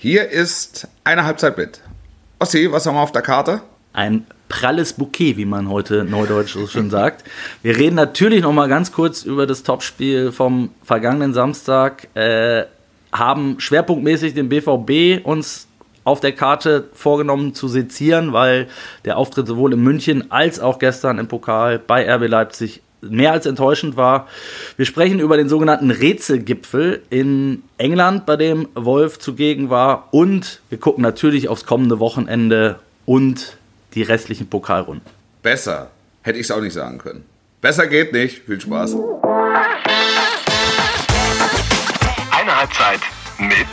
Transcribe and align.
Hier 0.00 0.28
ist 0.30 0.86
eine 1.02 1.24
Halbzeit 1.24 1.58
mit. 1.58 1.80
Ossi, 2.38 2.70
was 2.70 2.86
haben 2.86 2.94
wir 2.94 3.00
auf 3.00 3.10
der 3.10 3.22
Karte? 3.22 3.62
Ein 3.92 4.26
pralles 4.48 4.92
Bouquet, 4.92 5.36
wie 5.36 5.44
man 5.44 5.68
heute 5.68 6.04
neudeutsch 6.04 6.52
so 6.52 6.68
schön 6.68 6.88
sagt. 6.88 7.24
Wir 7.64 7.76
reden 7.76 7.96
natürlich 7.96 8.42
noch 8.42 8.52
mal 8.52 8.68
ganz 8.68 8.92
kurz 8.92 9.24
über 9.24 9.44
das 9.44 9.64
Topspiel 9.64 10.30
vom 10.30 10.70
vergangenen 10.84 11.34
Samstag. 11.34 12.06
Äh, 12.14 12.66
haben 13.10 13.58
schwerpunktmäßig 13.58 14.34
den 14.34 14.48
BVB 14.48 15.26
uns 15.26 15.66
auf 16.04 16.20
der 16.20 16.32
Karte 16.32 16.88
vorgenommen 16.92 17.54
zu 17.54 17.66
sezieren, 17.66 18.32
weil 18.32 18.68
der 19.04 19.16
Auftritt 19.16 19.48
sowohl 19.48 19.72
in 19.72 19.82
München 19.82 20.30
als 20.30 20.60
auch 20.60 20.78
gestern 20.78 21.18
im 21.18 21.26
Pokal 21.26 21.80
bei 21.80 22.08
RB 22.08 22.28
Leipzig 22.28 22.82
mehr 23.00 23.32
als 23.32 23.46
enttäuschend 23.46 23.96
war. 23.96 24.28
Wir 24.76 24.86
sprechen 24.86 25.20
über 25.20 25.36
den 25.36 25.48
sogenannten 25.48 25.90
Rätselgipfel 25.90 27.02
in 27.10 27.62
England, 27.78 28.26
bei 28.26 28.36
dem 28.36 28.68
Wolf 28.74 29.18
zugegen 29.18 29.70
war. 29.70 30.08
Und 30.10 30.60
wir 30.68 30.78
gucken 30.78 31.02
natürlich 31.02 31.48
aufs 31.48 31.64
kommende 31.64 31.98
Wochenende 32.00 32.78
und 33.06 33.56
die 33.94 34.02
restlichen 34.02 34.48
Pokalrunden. 34.48 35.06
Besser. 35.42 35.90
Hätte 36.22 36.38
ich 36.38 36.46
es 36.46 36.50
auch 36.50 36.60
nicht 36.60 36.74
sagen 36.74 36.98
können. 36.98 37.24
Besser 37.60 37.86
geht 37.86 38.12
nicht. 38.12 38.42
Viel 38.44 38.60
Spaß. 38.60 38.94
Eine 42.30 42.56
Halbzeit 42.56 43.00
mit 43.38 43.66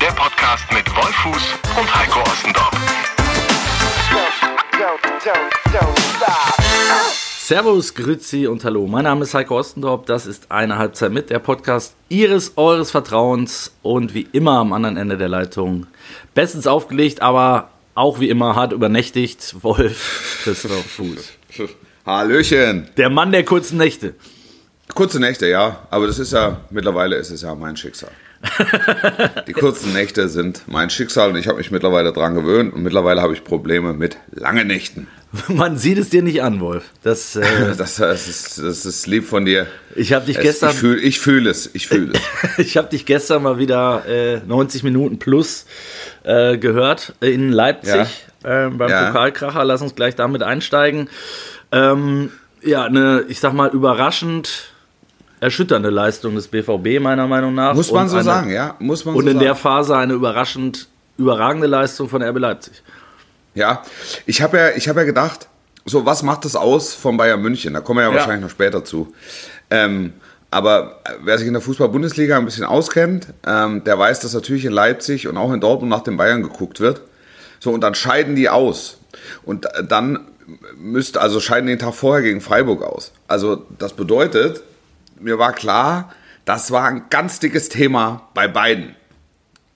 der 0.00 0.12
Podcast 0.12 0.64
mit 0.72 0.86
Wolfuß 0.94 1.42
und 1.78 1.94
Heiko 1.94 2.20
Ostendorf. 2.20 2.70
Servus, 7.48 7.94
Grüezi 7.94 8.46
und 8.46 8.62
Hallo. 8.62 8.86
Mein 8.86 9.04
Name 9.04 9.22
ist 9.22 9.32
Heiko 9.32 9.58
Ostendorf. 9.58 10.04
Das 10.04 10.26
ist 10.26 10.50
eine 10.50 10.76
Halbzeit 10.76 11.12
mit 11.12 11.30
der 11.30 11.38
Podcast 11.38 11.94
Ihres, 12.10 12.58
Eures 12.58 12.90
Vertrauens 12.90 13.72
und 13.80 14.12
wie 14.12 14.28
immer 14.32 14.58
am 14.58 14.74
anderen 14.74 14.98
Ende 14.98 15.16
der 15.16 15.30
Leitung 15.30 15.86
bestens 16.34 16.66
aufgelegt, 16.66 17.22
aber 17.22 17.70
auch 17.94 18.20
wie 18.20 18.28
immer 18.28 18.54
hart 18.54 18.74
übernächtigt. 18.74 19.56
Wolf 19.62 20.42
Christoph 20.44 20.84
Fuß. 20.84 21.32
Hallöchen. 22.04 22.90
Der 22.98 23.08
Mann 23.08 23.32
der 23.32 23.46
kurzen 23.46 23.78
Nächte. 23.78 24.14
Kurze 24.94 25.18
Nächte, 25.18 25.48
ja. 25.48 25.86
Aber 25.88 26.06
das 26.06 26.18
ist 26.18 26.34
ja, 26.34 26.60
mittlerweile 26.68 27.16
ist 27.16 27.30
es 27.30 27.40
ja 27.40 27.54
mein 27.54 27.78
Schicksal. 27.78 28.10
Die 29.46 29.52
kurzen 29.52 29.92
Nächte 29.92 30.28
sind 30.28 30.62
mein 30.66 30.90
Schicksal 30.90 31.30
und 31.30 31.36
ich 31.36 31.48
habe 31.48 31.58
mich 31.58 31.70
mittlerweile 31.70 32.12
daran 32.12 32.34
gewöhnt 32.34 32.72
und 32.72 32.82
mittlerweile 32.82 33.20
habe 33.20 33.32
ich 33.34 33.44
Probleme 33.44 33.94
mit 33.94 34.16
langen 34.30 34.66
Nächten. 34.66 35.06
Man 35.48 35.76
sieht 35.76 35.98
es 35.98 36.08
dir 36.08 36.22
nicht 36.22 36.42
an, 36.42 36.60
Wolf. 36.60 36.84
Das, 37.02 37.36
äh, 37.36 37.42
Das, 37.76 37.96
das, 37.96 38.28
ist, 38.28 38.58
das 38.58 38.86
ist 38.86 39.06
lieb 39.06 39.26
von 39.26 39.44
dir. 39.44 39.66
ich 39.94 40.12
habe 40.12 40.24
dich 40.24 40.36
Es, 40.36 40.42
gestern. 40.42 40.70
ich 40.70 40.76
fühle 40.76 41.00
ich 41.00 41.20
fühl 41.20 41.46
es, 41.46 41.70
ich 41.74 41.88
fühle 41.88 42.12
es. 42.14 42.58
Ich 42.58 42.76
habe 42.76 42.88
dich 42.88 43.04
gestern 43.06 43.42
mal 43.42 43.58
wieder 43.58 44.04
äh, 44.06 44.38
90 44.46 44.82
Minuten 44.84 45.18
plus 45.18 45.66
äh, 46.24 46.56
gehört 46.58 47.14
in 47.20 47.50
Leipzig 47.50 48.06
ähm, 48.44 48.78
beim 48.78 48.88
Ja. 48.90 49.06
Pokalkracher. 49.08 49.64
Lass 49.64 49.82
uns 49.82 49.94
gleich 49.94 50.14
damit 50.14 50.42
einsteigen. 50.42 51.08
Ähm, 51.72 52.30
ja, 52.62 52.84
eine, 52.84 53.24
ich 53.28 53.40
sag 53.40 53.52
mal, 53.52 53.68
überraschend 53.70 54.70
erschütternde 55.40 55.90
Leistung 55.90 56.34
des 56.34 56.48
BVB, 56.48 57.00
meiner 57.00 57.26
Meinung 57.26 57.54
nach. 57.54 57.74
Muss 57.74 57.92
man 57.92 58.04
Und 58.04 58.08
so 58.10 58.16
eine, 58.16 58.24
sagen, 58.24 58.50
ja? 58.50 58.74
Muss 58.78 59.04
man 59.04 59.14
Und 59.14 59.24
so 59.24 59.30
in 59.30 59.38
der 59.38 59.50
sagen. 59.50 59.60
Phase 59.60 59.96
eine 59.96 60.12
überraschend 60.14 60.88
überragende 61.16 61.66
Leistung 61.66 62.08
von 62.08 62.22
RB 62.22 62.38
Leipzig. 62.38 62.82
Ja, 63.54 63.82
ich 64.26 64.40
habe 64.42 64.56
ja, 64.58 64.68
ich 64.76 64.88
hab 64.88 64.96
ja 64.96 65.02
gedacht, 65.04 65.48
so 65.84 66.06
was 66.06 66.22
macht 66.22 66.44
das 66.44 66.54
aus 66.54 66.94
von 66.94 67.16
Bayern 67.16 67.40
München? 67.42 67.74
Da 67.74 67.80
kommen 67.80 67.98
wir 67.98 68.04
ja, 68.04 68.10
Ja. 68.10 68.16
wahrscheinlich 68.16 68.42
noch 68.42 68.50
später 68.50 68.84
zu. 68.84 69.12
Ähm, 69.70 70.12
aber 70.50 71.00
wer 71.24 71.36
sich 71.38 71.46
in 71.46 71.52
der 71.54 71.62
Fußball-Bundesliga 71.62 72.36
ein 72.38 72.44
bisschen 72.44 72.64
auskennt, 72.64 73.26
ähm, 73.46 73.84
der 73.84 73.98
weiß, 73.98 74.20
dass 74.20 74.32
natürlich 74.32 74.64
in 74.64 74.72
Leipzig 74.72 75.26
und 75.28 75.36
auch 75.36 75.52
in 75.52 75.60
Dortmund 75.60 75.90
nach 75.90 76.02
den 76.02 76.16
Bayern 76.16 76.42
geguckt 76.42 76.80
wird. 76.80 77.02
So, 77.60 77.72
und 77.72 77.80
dann 77.82 77.94
scheiden 77.94 78.34
die 78.36 78.48
aus. 78.48 78.98
Und 79.44 79.66
dann 79.88 80.20
müsste, 80.76 81.20
also 81.20 81.40
scheiden 81.40 81.66
den 81.66 81.78
Tag 81.78 81.94
vorher 81.94 82.22
gegen 82.22 82.40
Freiburg 82.40 82.82
aus. 82.82 83.12
Also 83.26 83.66
das 83.78 83.92
bedeutet, 83.92 84.62
mir 85.20 85.38
war 85.38 85.52
klar, 85.52 86.12
das 86.44 86.70
war 86.70 86.86
ein 86.86 87.04
ganz 87.10 87.40
dickes 87.40 87.68
Thema 87.68 88.28
bei 88.34 88.48
beiden 88.48 88.94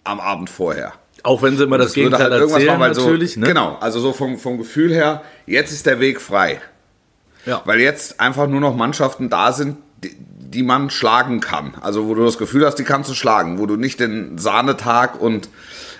am 0.04 0.20
Abend 0.20 0.50
vorher. 0.50 0.92
Auch 1.22 1.42
wenn 1.42 1.56
sie 1.56 1.64
immer 1.64 1.78
das, 1.78 1.94
würde 1.94 2.10
Gegenteil 2.10 2.32
halt 2.32 2.50
erzählen, 2.50 2.78
mal, 2.78 2.80
weil 2.80 2.90
natürlich. 2.90 3.34
So, 3.34 3.40
ne? 3.40 3.46
Genau, 3.46 3.76
also 3.80 4.00
so 4.00 4.12
vom, 4.12 4.38
vom 4.38 4.58
Gefühl 4.58 4.92
her, 4.92 5.22
jetzt 5.46 5.72
ist 5.72 5.86
der 5.86 6.00
Weg 6.00 6.20
frei. 6.20 6.60
Ja. 7.46 7.62
Weil 7.64 7.80
jetzt 7.80 8.20
einfach 8.20 8.48
nur 8.48 8.60
noch 8.60 8.74
Mannschaften 8.74 9.30
da 9.30 9.52
sind, 9.52 9.76
die, 10.02 10.16
die 10.18 10.62
man 10.62 10.90
schlagen 10.90 11.40
kann. 11.40 11.74
Also 11.80 12.08
wo 12.08 12.14
du 12.14 12.24
das 12.24 12.38
Gefühl 12.38 12.66
hast, 12.66 12.76
die 12.76 12.84
kannst 12.84 13.10
du 13.10 13.14
schlagen. 13.14 13.58
Wo 13.58 13.66
du 13.66 13.76
nicht 13.76 14.00
den 14.00 14.38
Sahnetag 14.38 15.20
und 15.20 15.48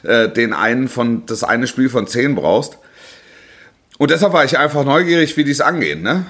äh, 0.03 0.29
den 0.29 0.53
einen 0.53 0.89
von, 0.89 1.27
das 1.27 1.45
eine 1.45 1.67
Spiel 1.67 1.89
von 1.89 2.07
zehn 2.07 2.35
brauchst. 2.35 2.79
Und 3.99 4.11
deshalb 4.11 4.33
war 4.33 4.45
ich 4.45 4.59
einfach 4.59 4.85
neugierig, 4.85 5.37
wie 5.37 5.45
die 5.45 5.53
es 5.53 5.61
angehen. 5.61 6.03
Ne? 6.03 6.27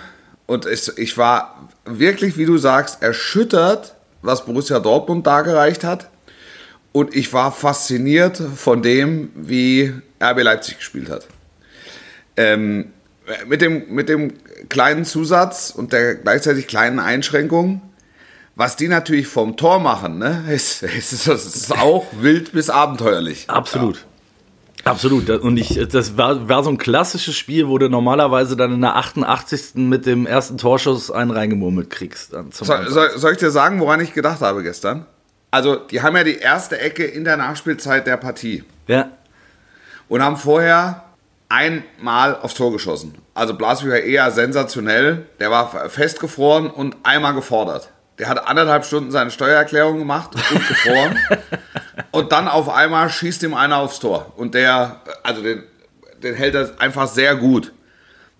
Und 0.53 0.67
ich, 0.67 0.99
ich 0.99 1.17
war 1.17 1.71
wirklich, 1.87 2.37
wie 2.37 2.45
du 2.45 2.59
sagst, 2.59 3.03
erschüttert, 3.03 3.95
was 4.21 4.45
Borussia 4.45 4.81
Dortmund 4.81 5.27
dargereicht 5.27 5.83
hat. 5.83 6.11
Und 6.93 7.17
ich 7.17 7.33
war 7.33 7.53
fasziniert 7.53 8.37
von 8.55 8.83
dem, 8.83 9.31
wie 9.35 9.95
RB 10.23 10.43
Leipzig 10.43 10.77
gespielt 10.77 11.09
hat. 11.09 11.27
Ähm, 12.37 12.93
mit, 13.47 13.63
dem, 13.63 13.95
mit 13.95 14.11
dem 14.11 14.35
kleinen 14.69 15.07
Zusatz 15.07 15.73
und 15.75 15.95
der 15.95 16.17
gleichzeitig 16.17 16.67
kleinen 16.67 16.99
Einschränkung, 16.99 17.81
was 18.55 18.77
die 18.77 18.89
natürlich 18.89 19.29
vom 19.29 19.57
Tor 19.57 19.81
machen, 19.81 20.19
ne, 20.19 20.45
ist, 20.51 20.83
ist, 20.83 21.29
ist 21.29 21.73
auch 21.73 22.05
wild 22.21 22.53
bis 22.53 22.69
abenteuerlich. 22.69 23.49
Absolut. 23.49 24.05
Absolut. 24.85 25.31
Und 25.31 25.57
ich, 25.57 25.79
das 25.89 26.17
war, 26.17 26.49
war 26.49 26.65
so 26.65 26.71
ein 26.71 26.79
klassisches 26.79 27.37
Spiel, 27.37 27.69
wo 27.69 27.79
du 27.79 27.89
normalerweise 27.89 28.57
dann 28.57 28.73
in 28.73 28.81
der 28.81 28.97
88. 28.97 29.75
mit 29.77 30.07
dem 30.07 30.27
ersten 30.27 30.59
Torschuss 30.59 31.11
einen 31.11 31.31
reingemurmelt 31.31 31.91
kriegst. 31.91 32.33
Dann 32.33 32.51
zum 32.51 32.67
Soll, 32.67 32.89
soll, 33.17 33.33
ich 33.33 33.39
dir 33.39 33.51
sagen, 33.51 33.81
woran 33.81 34.01
ich 34.01 34.13
gedacht 34.13 34.41
habe 34.41 34.63
gestern? 34.63 35.07
Also, 35.51 35.77
die 35.77 36.03
haben 36.03 36.17
ja 36.17 36.25
die 36.25 36.39
erste 36.39 36.81
Ecke 36.81 37.05
in 37.05 37.25
der 37.25 37.37
Nachspielzeit 37.37 38.07
der 38.07 38.17
Partie 38.17 38.65
ja. 38.89 39.11
und 40.09 40.23
haben 40.23 40.37
vorher 40.37 41.05
einmal 41.49 42.37
aufs 42.37 42.55
Tor 42.55 42.73
geschossen. 42.73 43.15
Also 43.35 43.55
Blaswig 43.55 44.05
eher 44.05 44.31
sensationell. 44.31 45.27
Der 45.39 45.51
war 45.51 45.89
festgefroren 45.91 46.71
und 46.71 46.97
einmal 47.03 47.35
gefordert. 47.35 47.92
Der 48.19 48.29
hat 48.29 48.47
anderthalb 48.47 48.85
Stunden 48.85 49.11
seine 49.11 49.31
Steuererklärung 49.31 49.99
gemacht 49.99 50.31
und 50.35 50.69
gefroren. 50.69 51.19
und 52.11 52.33
dann 52.33 52.47
auf 52.49 52.69
einmal 52.69 53.09
schießt 53.11 53.43
ihm 53.43 53.55
einer 53.55 53.79
aufs 53.79 54.01
Tor. 54.01 54.33
Und 54.37 54.55
der, 54.55 55.01
also 55.23 55.43
den, 55.43 55.63
den 56.23 56.35
hält 56.35 56.55
er 56.55 56.71
einfach 56.79 57.09
sehr 57.09 57.35
gut. 57.37 57.73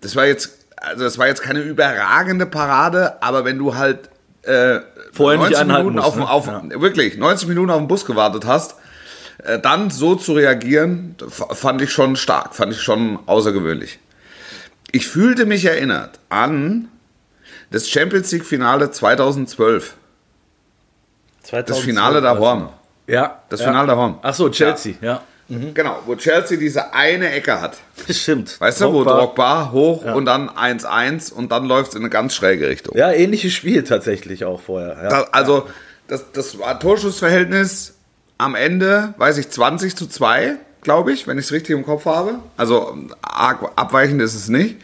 Das 0.01 0.15
war 0.15 0.25
jetzt, 0.25 0.65
also 0.77 1.03
das 1.03 1.17
war 1.17 1.27
jetzt 1.27 1.41
keine 1.41 1.59
überragende 1.61 2.45
Parade, 2.45 3.21
aber 3.21 3.45
wenn 3.45 3.57
du 3.57 3.75
halt 3.75 4.09
äh, 4.43 4.79
Vorher 5.11 5.39
nicht 5.39 5.51
90 5.51 5.57
anhalten 5.57 5.87
Minuten 5.87 5.95
musst, 5.95 6.07
auf, 6.07 6.47
ne? 6.47 6.61
auf 6.61 6.71
Ja. 6.73 6.81
wirklich 6.81 7.17
90 7.17 7.47
Minuten 7.47 7.69
auf 7.71 7.77
den 7.79 7.87
Bus 7.87 8.05
gewartet 8.05 8.45
hast, 8.45 8.75
äh, 9.43 9.59
dann 9.59 9.89
so 9.89 10.15
zu 10.15 10.33
reagieren, 10.33 11.15
fand 11.29 11.81
ich 11.81 11.91
schon 11.91 12.15
stark, 12.15 12.53
fand 12.55 12.73
ich 12.73 12.81
schon 12.81 13.19
außergewöhnlich. 13.25 13.99
Ich 14.91 15.07
fühlte 15.07 15.45
mich 15.45 15.65
erinnert 15.65 16.19
an 16.29 16.89
das 17.73 17.89
Champions 17.89 18.31
League 18.31 18.45
Finale 18.45 18.91
2012. 18.91 19.95
Das 21.49 21.79
Finale 21.79 22.21
da 22.21 22.37
Horn. 22.37 22.69
Ja. 23.07 23.41
Das 23.49 23.61
ja. 23.61 23.67
Finale 23.67 23.87
da 23.87 23.95
Horn. 23.95 24.19
Ach 24.21 24.33
so, 24.33 24.49
Chelsea, 24.49 24.93
ja. 25.01 25.23
Genau, 25.49 25.99
wo 26.05 26.15
Chelsea 26.15 26.57
diese 26.57 26.93
eine 26.93 27.31
Ecke 27.31 27.59
hat. 27.59 27.77
Stimmt. 28.09 28.59
Weißt 28.61 28.79
du, 28.81 28.93
wo 28.93 29.03
Drogba. 29.03 29.17
Drogba 29.17 29.71
hoch 29.71 30.05
und 30.05 30.25
dann 30.25 30.49
1-1 30.49 31.33
und 31.33 31.51
dann 31.51 31.65
läuft 31.65 31.89
es 31.89 31.95
in 31.95 32.01
eine 32.01 32.09
ganz 32.09 32.33
schräge 32.33 32.69
Richtung. 32.69 32.95
Ja, 32.95 33.11
ähnliches 33.11 33.53
Spiel 33.53 33.83
tatsächlich 33.83 34.45
auch 34.45 34.61
vorher. 34.61 34.95
Ja. 35.03 35.09
Da, 35.09 35.21
also, 35.31 35.67
das, 36.07 36.31
das 36.31 36.59
war 36.59 36.79
Torschussverhältnis 36.79 37.95
am 38.37 38.55
Ende, 38.55 39.15
weiß 39.17 39.37
ich, 39.37 39.49
20 39.49 39.95
zu 39.95 40.07
2, 40.07 40.57
glaube 40.81 41.11
ich, 41.11 41.27
wenn 41.27 41.37
ich 41.37 41.45
es 41.45 41.51
richtig 41.51 41.75
im 41.75 41.85
Kopf 41.85 42.05
habe. 42.05 42.35
Also, 42.55 42.95
abweichend 43.21 44.21
ist 44.21 44.35
es 44.35 44.47
nicht. 44.47 44.77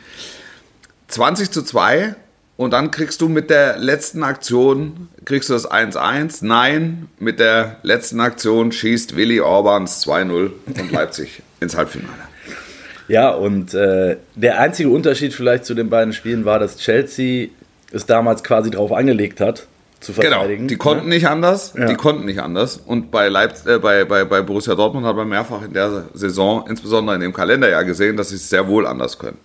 20 1.08 1.52
zu 1.52 1.64
2 1.64 2.16
und 2.60 2.72
dann 2.72 2.92
kriegst 2.92 3.22
du 3.22 3.30
mit 3.30 3.50
der 3.50 3.78
letzten 3.78 4.22
Aktion, 4.22 5.08
kriegst 5.24 5.48
du 5.48 5.54
das 5.54 5.72
1-1. 5.72 6.40
Nein, 6.46 7.08
mit 7.18 7.40
der 7.40 7.78
letzten 7.84 8.20
Aktion 8.20 8.74
schießt 8.74 9.16
Willi 9.16 9.40
Orbans 9.40 10.06
2-0 10.06 10.52
und 10.66 10.92
Leipzig 10.92 11.42
ins 11.62 11.78
Halbfinale. 11.78 12.16
Ja, 13.08 13.30
und 13.30 13.74
äh, 13.74 14.18
der 14.36 14.60
einzige 14.60 14.90
Unterschied 14.90 15.34
vielleicht 15.34 15.64
zu 15.64 15.74
den 15.74 15.90
beiden 15.90 16.12
Spielen 16.12 16.44
war, 16.44 16.60
dass 16.60 16.76
Chelsea 16.76 17.48
es 17.94 18.06
damals 18.06 18.44
quasi 18.44 18.70
drauf 18.70 18.92
angelegt 18.92 19.40
hat, 19.40 19.66
zu 20.00 20.14
Genau, 20.14 20.40
verteidigen. 20.40 20.68
die 20.68 20.78
konnten 20.78 21.10
nicht 21.10 21.28
anders, 21.28 21.74
Ja. 21.78 21.86
die 21.86 21.96
konnten 21.96 22.26
nicht 22.26 22.40
anders. 22.42 22.78
Und 22.78 23.12
bei, 23.12 23.28
Leipzig, 23.30 23.68
äh, 23.68 23.80
bei, 23.80 24.06
bei, 24.06 24.24
bei 24.26 24.42
Borussia 24.42 24.76
Dortmund 24.76 25.06
hat 25.06 25.16
man 25.16 25.28
mehrfach 25.28 25.62
in 25.64 25.74
der 25.74 26.06
Saison, 26.14 26.66
insbesondere 26.70 27.16
in 27.16 27.22
dem 27.22 27.34
Kalenderjahr 27.34 27.84
gesehen, 27.84 28.16
dass 28.18 28.30
sie 28.30 28.36
es 28.38 28.50
sehr 28.50 28.68
wohl 28.68 28.88
anders 28.88 29.20
können. 29.20 29.38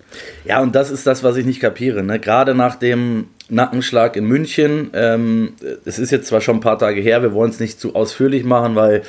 Ja, 0.45 0.61
und 0.61 0.75
das 0.75 0.91
ist 0.91 1.07
das, 1.07 1.25
was 1.25 1.37
ich 1.37 1.45
nicht 1.45 1.61
kapiere. 1.61 2.03
Ne? 2.03 2.21
Gerade 2.21 2.55
nach 2.55 2.77
dem 2.77 3.29
Nackenschlag 3.49 4.17
in 4.17 4.25
München. 4.25 4.91
Ähm, 4.95 5.53
es 5.85 5.99
ist 5.99 6.11
jetzt 6.11 6.29
zwar 6.29 6.41
schon 6.41 6.57
ein 6.57 6.61
paar 6.61 6.79
Tage 6.79 7.01
her, 7.01 7.21
wir 7.23 7.35
wollen 7.35 7.51
es 7.51 7.61
nicht 7.61 7.79
zu 7.79 7.95
ausführlich 7.95 8.43
machen, 8.45 8.75
weil 8.75 9.03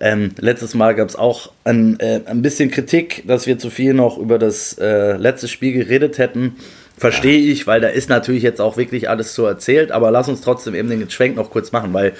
ähm, 0.00 0.32
letztes 0.38 0.74
Mal 0.74 0.94
gab 0.94 1.08
es 1.08 1.16
auch 1.16 1.52
ein, 1.64 1.98
äh, 2.00 2.20
ein 2.26 2.42
bisschen 2.42 2.70
Kritik, 2.70 3.22
dass 3.26 3.46
wir 3.46 3.58
zu 3.58 3.70
viel 3.70 3.94
noch 3.94 4.18
über 4.18 4.38
das 4.38 4.76
äh, 4.78 5.16
letzte 5.16 5.48
Spiel 5.48 5.72
geredet 5.72 6.18
hätten. 6.18 6.56
Verstehe 6.98 7.38
ich, 7.38 7.66
weil 7.66 7.80
da 7.80 7.88
ist 7.88 8.08
natürlich 8.08 8.42
jetzt 8.42 8.60
auch 8.60 8.76
wirklich 8.76 9.08
alles 9.08 9.34
so 9.34 9.46
erzählt, 9.46 9.92
aber 9.92 10.10
lass 10.10 10.28
uns 10.28 10.40
trotzdem 10.40 10.74
eben 10.74 10.90
den 10.90 11.08
Schwenk 11.10 11.36
noch 11.36 11.50
kurz 11.50 11.72
machen, 11.72 11.92
weil 11.94 12.12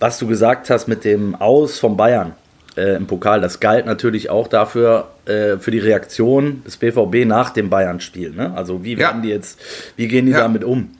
was 0.00 0.18
du 0.18 0.26
gesagt 0.26 0.68
hast 0.70 0.86
mit 0.88 1.04
dem 1.04 1.34
Aus 1.34 1.78
von 1.78 1.96
Bayern 1.96 2.32
äh, 2.76 2.96
im 2.96 3.06
Pokal, 3.06 3.40
das 3.40 3.60
galt 3.60 3.86
natürlich 3.86 4.28
auch 4.30 4.48
dafür, 4.48 5.08
äh, 5.26 5.56
für 5.58 5.70
die 5.70 5.78
Reaktion 5.78 6.62
des 6.66 6.76
BVB 6.76 7.24
nach 7.26 7.50
dem 7.50 7.70
Bayern-Spiel. 7.70 8.30
Ne? 8.32 8.52
Also 8.54 8.84
wie 8.84 8.92
Ja. 8.92 8.98
werden 8.98 9.22
die 9.22 9.28
jetzt, 9.30 9.60
wie 9.96 10.08
gehen 10.08 10.26
die 10.26 10.32
Ja. 10.32 10.40
damit 10.40 10.64
um? 10.64 10.90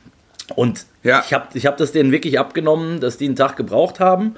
Und 0.54 0.86
Ja. 1.02 1.22
ich 1.26 1.32
habe 1.34 1.46
ich 1.54 1.66
hab 1.66 1.76
das 1.76 1.92
denen 1.92 2.12
wirklich 2.12 2.38
abgenommen, 2.38 3.00
dass 3.00 3.18
die 3.18 3.26
einen 3.26 3.36
Tag 3.36 3.56
gebraucht 3.56 3.98
haben. 4.00 4.36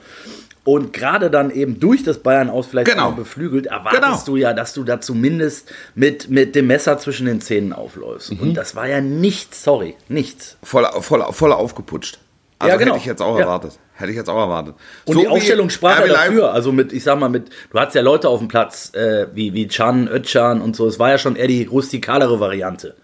Und 0.67 0.93
gerade 0.93 1.31
dann 1.31 1.51
eben 1.51 1.81
durch 1.81 2.03
das 2.03 2.19
Bayern 2.19 2.51
aus 2.51 2.67
vielleicht 2.67 2.91
Genau. 2.91 3.13
beflügelt, 3.13 3.67
erwartest 3.67 4.03
Genau. 4.03 4.23
du 4.27 4.37
ja, 4.37 4.53
dass 4.53 4.75
du 4.75 4.85
da 4.85 5.01
zumindest 5.01 5.71
mit, 5.95 6.29
mit 6.29 6.55
dem 6.55 6.67
Messer 6.67 6.99
zwischen 6.99 7.25
den 7.27 7.41
Zähnen 7.41 7.73
aufläufst. 7.73 8.33
Mhm. 8.33 8.41
Und 8.41 8.55
das 8.55 8.75
war 8.77 8.87
ja 8.89 9.01
nichts, 9.01 9.63
sorry, 9.63 9.97
nichts. 10.09 10.59
voll, 10.63 10.85
voll, 11.01 11.25
voll 11.33 11.53
aufgeputscht. 11.53 12.19
Also 12.59 12.73
Ja, 12.73 12.77
genau. 12.79 12.91
hätte 12.93 13.01
ich 13.01 13.07
jetzt 13.07 13.23
auch 13.23 13.37
Ja. 13.39 13.45
erwartet. 13.45 13.79
Hätte 13.95 14.11
ich 14.11 14.17
jetzt 14.17 14.29
auch 14.29 14.39
erwartet. 14.41 14.75
Und 15.05 15.15
So 15.15 15.21
die 15.21 15.29
Aufstellung 15.29 15.71
sprach 15.71 16.01
ja 16.01 16.07
dafür. 16.09 16.53
Also 16.53 16.73
mit, 16.73 16.93
ich 16.93 17.03
sag 17.05 17.19
mal, 17.19 17.29
mit, 17.29 17.49
du 17.71 17.79
hattest 17.79 17.95
ja 17.95 18.03
Leute 18.03 18.29
auf 18.29 18.41
dem 18.41 18.49
Platz, 18.49 18.93
äh, 18.95 19.27
wie, 19.35 19.55
wie 19.55 19.69
Chan, 19.69 20.09
Özcan 20.09 20.61
und 20.61 20.75
so. 20.75 20.87
Es 20.89 20.99
war 20.99 21.11
ja 21.11 21.19
schon 21.19 21.37
eher 21.37 21.47
die 21.49 21.65
rustikalere 21.65 22.41
Variante. 22.41 22.97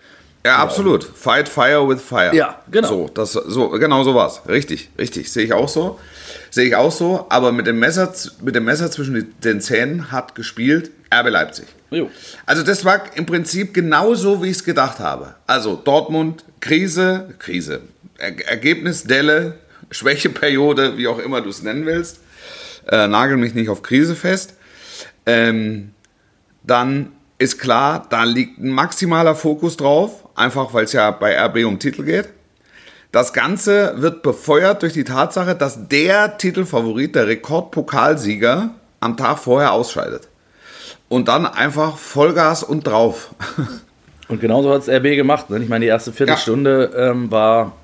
Ja, 0.44 0.56
absolut. 0.56 1.04
Fight 1.04 1.48
fire 1.48 1.88
with 1.88 2.02
fire. 2.02 2.34
Ja, 2.34 2.60
genau. 2.70 2.88
So, 2.88 3.10
das, 3.14 3.32
so, 3.34 3.68
genau 3.70 4.02
so 4.02 4.14
war's. 4.16 4.42
Richtig, 4.48 4.90
richtig. 4.98 5.30
Sehe 5.30 5.44
ich 5.44 5.52
auch 5.52 5.68
so. 5.68 6.00
Sehe 6.52 6.66
ich 6.66 6.76
auch 6.76 6.92
so. 6.92 7.26
Aber 7.30 7.50
mit 7.50 7.66
dem 7.66 7.78
Messer, 7.78 8.12
mit 8.42 8.54
dem 8.54 8.64
Messer 8.64 8.90
zwischen 8.90 9.34
den 9.42 9.60
Zähnen 9.60 10.12
hat 10.12 10.34
gespielt 10.34 10.90
RB 11.12 11.30
Leipzig. 11.30 11.66
Jo. 11.90 12.10
Also 12.46 12.62
das 12.62 12.84
war 12.84 13.02
im 13.16 13.26
Prinzip 13.26 13.72
genauso, 13.74 14.42
wie 14.42 14.46
ich 14.46 14.58
es 14.58 14.64
gedacht 14.64 14.98
habe. 14.98 15.34
Also 15.46 15.76
Dortmund, 15.76 16.44
Krise, 16.60 17.34
Krise, 17.38 17.80
er 18.18 18.38
Ergebnis, 18.46 19.04
Delle, 19.04 19.58
Schwächeperiode, 19.90 20.98
wie 20.98 21.08
auch 21.08 21.18
immer 21.18 21.40
du 21.40 21.48
es 21.48 21.62
nennen 21.62 21.86
willst. 21.86 22.20
Äh, 22.86 23.08
nagel 23.08 23.38
mich 23.38 23.54
nicht 23.54 23.70
auf 23.70 23.82
Krise 23.82 24.14
fest. 24.14 24.54
Ähm, 25.24 25.92
dann 26.62 27.12
ist 27.38 27.58
klar, 27.58 28.06
da 28.10 28.24
liegt 28.24 28.58
ein 28.58 28.68
maximaler 28.68 29.34
Fokus 29.34 29.78
drauf, 29.78 30.28
einfach 30.34 30.74
weil 30.74 30.84
es 30.84 30.92
ja 30.92 31.10
bei 31.10 31.38
RB 31.38 31.64
um 31.64 31.78
Titel 31.78 32.04
geht. 32.04 32.28
Das 33.12 33.34
Ganze 33.34 33.94
wird 33.98 34.22
befeuert 34.22 34.80
durch 34.80 34.94
die 34.94 35.04
Tatsache, 35.04 35.54
dass 35.54 35.86
der 35.88 36.38
Titelfavorit, 36.38 37.14
der 37.14 37.26
Rekordpokalsieger, 37.26 38.70
am 39.00 39.16
Tag 39.18 39.38
vorher 39.38 39.72
ausscheidet. 39.72 40.28
Und 41.10 41.28
dann 41.28 41.44
einfach 41.44 41.98
Vollgas 41.98 42.62
und 42.62 42.86
drauf. 42.86 43.34
Und 44.28 44.40
genauso 44.40 44.72
hat 44.72 44.80
es 44.80 44.88
RB 44.88 45.14
gemacht. 45.14 45.50
Ne? 45.50 45.58
Ich 45.58 45.68
meine, 45.68 45.84
die 45.84 45.90
erste 45.90 46.10
Viertelstunde 46.10 46.90
ähm, 46.96 47.30
war 47.30 47.76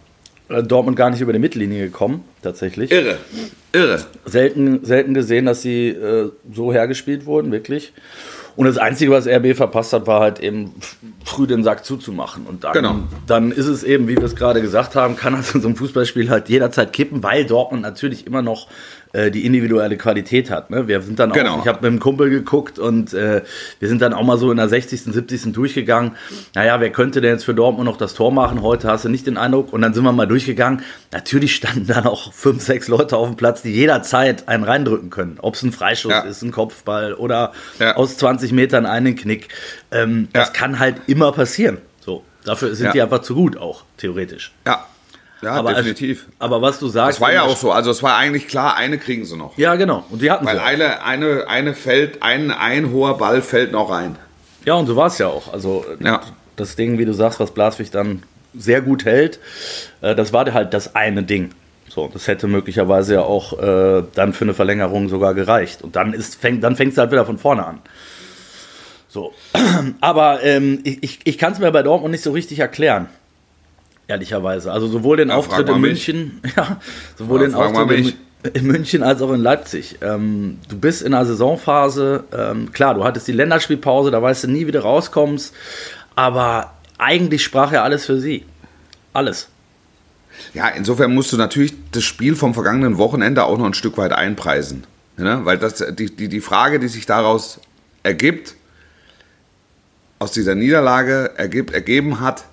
äh, 0.49 0.63
Dortmund 0.63 0.97
gar 0.97 1.11
nicht 1.11 1.21
über 1.21 1.35
die 1.35 1.39
Mittellinie 1.39 1.85
gekommen, 1.85 2.25
tatsächlich. 2.43 2.91
Irre. 2.91 3.19
Irre. 3.73 4.01
Selten, 4.25 4.83
selten 4.83 5.13
gesehen, 5.13 5.45
dass 5.45 5.61
sie 5.61 5.89
äh, 5.89 6.31
so 6.55 6.73
hergespielt 6.73 7.27
wurden, 7.27 7.53
wirklich. 7.53 7.93
Und 8.59 8.65
das 8.67 8.77
Einzige, 8.77 9.13
was 9.13 9.29
RB 9.29 9.55
verpasst 9.57 9.93
hat, 9.93 10.09
war 10.09 10.19
halt 10.21 10.41
eben 10.41 10.73
früh 11.25 11.47
den 11.47 11.63
Sack 11.63 11.85
zuzumachen. 11.85 12.45
Und 12.45 12.65
dann, 12.65 12.73
Genau. 12.73 12.97
dann 13.29 13.53
ist 13.53 13.69
es 13.69 13.85
eben, 13.85 14.09
wie 14.09 14.17
wir 14.17 14.25
es 14.25 14.35
gerade 14.35 14.61
gesagt 14.61 14.97
haben, 14.97 15.15
kann 15.15 15.35
das 15.35 15.55
in 15.55 15.61
so 15.61 15.69
einem 15.69 15.77
Fußballspiel 15.77 16.29
halt 16.29 16.49
jederzeit 16.49 16.93
kippen, 16.93 17.23
weil 17.23 17.45
Dortmund 17.45 17.83
natürlich 17.83 18.27
immer 18.27 18.43
noch 18.43 18.67
äh, 19.13 19.31
die 19.31 19.47
individuelle 19.47 19.97
Qualität 19.97 20.51
hat. 20.51 20.71
Ne? 20.71 20.87
Wir 20.89 21.01
sind 21.03 21.19
dann 21.19 21.31
auch, 21.31 21.35
Genau. 21.35 21.59
ich 21.61 21.67
habe 21.67 21.79
mit 21.83 21.93
dem 21.93 22.01
Kumpel 22.01 22.31
geguckt 22.31 22.79
und 22.79 23.15
äh, 23.15 23.43
wir 23.81 23.89
sind 23.89 24.03
dann 24.03 24.13
auch 24.13 24.23
mal 24.25 24.37
so 24.39 24.51
in 24.51 24.57
der 24.59 24.69
60., 24.69 25.03
70. 25.03 25.53
durchgegangen. 25.53 26.13
Naja, 26.55 26.81
wer 26.81 26.91
könnte 26.91 27.21
denn 27.21 27.33
jetzt 27.33 27.45
für 27.45 27.55
Dortmund 27.55 27.87
noch 27.87 27.97
das 27.97 28.15
Tor 28.15 28.31
machen? 28.33 28.63
Heute 28.63 28.89
hast 28.89 29.05
du 29.05 29.09
nicht 29.09 29.27
den 29.27 29.37
Eindruck. 29.37 29.73
Und 29.73 29.83
dann 29.83 29.95
sind 29.95 30.05
wir 30.05 30.13
mal 30.13 30.27
durchgegangen. 30.27 30.83
Natürlich 31.13 31.55
standen 31.55 31.87
dann 31.87 32.05
auch 32.07 32.33
fünf, 32.33 32.63
sechs 32.63 32.89
Leute 32.89 33.17
auf 33.17 33.29
dem 33.29 33.37
Platz, 33.37 33.63
die 33.63 33.71
jederzeit 33.73 34.49
einen 34.49 34.65
reindrücken 34.65 35.11
können. 35.11 35.39
Ob 35.41 35.55
es 35.55 35.63
ein 35.63 35.73
Freischuss 35.73 36.13
Ja. 36.13 36.21
ist, 36.21 36.43
ein 36.43 36.51
Kopfball 36.53 37.15
oder 37.15 37.53
Ja. 37.79 37.97
aus 37.97 38.17
20 38.19 38.53
Metern 38.53 38.85
einen 38.87 39.17
Knick. 39.17 39.49
Ähm, 39.91 40.29
Das 40.33 40.49
Ja. 40.49 40.53
kann 40.53 40.79
halt 40.79 40.97
immer 41.07 41.33
passieren. 41.33 41.79
So, 42.01 42.25
dafür 42.45 42.75
sind 42.75 42.87
Ja. 42.87 42.93
die 42.93 43.03
einfach 43.03 43.21
zu 43.23 43.35
gut 43.35 43.57
auch, 43.57 43.85
theoretisch. 43.97 44.53
Ja. 44.67 44.87
Ja, 45.41 45.53
Aber, 45.53 45.73
definitiv. 45.75 46.27
aber 46.41 46.61
was 46.63 46.79
du 46.81 46.89
sagst. 46.89 47.19
Das 47.19 47.21
war 47.21 47.33
ja 47.33 47.43
auch 47.43 47.57
so. 47.57 47.71
Also 47.71 47.91
es 47.93 48.03
war 48.03 48.17
eigentlich 48.17 48.49
klar, 48.49 48.77
eine 48.77 48.99
kriegen 48.99 49.25
sie 49.25 49.37
noch. 49.37 49.57
Ja, 49.57 49.77
genau. 49.77 50.05
Und 50.11 50.21
die 50.21 50.31
hatten 50.31 50.45
Weil 50.47 50.57
sie. 50.57 50.63
eine, 50.63 51.03
eine, 51.05 51.47
eine 51.49 51.75
fällt, 51.75 52.23
ein, 52.23 52.51
ein 52.51 52.91
hoher 52.93 53.17
Ball 53.19 53.41
fällt 53.43 53.71
noch 53.73 53.91
rein. 53.91 54.17
Ja, 54.65 54.75
und 54.75 54.87
so 54.87 54.97
war 54.97 55.07
es 55.07 55.19
ja 55.19 55.29
auch. 55.29 55.53
Also 55.53 55.85
Ja. 56.01 56.23
das 56.57 56.75
Ding, 56.75 56.99
wie 56.99 57.05
du 57.05 57.13
sagst, 57.15 57.39
was 57.39 57.53
Blaswig 57.53 57.91
dann 57.93 58.25
sehr 58.55 58.81
gut 58.81 59.05
hält, 59.05 59.39
äh, 60.01 60.15
das 60.17 60.33
war 60.33 60.53
halt 60.53 60.75
das 60.75 60.97
eine 60.97 61.23
Ding. 61.23 61.51
So, 61.89 62.09
das 62.13 62.27
hätte 62.27 62.49
möglicherweise 62.49 63.15
ja 63.15 63.23
auch 63.23 63.59
äh, 63.61 64.03
dann 64.15 64.33
für 64.33 64.45
eine 64.45 64.55
Verlängerung 64.55 65.09
sogar 65.09 65.35
gereicht. 65.35 65.83
Und 65.83 65.95
dann 65.97 66.13
ist 66.15 66.35
fängt, 66.35 66.65
dann 66.65 66.75
fängt 66.77 66.93
es 66.93 66.99
halt 66.99 67.13
wieder 67.13 67.25
von 67.25 67.39
vorne 67.39 67.65
an. 67.65 67.79
So. 69.09 69.33
Aber 70.01 70.43
ähm, 70.43 70.81
ich, 70.85 71.03
ich, 71.03 71.21
ich 71.25 71.39
kann 71.39 71.53
es 71.53 71.59
mir 71.61 71.71
bei 71.71 71.83
Dortmund 71.83 72.11
nicht 72.13 72.25
so 72.25 72.33
richtig 72.33 72.59
erklären. 72.59 73.09
Ehrlicherweise. 74.09 74.73
Also 74.73 74.89
sowohl 74.89 75.19
den 75.19 75.29
Ja, 75.29 75.37
Auftritt 75.37 75.69
in 75.69 75.81
mich. 75.81 76.09
München, 76.09 76.41
ja, 76.57 76.81
sowohl 77.17 77.43
Ja, 77.43 77.49
den 77.49 77.55
Auftritt 77.55 78.17
in, 78.43 78.53
in 78.55 78.67
München 78.67 79.03
als 79.03 79.21
auch 79.21 79.33
in 79.33 79.43
Leipzig. 79.43 79.99
Ähm, 80.01 80.59
du 80.69 80.79
bist 80.79 81.03
in 81.03 81.13
einer 81.13 81.27
Saisonphase, 81.27 82.25
ähm, 82.33 82.73
klar, 82.73 82.95
du 82.95 83.05
hattest 83.05 83.29
die 83.29 83.33
Länderspielpause, 83.33 84.11
da 84.11 84.23
weißt 84.23 84.45
du 84.45 84.49
nie, 84.49 84.67
wie 84.67 84.73
du 84.73 84.83
rauskommst, 84.83 85.55
aber 86.17 86.73
eigentlich 86.97 87.45
sprach 87.45 87.71
ja 87.71 87.83
alles 87.85 88.07
für 88.07 88.19
sie. 88.19 88.45
Alles. 89.13 89.49
Ja, 90.55 90.69
insofern 90.69 91.13
musst 91.15 91.33
du 91.33 91.37
natürlich 91.37 91.75
das 91.93 92.05
Spiel 92.05 92.35
vom 92.35 92.55
vergangenen 92.55 92.97
Wochenende 92.97 93.45
auch 93.45 93.59
noch 93.59 93.67
ein 93.67 93.75
Stück 93.75 93.99
weit 93.99 94.13
einpreisen. 94.13 94.85
Ne? 95.17 95.41
Weil 95.45 95.59
das, 95.59 95.85
die, 95.91 96.15
die, 96.15 96.29
die 96.29 96.41
Frage, 96.41 96.79
die 96.79 96.89
sich 96.89 97.07
daraus 97.07 97.61
ergibt, 98.03 98.55
aus 100.19 100.33
dieser 100.33 100.55
Niederlage 100.55 101.33
ergibt, 101.37 101.73
ergeben 101.73 102.21
hat, 102.21 102.45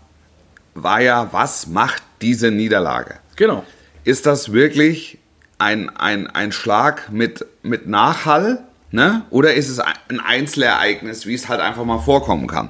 war 0.75 1.01
ja, 1.01 1.29
was 1.31 1.67
macht 1.67 2.03
diese 2.21 2.51
Niederlage? 2.51 3.15
Genau. 3.35 3.65
Ist 4.03 4.25
das 4.27 4.51
wirklich 4.51 5.17
ein, 5.57 5.89
ein, 5.89 6.27
ein 6.27 6.51
Schlag 6.51 7.11
mit, 7.11 7.45
mit 7.63 7.87
Nachhall? 7.87 8.63
Ne? 8.91 9.23
Oder 9.29 9.55
ist 9.55 9.69
es 9.69 9.79
ein 9.79 10.19
Einzelereignis, 10.19 11.25
wie 11.25 11.33
es 11.33 11.49
halt 11.49 11.59
einfach 11.59 11.83
mal 11.85 11.99
vorkommen 11.99 12.47
kann? 12.47 12.69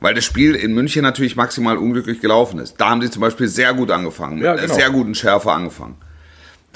Weil 0.00 0.14
das 0.14 0.24
Spiel 0.24 0.54
in 0.54 0.74
München 0.74 1.02
natürlich 1.02 1.36
maximal 1.36 1.78
unglücklich 1.78 2.20
gelaufen 2.20 2.58
ist. 2.58 2.76
Da 2.78 2.90
haben 2.90 3.00
sie 3.00 3.10
zum 3.10 3.22
Beispiel 3.22 3.48
sehr 3.48 3.72
gut 3.72 3.90
angefangen, 3.90 4.34
mit 4.36 4.44
Ja, 4.44 4.52
einer 4.52 4.62
genau. 4.62 4.74
sehr 4.74 4.90
guten 4.90 5.14
Schärfe 5.14 5.50
angefangen. 5.52 5.96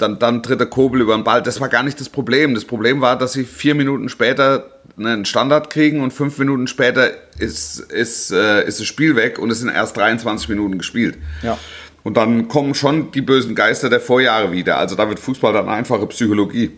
Dann, 0.01 0.19
dann 0.19 0.41
tritt 0.41 0.59
der 0.59 0.67
Kobel 0.67 1.01
über 1.01 1.15
den 1.15 1.23
Ball. 1.23 1.41
Das 1.41 1.61
war 1.61 1.69
gar 1.69 1.83
nicht 1.83 1.99
das 1.99 2.09
Problem. 2.09 2.55
Das 2.55 2.65
Problem 2.65 3.01
war, 3.01 3.17
dass 3.17 3.33
sie 3.33 3.43
vier 3.43 3.75
Minuten 3.75 4.09
später 4.09 4.65
einen 4.97 5.25
Standard 5.25 5.69
kriegen 5.69 6.01
und 6.01 6.11
fünf 6.11 6.37
Minuten 6.37 6.67
später 6.67 7.11
ist, 7.37 7.79
ist, 7.79 8.31
äh, 8.31 8.65
ist 8.67 8.79
das 8.79 8.87
Spiel 8.87 9.15
weg 9.15 9.39
und 9.39 9.51
es 9.51 9.59
sind 9.59 9.69
erst 9.69 9.97
23 9.97 10.49
Minuten 10.49 10.77
gespielt. 10.77 11.17
Ja. 11.41 11.57
Und 12.03 12.17
dann 12.17 12.47
kommen 12.47 12.73
schon 12.73 13.11
die 13.11 13.21
bösen 13.21 13.55
Geister 13.55 13.89
der 13.89 13.99
Vorjahre 13.99 14.51
wieder. 14.51 14.77
Also 14.77 14.95
da 14.95 15.07
wird 15.07 15.19
Fußball 15.19 15.53
dann 15.53 15.69
einfache 15.69 16.07
Psychologie. 16.07 16.71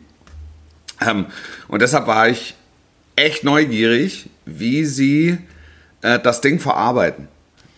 Ähm, 1.01 1.25
und 1.67 1.81
deshalb 1.81 2.07
war 2.07 2.27
ich 2.29 2.55
echt 3.15 3.43
neugierig, 3.43 4.29
wie 4.45 4.85
sie 4.85 5.37
äh, 6.01 6.19
das 6.19 6.41
Ding 6.41 6.59
verarbeiten. 6.59 7.27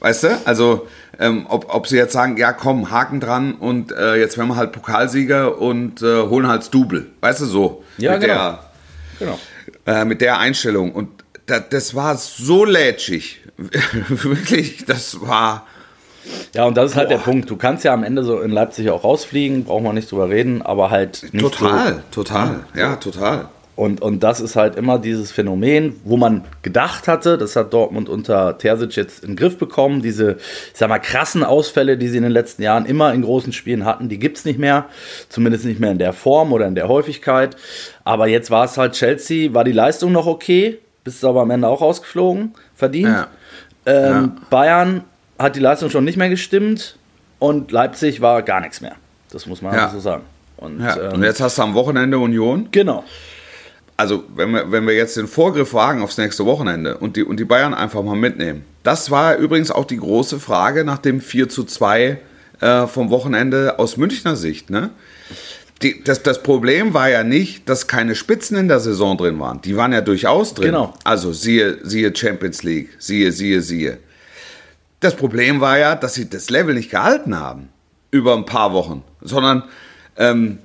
Weißt 0.05 0.21
du? 0.21 0.39
Also, 0.45 0.85
ähm, 1.17 1.47
ob, 1.49 1.73
ob 1.73 1.87
sie 1.87 1.97
jetzt 1.97 2.13
sagen, 2.13 2.37
ja 2.37 2.53
komm, 2.53 2.91
Haken 2.91 3.19
dran 3.19 3.55
und 3.55 3.91
äh, 3.91 4.17
jetzt 4.17 4.37
werden 4.37 4.49
wir 4.49 4.55
halt 4.55 4.71
Pokalsieger 4.71 5.59
und 5.59 6.03
äh, 6.03 6.21
holen 6.21 6.47
halt 6.47 6.61
das 6.61 6.69
Double. 6.69 7.07
Weißt 7.21 7.41
du 7.41 7.45
so? 7.45 7.83
Ja, 7.97 8.11
mit, 8.11 8.21
genau. 8.21 8.59
Genau. 9.17 9.39
der, 9.87 10.01
äh, 10.01 10.05
mit 10.05 10.21
der 10.21 10.37
Einstellung. 10.37 10.91
Und 10.91 11.09
da, 11.47 11.59
das 11.59 11.95
war 11.95 12.17
so 12.17 12.65
lätschig. 12.65 13.41
Wirklich, 13.57 14.85
das 14.85 15.21
war. 15.21 15.65
Ja, 16.53 16.65
und 16.65 16.77
das 16.77 16.91
ist 16.91 16.97
halt 16.97 17.09
der 17.09 17.17
Boah. 17.17 17.23
Punkt. 17.23 17.49
Du 17.49 17.55
kannst 17.55 17.83
ja 17.83 17.91
am 17.91 18.03
Ende 18.03 18.23
so 18.23 18.41
in 18.41 18.51
Leipzig 18.51 18.91
auch 18.91 19.03
rausfliegen, 19.03 19.63
brauchen 19.63 19.85
wir 19.85 19.93
nicht 19.93 20.11
drüber 20.11 20.29
reden, 20.29 20.61
aber 20.61 20.91
halt 20.91 21.33
nicht 21.33 21.41
Total, 21.41 22.03
So, 22.11 22.21
total. 22.21 22.59
Ja, 22.75 22.97
total. 22.97 23.49
Und, 23.75 24.01
und 24.01 24.23
das 24.23 24.39
ist 24.39 24.55
halt 24.55 24.77
immer 24.77 24.99
dieses 24.99 25.33
Phänomen, 25.33 25.99
wo 26.05 26.15
man 26.15 26.45
gedacht 26.61 27.09
hatte, 27.09 27.37
das 27.37 27.57
hat 27.57 27.73
Dortmund 27.73 28.07
unter 28.07 28.57
Terzic 28.57 28.95
jetzt 28.95 29.21
in 29.23 29.31
den 29.31 29.35
Griff 29.35 29.57
bekommen. 29.57 30.01
Diese, 30.01 30.37
ich 30.37 30.77
sag 30.79 30.87
mal, 30.87 30.99
krassen 30.99 31.43
Ausfälle, 31.43 31.97
die 31.97 32.07
sie 32.07 32.15
in 32.17 32.23
den 32.23 32.31
letzten 32.31 32.61
Jahren 32.63 32.85
immer 32.85 33.13
in 33.13 33.21
großen 33.21 33.51
Spielen 33.51 33.83
hatten, 33.83 34.07
die 34.07 34.17
gibt's 34.17 34.45
nicht 34.45 34.59
mehr. 34.59 34.85
Zumindest 35.27 35.65
nicht 35.65 35.81
mehr 35.81 35.91
in 35.91 35.97
der 35.99 36.13
Form 36.13 36.53
oder 36.53 36.67
in 36.67 36.75
der 36.75 36.87
Häufigkeit. 36.87 37.57
Aber 38.05 38.27
jetzt 38.27 38.49
war 38.49 38.63
es 38.63 38.77
halt 38.77 38.93
Chelsea, 38.93 39.53
war 39.53 39.65
die 39.65 39.73
Leistung 39.73 40.13
noch 40.13 40.25
okay, 40.25 40.79
bist 41.03 41.25
aber 41.25 41.41
am 41.41 41.51
Ende 41.51 41.67
auch 41.67 41.81
rausgeflogen, 41.81 42.53
verdient. 42.75 43.09
Ja. 43.09 43.27
Ähm, 43.85 44.11
Ja. 44.13 44.31
Bayern 44.49 45.01
hat 45.37 45.57
die 45.57 45.59
Leistung 45.59 45.89
schon 45.89 46.05
nicht 46.05 46.17
mehr 46.17 46.29
gestimmt. 46.29 46.97
und 47.39 47.71
Leipzig 47.73 48.21
war 48.21 48.41
gar 48.41 48.61
nichts 48.61 48.79
mehr. 48.79 48.95
Das 49.31 49.45
muss 49.45 49.61
man 49.61 49.75
Ja. 49.75 49.89
so 49.89 49.99
sagen. 49.99 50.23
Und, 50.55 50.79
ähm, 50.79 51.11
Und 51.15 51.23
jetzt 51.23 51.41
hast 51.41 51.57
du 51.57 51.63
am 51.63 51.73
Wochenende 51.73 52.17
Union. 52.17 52.69
genau. 52.71 53.03
Also, 53.97 54.25
wenn 54.35 54.51
wir, 54.51 54.71
wenn 54.71 54.85
wir 54.85 54.93
jetzt 54.93 55.15
den 55.15 55.27
Vorgriff 55.27 55.73
wagen 55.73 56.01
aufs 56.01 56.17
nächste 56.17 56.45
Wochenende 56.45 56.97
und 56.97 57.15
die, 57.15 57.23
und 57.23 57.39
die 57.39 57.45
Bayern 57.45 57.73
einfach 57.73 58.03
mal 58.03 58.15
mitnehmen. 58.15 58.65
Das 58.83 59.09
war 59.09 59.37
übrigens 59.37 59.71
auch 59.71 59.85
die 59.85 59.97
große 59.97 60.39
Frage 60.39 60.83
nach 60.83 60.97
dem 60.97 61.21
4 61.21 61.47
zu 61.49 61.63
2 61.63 62.19
äh, 62.59 62.87
vom 62.87 63.09
Wochenende 63.09 63.79
aus 63.79 63.97
Münchner 63.97 64.35
Sicht. 64.35 64.69
Ne? 64.69 64.91
Die, 65.81 66.03
das, 66.03 66.23
das 66.23 66.43
Problem 66.43 66.93
war 66.93 67.09
ja 67.09 67.23
nicht, 67.23 67.67
dass 67.69 67.87
keine 67.87 68.15
Spitzen 68.15 68.57
in 68.57 68.67
der 68.67 68.79
Saison 68.79 69.17
drin 69.17 69.39
waren. 69.39 69.61
Die 69.61 69.75
waren 69.75 69.93
ja 69.93 70.01
durchaus 70.01 70.53
drin. 70.53 70.67
Genau. 70.67 70.93
Also 71.03 71.33
siehe, 71.33 71.79
siehe 71.83 72.15
Champions 72.15 72.63
League, 72.63 72.89
siehe, 72.99 73.31
siehe, 73.31 73.61
siehe. 73.61 73.97
Das 74.99 75.15
Problem 75.15 75.61
war 75.61 75.77
ja, 75.77 75.95
dass 75.95 76.13
sie 76.13 76.29
das 76.29 76.49
Level 76.49 76.75
nicht 76.75 76.91
gehalten 76.91 77.37
haben 77.37 77.69
über 78.11 78.35
ein 78.35 78.45
paar 78.45 78.73
Wochen, 78.73 79.03
sondern 79.21 79.63
ähm, 80.17 80.59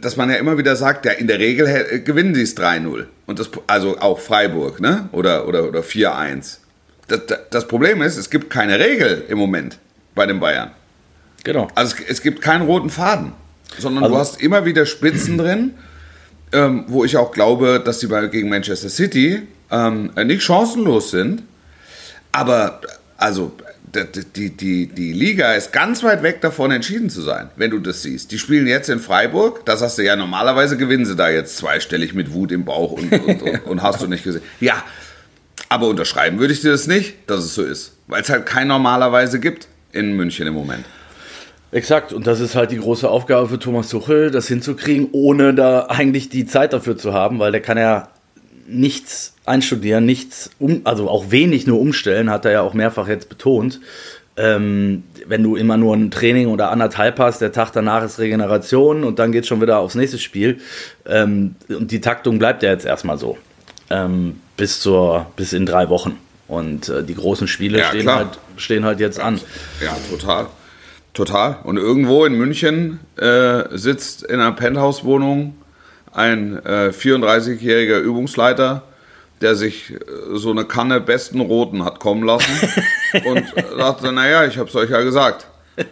dass 0.00 0.16
man 0.16 0.30
ja 0.30 0.36
immer 0.36 0.58
wieder 0.58 0.76
sagt, 0.76 1.04
ja, 1.06 1.12
in 1.12 1.26
der 1.26 1.38
Regel 1.38 2.00
gewinnen 2.04 2.34
sie 2.34 2.42
es 2.42 2.56
3-0. 2.56 3.06
Und 3.26 3.38
das, 3.38 3.50
also 3.66 3.98
auch 3.98 4.18
Freiburg, 4.18 4.80
ne? 4.80 5.08
Oder, 5.12 5.46
oder, 5.48 5.68
oder 5.68 5.80
4-1. 5.80 6.58
Das, 7.08 7.20
das- 7.50 7.68
Problem 7.68 8.02
ist, 8.02 8.16
es 8.16 8.30
gibt 8.30 8.50
keine 8.50 8.78
Regel 8.78 9.24
im 9.28 9.38
Moment 9.38 9.78
bei 10.14 10.26
den 10.26 10.38
Bayern. 10.40 10.70
Genau. 11.44 11.68
Also 11.74 11.96
es, 11.98 12.08
es 12.18 12.22
gibt 12.22 12.40
keinen 12.40 12.62
roten 12.66 12.90
Faden, 12.90 13.32
sondern 13.78 14.04
Also- 14.04 14.14
du 14.14 14.20
hast 14.20 14.40
immer 14.40 14.64
wieder 14.64 14.86
Spitzen 14.86 15.38
drin, 15.38 15.74
ähm, 16.52 16.84
wo 16.88 17.04
ich 17.04 17.16
auch 17.16 17.32
glaube, 17.32 17.80
dass 17.84 18.06
bei, 18.08 18.26
gegen 18.26 18.48
Manchester 18.48 18.88
City 18.88 19.42
ähm, 19.70 20.10
nicht 20.24 20.42
chancenlos 20.42 21.10
sind. 21.10 21.42
Aber 22.32 22.80
also 23.16 23.52
die, 24.36 24.50
die, 24.50 24.86
die 24.86 25.12
Liga 25.12 25.52
ist 25.54 25.72
ganz 25.72 26.02
weit 26.02 26.22
weg 26.22 26.40
davon, 26.40 26.70
entschieden 26.70 27.10
zu 27.10 27.22
sein, 27.22 27.50
wenn 27.56 27.70
du 27.70 27.78
das 27.78 28.02
siehst. 28.02 28.30
Die 28.30 28.38
spielen 28.38 28.66
jetzt 28.66 28.88
in 28.88 29.00
Freiburg, 29.00 29.66
da 29.66 29.76
sagst 29.76 29.98
du 29.98 30.02
ja, 30.02 30.16
normalerweise 30.16 30.76
gewinnen 30.76 31.06
sie 31.06 31.16
da 31.16 31.28
jetzt 31.28 31.56
zweistellig 31.56 32.14
mit 32.14 32.32
Wut 32.32 32.52
im 32.52 32.64
Bauch 32.64 32.92
und, 32.92 33.12
und, 33.12 33.42
und, 33.42 33.64
und 33.66 33.82
hast 33.82 34.00
du 34.00 34.06
nicht 34.06 34.24
gesehen. 34.24 34.42
Ja, 34.60 34.84
aber 35.68 35.88
unterschreiben 35.88 36.38
würde 36.38 36.52
ich 36.52 36.60
dir 36.60 36.70
das 36.70 36.86
nicht, 36.86 37.14
dass 37.26 37.40
es 37.40 37.54
so 37.54 37.62
ist. 37.62 37.96
Weil 38.06 38.22
es 38.22 38.28
halt 38.28 38.46
kein 38.46 38.68
normalerweise 38.68 39.40
gibt 39.40 39.68
in 39.92 40.16
München 40.16 40.46
im 40.46 40.54
Moment. 40.54 40.84
Exakt, 41.72 42.12
und 42.12 42.26
das 42.26 42.40
ist 42.40 42.56
halt 42.56 42.72
die 42.72 42.78
große 42.78 43.08
Aufgabe 43.08 43.48
für 43.48 43.58
Thomas 43.58 43.88
Tuchel, 43.88 44.32
das 44.32 44.48
hinzukriegen, 44.48 45.08
ohne 45.12 45.54
da 45.54 45.86
eigentlich 45.86 46.28
die 46.28 46.44
Zeit 46.44 46.72
dafür 46.72 46.96
zu 46.96 47.12
haben, 47.12 47.38
weil 47.38 47.52
der 47.52 47.60
kann 47.60 47.78
ja 47.78 48.08
nichts 48.70 49.34
einstudieren, 49.46 50.04
nichts, 50.06 50.50
um, 50.58 50.82
also 50.84 51.08
auch 51.08 51.30
wenig 51.30 51.66
nur 51.66 51.80
umstellen, 51.80 52.30
hat 52.30 52.44
er 52.44 52.52
ja 52.52 52.60
auch 52.62 52.74
mehrfach 52.74 53.08
jetzt 53.08 53.28
betont. 53.28 53.80
Ähm, 54.36 55.02
wenn 55.26 55.42
du 55.42 55.56
immer 55.56 55.76
nur 55.76 55.94
ein 55.94 56.10
Training 56.10 56.48
oder 56.48 56.70
anderthalb 56.70 57.18
hast, 57.18 57.40
der 57.40 57.52
Tag 57.52 57.72
danach 57.72 58.02
ist 58.04 58.18
Regeneration 58.18 59.04
und 59.04 59.18
dann 59.18 59.32
geht 59.32 59.46
schon 59.46 59.60
wieder 59.60 59.78
aufs 59.78 59.96
nächste 59.96 60.18
Spiel. 60.18 60.60
Ähm, 61.06 61.56
und 61.68 61.90
die 61.90 62.00
Taktung 62.00 62.38
bleibt 62.38 62.62
ja 62.62 62.70
jetzt 62.70 62.86
erstmal 62.86 63.18
so. 63.18 63.36
Ähm, 63.90 64.40
bis, 64.56 64.80
zur, 64.80 65.26
bis 65.36 65.52
in 65.52 65.66
drei 65.66 65.88
Wochen. 65.88 66.16
Und 66.46 66.88
äh, 66.88 67.02
die 67.02 67.14
großen 67.14 67.48
Spiele 67.48 67.78
Ja, 67.78 67.86
stehen, 67.86 68.02
klar. 68.02 68.16
halt, 68.18 68.38
stehen 68.56 68.84
halt 68.84 69.00
jetzt 69.00 69.20
an. 69.20 69.40
Ja, 69.84 69.96
total. 70.10 70.46
Total. 71.12 71.58
Und 71.64 71.76
irgendwo 71.76 72.24
in 72.24 72.34
München 72.34 73.00
äh, 73.16 73.64
sitzt 73.76 74.22
in 74.22 74.40
einer 74.40 74.52
Penthouse-Wohnung 74.52 75.54
ein 76.12 76.64
äh, 76.64 76.90
34-jähriger 76.90 77.98
Übungsleiter, 77.98 78.82
der 79.40 79.54
sich 79.54 79.92
äh, 79.92 79.96
so 80.34 80.50
eine 80.50 80.64
Kanne 80.64 81.00
besten 81.00 81.40
Roten 81.40 81.84
hat 81.84 82.00
kommen 82.00 82.24
lassen 82.24 82.52
und 83.24 83.44
dachte, 83.78 84.12
naja, 84.12 84.44
ich 84.46 84.58
hab's 84.58 84.74
euch 84.74 84.90
ja 84.90 85.00
gesagt. 85.02 85.46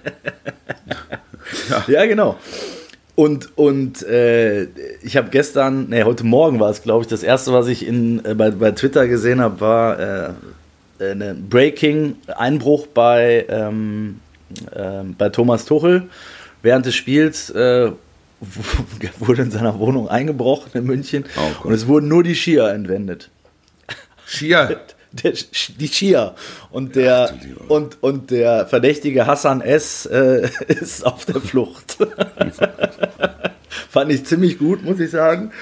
Ja, 1.86 2.04
genau. 2.04 2.36
Und, 3.14 3.56
und 3.58 4.02
äh, 4.04 4.68
ich 5.02 5.16
habe 5.16 5.30
gestern, 5.30 5.88
nee, 5.88 6.04
heute 6.04 6.24
Morgen 6.24 6.60
war 6.60 6.70
es, 6.70 6.82
glaube 6.82 7.02
ich, 7.02 7.08
das 7.08 7.22
erste, 7.22 7.52
was 7.52 7.66
ich 7.66 7.84
in, 7.84 8.24
äh, 8.24 8.34
bei, 8.34 8.50
bei 8.50 8.70
Twitter 8.70 9.08
gesehen 9.08 9.40
habe, 9.40 9.60
war 9.60 9.98
äh, 9.98 10.30
eine 11.00 11.34
Breaking-Einbruch 11.34 12.86
bei, 12.88 13.44
ähm, 13.48 14.20
ähm, 14.76 15.16
bei 15.18 15.30
Thomas 15.30 15.64
Tuchel. 15.64 16.04
Während 16.62 16.86
des 16.86 16.94
Spiels 16.94 17.50
äh, 17.50 17.90
wurde 19.18 19.42
in 19.42 19.50
seiner 19.50 19.78
Wohnung 19.78 20.08
eingebrochen 20.08 20.70
in 20.74 20.84
München 20.84 21.24
Oh 21.36 21.68
und 21.68 21.72
es 21.74 21.86
wurden 21.86 22.08
nur 22.08 22.22
die 22.22 22.34
Skier 22.34 22.68
entwendet. 22.68 23.30
Schier. 24.26 24.80
Der, 25.10 25.32
die 25.78 25.88
Skier. 25.88 26.34
Und 26.70 26.94
der, 26.94 27.32
und, 27.68 28.02
und 28.02 28.30
der 28.30 28.66
verdächtige 28.66 29.26
Hassan 29.26 29.62
S. 29.62 30.04
Äh, 30.04 30.50
ist 30.68 31.02
auf 31.06 31.24
der 31.24 31.40
Flucht. 31.40 31.96
Fand 33.88 34.12
ich 34.12 34.26
ziemlich 34.26 34.58
gut, 34.58 34.84
muss 34.84 35.00
ich 35.00 35.10
sagen. 35.10 35.52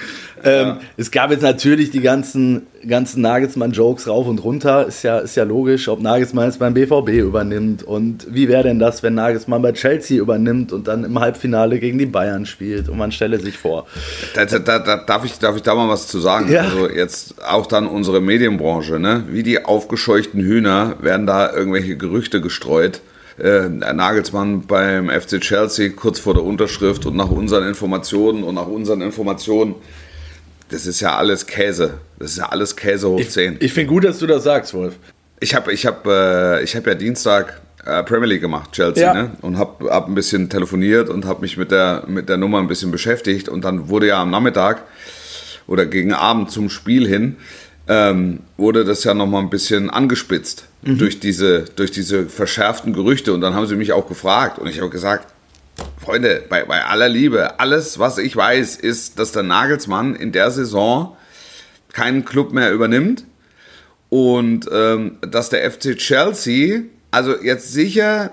Ähm, 0.43 0.77
es 0.97 1.11
gab 1.11 1.31
jetzt 1.31 1.41
natürlich 1.41 1.91
die 1.91 2.01
ganzen, 2.01 2.67
ganzen 2.87 3.21
Nagelsmann-Jokes 3.21 4.07
rauf 4.07 4.27
und 4.27 4.43
runter. 4.43 4.85
Ist 4.87 5.03
ja, 5.03 5.19
ist 5.19 5.35
ja 5.35 5.43
logisch, 5.43 5.87
ob 5.87 6.01
Nagelsmann 6.01 6.45
jetzt 6.45 6.59
beim 6.59 6.73
BVB 6.73 7.09
übernimmt. 7.09 7.83
Und 7.83 8.27
wie 8.29 8.47
wäre 8.47 8.63
denn 8.63 8.79
das, 8.79 9.03
wenn 9.03 9.15
Nagelsmann 9.15 9.61
bei 9.61 9.73
Chelsea 9.73 10.19
übernimmt 10.19 10.71
und 10.71 10.87
dann 10.87 11.03
im 11.03 11.19
Halbfinale 11.19 11.79
gegen 11.79 11.97
die 11.97 12.05
Bayern 12.05 12.45
spielt? 12.45 12.89
Und 12.89 12.97
man 12.97 13.11
stelle 13.11 13.39
sich 13.39 13.57
vor. 13.57 13.87
Da, 14.35 14.45
da, 14.45 14.59
da, 14.59 14.79
da, 14.79 14.97
darf, 14.97 15.25
ich, 15.25 15.39
darf 15.39 15.55
ich 15.55 15.63
da 15.63 15.75
mal 15.75 15.89
was 15.89 16.07
zu 16.07 16.19
sagen? 16.19 16.51
Ja. 16.51 16.61
Also 16.61 16.89
jetzt 16.89 17.35
auch 17.43 17.65
dann 17.65 17.87
unsere 17.87 18.21
Medienbranche, 18.21 18.99
ne? 18.99 19.23
Wie 19.29 19.43
die 19.43 19.65
aufgescheuchten 19.65 20.41
Hühner 20.41 20.95
werden 21.01 21.25
da 21.25 21.53
irgendwelche 21.53 21.97
Gerüchte 21.97 22.41
gestreut. 22.41 23.01
Äh, 23.39 23.69
Nagelsmann 23.69 24.65
beim 24.65 25.09
FC 25.09 25.39
Chelsea 25.39 25.89
kurz 25.89 26.19
vor 26.19 26.33
der 26.33 26.43
Unterschrift 26.43 27.05
und 27.05 27.15
nach 27.15 27.29
unseren 27.29 27.67
Informationen 27.67 28.43
und 28.43 28.55
nach 28.55 28.65
unseren 28.65 29.01
Informationen, 29.01 29.75
das 30.69 30.85
ist 30.85 30.99
ja 30.99 31.15
alles 31.15 31.45
Käse. 31.47 31.95
Das 32.19 32.31
ist 32.31 32.37
ja 32.37 32.49
alles 32.49 32.75
Käse 32.75 33.09
hoch 33.09 33.21
10. 33.25 33.57
Ich 33.59 33.73
finde 33.73 33.89
gut, 33.89 34.03
dass 34.03 34.19
du 34.19 34.27
das 34.27 34.43
sagst, 34.43 34.73
Wolf. 34.73 34.95
Ich 35.39 35.53
habe 35.55 35.71
ich 35.71 35.85
hab, 35.85 36.05
äh, 36.07 36.63
ich 36.63 36.75
hab 36.75 36.87
ja 36.87 36.95
Dienstag 36.95 37.61
äh, 37.85 38.03
Premier 38.03 38.27
League 38.27 38.41
gemacht, 38.41 38.71
Chelsea, 38.73 39.03
Ja. 39.03 39.13
ne? 39.13 39.31
und 39.41 39.57
habe 39.57 39.89
hab 39.91 40.07
ein 40.07 40.15
bisschen 40.15 40.49
telefoniert 40.49 41.09
und 41.09 41.25
habe 41.25 41.41
mich 41.41 41.57
mit 41.57 41.71
der, 41.71 42.03
mit 42.07 42.27
der 42.27 42.37
Nummer 42.37 42.57
ein 42.59 42.67
bisschen 42.67 42.91
beschäftigt. 42.91 43.47
Und 43.49 43.63
dann 43.63 43.87
wurde 43.89 44.07
ja 44.07 44.21
am 44.21 44.31
Nachmittag 44.31 44.83
oder 45.67 45.85
gegen 45.85 46.13
Abend 46.13 46.51
zum 46.51 46.69
Spiel 46.69 47.07
hin, 47.07 47.35
ähm, 47.87 48.39
wurde 48.57 48.83
das 48.83 49.03
ja 49.03 49.13
nochmal 49.13 49.41
ein 49.43 49.49
bisschen 49.49 49.89
angespitzt 49.89 50.65
durch, 50.81 51.19
diese, 51.19 51.65
durch 51.75 51.91
diese 51.91 52.27
verschärften 52.27 52.93
Gerüchte. 52.93 53.31
Und 53.33 53.41
dann 53.41 53.53
haben 53.53 53.67
sie 53.67 53.75
mich 53.75 53.93
auch 53.93 54.07
gefragt 54.07 54.59
und 54.59 54.67
ich 54.67 54.79
habe 54.79 54.89
gesagt, 54.89 55.27
Freunde, 56.03 56.43
bei, 56.47 56.63
bei 56.63 56.83
aller 56.83 57.09
Liebe, 57.09 57.59
alles, 57.59 57.99
was 57.99 58.17
ich 58.17 58.35
weiß, 58.35 58.77
ist, 58.77 59.19
dass 59.19 59.31
der 59.31 59.43
Nagelsmann 59.43 60.15
in 60.15 60.31
der 60.31 60.51
Saison 60.51 61.17
keinen 61.93 62.25
Club 62.25 62.53
mehr 62.53 62.71
übernimmt 62.71 63.25
und 64.09 64.69
ähm, 64.71 65.17
dass 65.21 65.49
der 65.49 65.69
FC 65.69 65.97
Chelsea 65.97 66.81
also 67.11 67.35
jetzt 67.41 67.73
sicher 67.73 68.31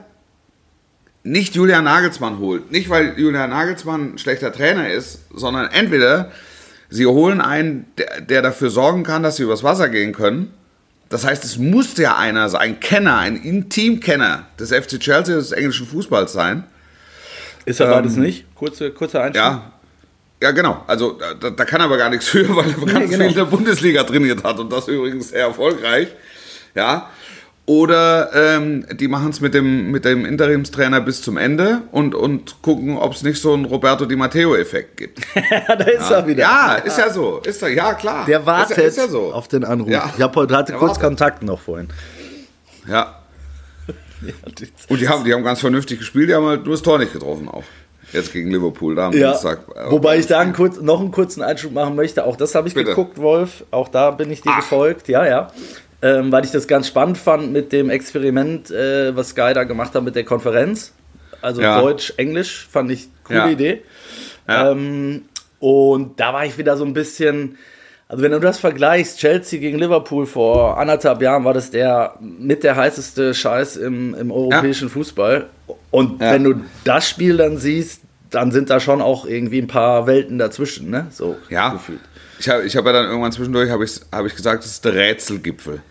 nicht 1.23 1.55
Julian 1.55 1.85
Nagelsmann 1.85 2.39
holt. 2.39 2.71
Nicht, 2.71 2.91
weil 2.91 3.19
Julian 3.19 3.51
Nagelsmann 3.51 4.15
ein 4.15 4.19
schlechter 4.19 4.53
Trainer 4.53 4.91
ist, 4.91 5.21
sondern 5.35 5.71
entweder 5.71 6.31
sie 6.91 7.07
holen 7.07 7.41
einen, 7.41 7.87
der, 7.97 8.21
der 8.21 8.43
dafür 8.43 8.71
sorgen 8.71 9.05
kann, 9.05 9.23
dass 9.23 9.37
sie 9.37 9.45
übers 9.45 9.63
Wasser 9.63 9.89
gehen 9.89 10.13
können. 10.13 10.53
Das 11.09 11.25
heißt, 11.25 11.45
es 11.45 11.59
muss 11.59 11.97
ja 11.97 12.17
einer 12.17 12.49
sein, 12.49 12.61
ein 12.61 12.81
Kenner, 12.81 13.19
ein 13.19 13.37
Intimkenner 13.37 14.47
des 14.59 14.71
FC 14.71 15.01
Chelsea 15.01 15.35
des 15.35 15.53
englischen 15.53 15.87
Fußballs 15.87 16.33
sein. 16.33 16.65
Ist 17.65 17.81
er 17.81 17.89
beides 17.89 18.17
nicht? 18.17 18.45
Kurze, 18.55 18.91
kurzer 18.91 19.23
Einschub. 19.23 19.37
Ja. 19.37 19.71
Ja, 20.43 20.51
genau. 20.51 20.83
Also 20.87 21.19
da, 21.41 21.49
da 21.51 21.65
kann 21.65 21.81
er 21.81 21.85
aber 21.87 21.97
gar 21.97 22.11
nichts 22.11 22.29
für, 22.29 22.47
weil 22.55 22.67
er 22.69 22.75
ganz 22.75 22.93
genau. 22.93 23.07
viel 23.07 23.21
in 23.23 23.35
der 23.35 23.45
Bundesliga 23.47 24.03
trainiert 24.05 24.45
hat 24.45 24.59
und 24.59 24.71
das 24.71 24.89
übrigens 24.89 25.31
sehr 25.31 25.47
erfolgreich. 25.47 26.09
Ja. 26.75 27.09
Oder 27.67 28.31
ähm, 28.35 28.85
die 28.93 29.09
machen 29.09 29.31
es 29.31 29.41
mit 29.41 29.55
dem, 29.55 29.91
mit 29.91 30.05
dem 30.05 30.27
Interimstrainer 30.27 31.01
bis 31.01 31.23
zum 31.23 31.39
Ende 31.39 31.81
und, 31.93 32.15
und 32.15 32.61
gucken, 32.61 32.99
ob 32.99 33.15
es 33.15 33.23
nicht 33.23 33.41
so 33.41 33.55
einen 33.55 33.65
Roberto 33.65 34.05
Di 34.05 34.17
Matteo-Effekt 34.17 34.99
gibt. 34.99 35.21
da 35.69 35.73
ist 35.85 36.11
er 36.11 36.27
wieder. 36.27 36.41
Ja, 36.43 36.75
ist 36.75 36.99
ja 36.99 37.11
so. 37.11 37.39
Ist 37.39 37.63
ja, 37.63 37.69
ja 37.69 37.95
klar. 37.95 38.27
Der 38.27 38.45
wartet 38.45 38.73
ist, 38.73 38.77
ja- 38.77 38.89
ist 38.89 38.97
ja 38.99 39.09
so. 39.09 39.33
auf 39.33 39.49
den 39.49 39.65
Anruf. 39.65 39.89
Ja. 39.89 40.13
Ich 40.15 40.23
hab 40.23 40.37
heute, 40.37 40.55
hatte 40.55 40.73
Der 40.73 40.79
kurz 40.79 40.91
wartet. 40.97 41.05
Kontakt 41.05 41.43
noch 41.43 41.61
vorhin. 41.61 41.89
Ja. 42.87 43.21
Und 44.89 45.01
die 45.01 45.09
haben, 45.09 45.25
die 45.25 45.33
haben 45.35 45.45
ganz 45.45 45.61
vernünftig 45.61 45.99
gespielt, 45.99 46.29
die 46.29 46.35
haben 46.35 46.47
halt 46.47 46.65
nur 46.65 46.75
das 46.75 46.83
Tor 46.83 46.99
nicht 46.99 47.13
getroffen 47.13 47.49
auch. 47.49 47.65
Jetzt 48.13 48.33
gegen 48.33 48.51
Liverpool, 48.51 48.95
da 48.95 49.09
am 49.09 49.13
Ja, 49.13 49.33
Dienstag. 49.33 49.61
äh, 49.75 49.91
wobei 49.91 50.19
ich 50.19 50.27
da 50.27 50.39
einen 50.39 50.53
kurz, 50.53 50.81
noch 50.81 51.01
einen 51.01 51.11
kurzen 51.11 51.43
Einschub 51.43 51.73
machen 51.73 51.97
möchte. 51.97 52.25
Auch 52.25 52.37
das 52.37 52.55
habe 52.55 52.69
ich 52.69 52.75
Bitte. 52.75 52.91
geguckt, 52.91 53.19
Wolf. 53.19 53.65
Auch 53.73 53.89
da 53.89 54.11
bin 54.13 54.31
ich 54.31 54.41
dir 54.43 54.51
Ach. 54.53 54.57
gefolgt. 54.61 55.09
Ja, 55.09 55.27
ja. 55.27 55.51
Ähm, 56.03 56.31
weil 56.31 56.45
ich 56.45 56.51
das 56.53 56.69
ganz 56.69 56.87
spannend 56.87 57.19
fand 57.19 57.53
mit 57.53 57.73
dem 57.73 57.91
Experiment, 57.91 58.71
äh, 58.71 59.17
was 59.17 59.31
Sky 59.31 59.53
da 59.55 59.65
gemacht 59.65 59.95
hat 59.95 60.05
mit 60.05 60.15
der 60.15 60.25
Konferenz. 60.25 60.93
Also 61.43 61.61
Ja. 61.63 61.81
Deutsch, 61.81 62.13
Englisch, 62.19 62.69
fand 62.71 62.91
ich 62.91 63.09
coole 63.25 63.39
Ja. 63.41 63.49
Idee. 63.51 63.83
Ja. 64.47 64.71
Ähm, 64.71 65.23
und 65.59 66.21
da 66.21 66.33
war 66.35 66.45
ich 66.45 66.57
wieder 66.59 66.77
so 66.77 66.85
ein 66.85 66.93
bisschen, 66.93 67.57
Also 68.15 68.23
wenn 68.23 68.31
du 68.31 68.39
das 68.39 68.61
vergleichst, 68.61 69.19
Chelsea 69.19 69.59
gegen 69.59 69.77
Liverpool 69.77 70.25
vor 70.25 70.79
anderthalb 70.79 71.21
Jahren 71.21 71.43
war 71.43 71.53
das 71.53 71.73
der 71.73 72.15
mit 72.21 72.63
der 72.63 72.77
heißeste 72.77 73.35
Scheiß 73.35 73.77
im, 73.77 74.15
im 74.15 74.31
europäischen 74.31 74.87
ja. 74.87 74.93
Fußball. 74.93 75.49
Und 75.91 76.23
ja. 76.23 76.33
wenn 76.33 76.45
du 76.45 76.55
das 76.85 77.09
Spiel 77.09 77.37
dann 77.37 77.59
siehst, 77.59 78.03
dann 78.31 78.53
sind 78.53 78.71
da 78.71 78.79
schon 78.79 79.03
auch 79.03 79.27
irgendwie 79.27 79.61
ein 79.61 79.67
paar 79.67 80.07
Welten 80.07 80.39
dazwischen, 80.39 80.91
ne? 80.91 81.09
So 81.11 81.37
ja. 81.49 81.71
gefühlt. 81.71 81.99
Ich 82.39 82.49
habe 82.49 82.63
ich 82.63 82.77
hab 82.77 82.87
ja 82.87 82.93
dann 82.93 83.07
irgendwann 83.07 83.33
zwischendurch 83.33 83.69
habe 83.69 83.83
ich, 83.83 84.01
hab 84.13 84.25
ich 84.25 84.37
gesagt, 84.37 84.63
das 84.63 84.71
ist 84.71 84.85
der 84.85 84.95
Rätselgipfel. 84.95 85.83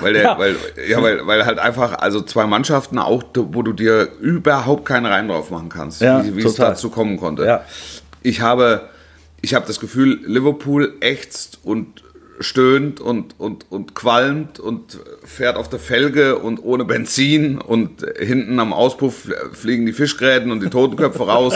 weil, 0.00 0.12
der, 0.12 0.22
ja. 0.24 0.36
Weil, 0.36 0.56
ja, 0.88 1.00
weil, 1.00 1.24
weil 1.24 1.46
halt 1.46 1.60
einfach, 1.60 1.98
also 1.98 2.20
zwei 2.22 2.46
Mannschaften 2.46 2.98
auch, 2.98 3.22
wo 3.32 3.62
du 3.62 3.72
dir 3.72 4.08
überhaupt 4.20 4.86
keinen 4.86 5.06
Rein 5.06 5.28
drauf 5.28 5.52
machen 5.52 5.68
kannst, 5.68 6.00
ja, 6.00 6.24
wie, 6.24 6.34
wie 6.34 6.42
es 6.42 6.56
dazu 6.56 6.90
kommen 6.90 7.16
konnte. 7.16 7.46
Ja. 7.46 7.64
Ich 8.24 8.40
habe, 8.40 8.88
ich 9.44 9.54
habe 9.54 9.66
das 9.66 9.78
Gefühl, 9.78 10.20
Liverpool 10.24 10.94
ächzt 11.00 11.58
und 11.62 12.02
stöhnt 12.40 12.98
und, 12.98 13.38
und, 13.38 13.70
und 13.70 13.94
qualmt 13.94 14.58
und 14.58 14.98
fährt 15.22 15.56
auf 15.56 15.68
der 15.68 15.78
Felge 15.78 16.38
und 16.38 16.58
ohne 16.58 16.84
Benzin 16.84 17.58
und 17.58 18.04
hinten 18.18 18.58
am 18.58 18.72
Auspuff 18.72 19.28
fliegen 19.52 19.86
die 19.86 19.92
Fischgräten 19.92 20.50
und 20.50 20.62
die 20.62 20.70
Totenköpfe 20.70 21.26
raus. 21.26 21.54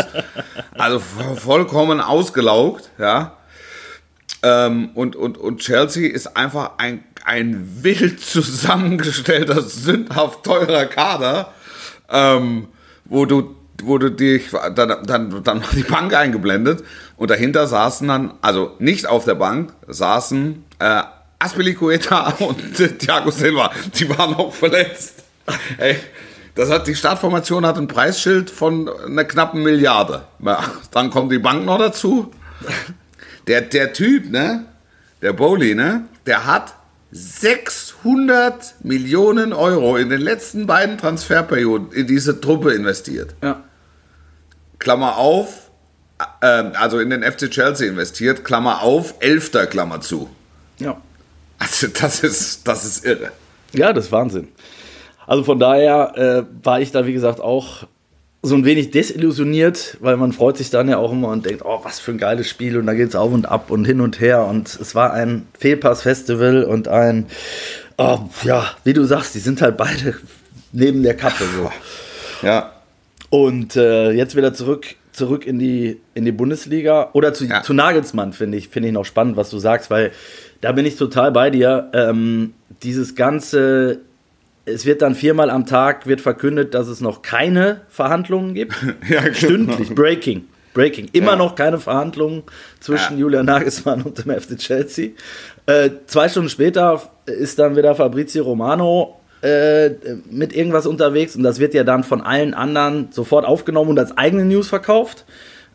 Also 0.73 1.01
vollkommen 1.01 2.01
ausgelaugt, 2.01 2.91
ja. 2.99 3.37
Ähm, 4.43 4.91
und, 4.95 5.17
und, 5.17 5.37
und 5.37 5.61
Chelsea 5.61 6.13
ist 6.13 6.37
einfach 6.37 6.73
ein, 6.79 7.03
ein 7.25 7.83
wild 7.83 8.21
zusammengestellter, 8.21 9.63
sündhaft 9.63 10.45
teurer 10.45 10.85
Kader, 10.85 11.53
ähm, 12.09 12.69
wo 13.07 13.25
du 13.25 13.57
wo 13.83 13.99
du 13.99 14.11
dich 14.11 14.51
dann, 14.75 15.07
dann, 15.07 15.43
dann 15.45 15.65
die 15.73 15.85
Bank 15.85 16.15
eingeblendet 16.15 16.83
und 17.19 17.31
dahinter 17.31 17.67
saßen 17.67 18.07
dann, 18.07 18.35
also 18.41 18.75
nicht 18.79 19.07
auf 19.07 19.25
der 19.25 19.35
Bank, 19.35 19.73
saßen 19.89 20.65
äh, 20.79 21.03
Aspilicueta 21.41 22.31
und 22.39 22.81
äh, 22.81 22.89
Thiago 22.89 23.31
Silva. 23.31 23.73
Die 23.95 24.09
waren 24.09 24.35
auch 24.35 24.55
verletzt. 24.55 25.25
Ey, 25.79 25.97
das 26.55 26.71
hat, 26.71 26.87
die 26.87 26.95
Startformation 26.95 27.67
hat 27.67 27.77
ein 27.77 27.89
Preisschild 27.89 28.51
von 28.51 28.89
einer 28.89 29.25
knappen 29.25 29.63
Milliarde. 29.63 30.25
Dann 30.93 31.11
kommt 31.11 31.33
die 31.33 31.39
Bank 31.39 31.65
noch 31.67 31.79
dazu. 31.79 32.31
Der, 33.49 33.63
der 33.63 33.93
Typ, 33.93 34.31
ne, 34.31 34.67
der 35.21 35.33
Bowley, 35.33 35.75
ne, 35.75 36.05
der 36.27 36.47
hat 36.47 36.75
600 37.11 38.85
Millionen 38.85 39.53
Euro 39.53 39.97
in 39.97 40.11
den 40.11 40.21
letzten 40.21 40.67
beiden 40.67 40.99
Transferperioden 40.99 41.91
in 41.93 42.07
diese 42.07 42.41
Truppe 42.41 42.75
investiert. 42.75 43.35
Ja. 43.43 43.63
Klammer 44.79 45.17
auf, 45.17 45.68
äh, 46.41 46.47
also 46.47 46.99
in 46.99 47.11
den 47.11 47.23
FC 47.23 47.51
Chelsea 47.51 47.89
investiert, 47.89 48.45
Klammer 48.45 48.83
auf, 48.83 49.15
Elfter, 49.21 49.67
Klammer 49.67 50.01
zu. 50.01 50.29
Ja. 50.79 51.01
Also 51.59 51.89
das 51.89 52.21
ist, 52.21 52.67
das 52.69 52.85
ist 52.85 53.05
irre. 53.05 53.33
Ja, 53.73 53.93
das 53.93 54.07
ist 54.07 54.13
Wahnsinn. 54.13 54.49
Also 55.27 55.45
von 55.45 55.59
daher 55.59 56.13
äh, 56.17 56.65
war 56.65 56.81
ich 56.81 56.93
da, 56.93 57.07
wie 57.07 57.13
gesagt, 57.13 57.41
auch 57.41 57.85
so 58.43 58.55
ein 58.55 58.65
wenig 58.65 58.91
desillusioniert, 58.93 59.97
weil 60.01 60.17
man 60.17 60.33
freut 60.33 60.57
sich 60.57 60.71
dann 60.71 60.89
ja 60.89 60.99
auch 60.99 61.13
immer 61.13 61.29
und 61.29 61.45
denkt, 61.45 61.63
oh, 61.65 61.81
was 61.83 61.99
für 61.99 62.13
ein 62.13 62.19
geiles 62.19 62.49
Spiel 62.49 62.79
und 62.79 62.87
da 62.87 62.95
geht 62.95 63.09
es 63.09 63.17
auf 63.17 63.33
und 63.33 63.47
ab 63.47 63.71
und 63.71 63.85
hin 63.85 64.01
und 64.01 64.21
her 64.21 64.45
und 64.45 64.69
es 64.69 64.95
war 64.95 65.13
ein 65.13 65.47
Fehlpass-Festival 65.59 66.65
und 66.65 66.87
ein, 66.87 67.27
oh, 67.99 68.21
ja, 68.45 68.65
wie 68.85 68.93
du 68.93 69.05
sagst, 69.05 69.35
die 69.35 69.41
sind 69.41 69.61
halt 69.61 69.77
beide 69.77 70.15
neben 70.73 71.03
der 71.03 71.17
Kappe 71.17 71.45
so. 71.57 71.71
Ja. 72.47 72.73
Und 73.31 73.77
äh, 73.77 74.13
jetzt 74.13 74.37
wieder 74.37 74.55
zurück, 74.55 74.95
zurück 75.19 75.47
in 75.47 75.59
die, 75.59 76.01
in 76.15 76.25
die 76.25 76.33
Bundesliga 76.33 77.11
oder 77.13 77.35
zu, 77.35 77.45
ja. 77.45 77.63
zu 77.63 77.75
Nagelsmann, 77.75 78.33
finde 78.33 78.57
ich, 78.57 78.69
finde 78.69 78.89
ich 78.89 78.95
noch 78.95 79.05
spannend, 79.05 79.37
was 79.37 79.51
du 79.51 79.59
sagst, 79.59 79.91
weil 79.91 80.13
da 80.61 80.73
bin 80.73 80.87
ich 80.87 80.97
total 80.97 81.33
bei 81.33 81.51
dir. 81.51 81.91
Ähm, 81.93 82.55
dieses 82.83 83.15
ganze 83.15 84.01
es 84.69 84.85
wird 84.87 85.03
dann 85.03 85.15
viermal 85.15 85.51
am 85.51 85.67
Tag 85.67 86.07
wird 86.07 86.21
verkündet, 86.21 86.75
dass 86.75 86.89
es 86.89 87.01
noch 87.01 87.23
keine 87.23 87.83
Verhandlungen 87.89 88.55
gibt. 88.55 88.75
ja, 89.09 89.21
genau. 89.23 89.35
Stündlich, 89.35 89.95
Breaking. 89.95 90.45
Breaking. 90.75 91.09
Immer 91.13 91.33
ja. 91.33 91.37
noch 91.37 91.55
keine 91.55 91.79
Verhandlungen 91.79 92.43
zwischen 92.79 93.15
ja. 93.15 93.21
Julian 93.21 93.47
Nagelsmann 93.47 94.03
und 94.03 94.25
dem 94.25 94.39
FC 94.39 94.59
Chelsea. 94.59 95.11
Äh, 95.67 95.91
zwei 96.07 96.29
Stunden 96.29 96.51
später 96.51 97.03
ist 97.27 97.59
dann 97.59 97.77
wieder 97.77 97.95
Fabrizio 97.95 98.45
Romano 98.45 99.18
äh, 99.43 99.91
mit 100.31 100.55
irgendwas 100.55 100.87
unterwegs 100.87 101.37
und 101.37 101.43
das 101.43 101.59
wird 101.59 101.75
ja 101.75 101.85
dann 101.85 102.05
von 102.05 102.21
allen 102.21 102.55
anderen 102.55 103.09
sofort 103.11 103.45
aufgenommen 103.45 103.91
und 103.91 103.99
als 103.99 104.17
eigene 104.17 104.45
News 104.45 104.69
verkauft. 104.69 105.25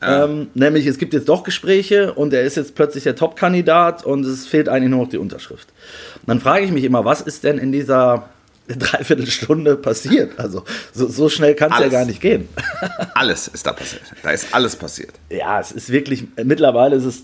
Ja. 0.02 0.26
Ähm, 0.26 0.48
nämlich, 0.54 0.86
es 0.86 0.98
gibt 0.98 1.14
jetzt 1.14 1.30
doch 1.30 1.44
Gespräche 1.44 2.14
und 2.14 2.34
er 2.34 2.42
ist 2.42 2.58
jetzt 2.58 2.76
plötzlich 2.76 3.04
der 3.04 3.16
Top-Kandidat 3.16 4.06
und 4.06 4.26
es 4.26 4.46
fehlt 4.46 4.68
eigentlich 4.68 4.90
nur 4.90 5.04
noch 5.04 5.10
die 5.10 5.18
Unterschrift. 5.18 5.70
Und 6.16 6.28
dann 6.28 6.40
frage 6.42 6.66
ich 6.66 6.72
mich 6.72 6.84
immer, 6.84 7.06
was 7.06 7.22
ist 7.22 7.46
denn 7.46 7.58
in 7.58 7.72
dieser 7.72 8.30
Dreiviertelstunde 8.68 9.76
passiert. 9.76 10.40
Also 10.40 10.64
so, 10.94 11.08
so 11.08 11.30
schnell 11.30 11.56
kann 11.56 11.72
es 11.72 11.80
ja 11.80 11.90
gar 11.90 12.06
nicht 12.06 12.22
gehen. 12.22 12.48
alles 13.14 13.48
ist 13.50 13.66
da 13.66 13.74
passiert. 13.74 14.04
Da 14.22 14.32
ist 14.32 14.54
alles 14.54 14.76
passiert. 14.76 15.12
Ja, 15.30 15.60
es 15.60 15.72
ist 15.72 15.90
wirklich, 15.90 16.26
mittlerweile 16.44 16.96
ist 16.96 17.06
es 17.06 17.24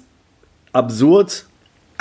absurd. 0.73 1.45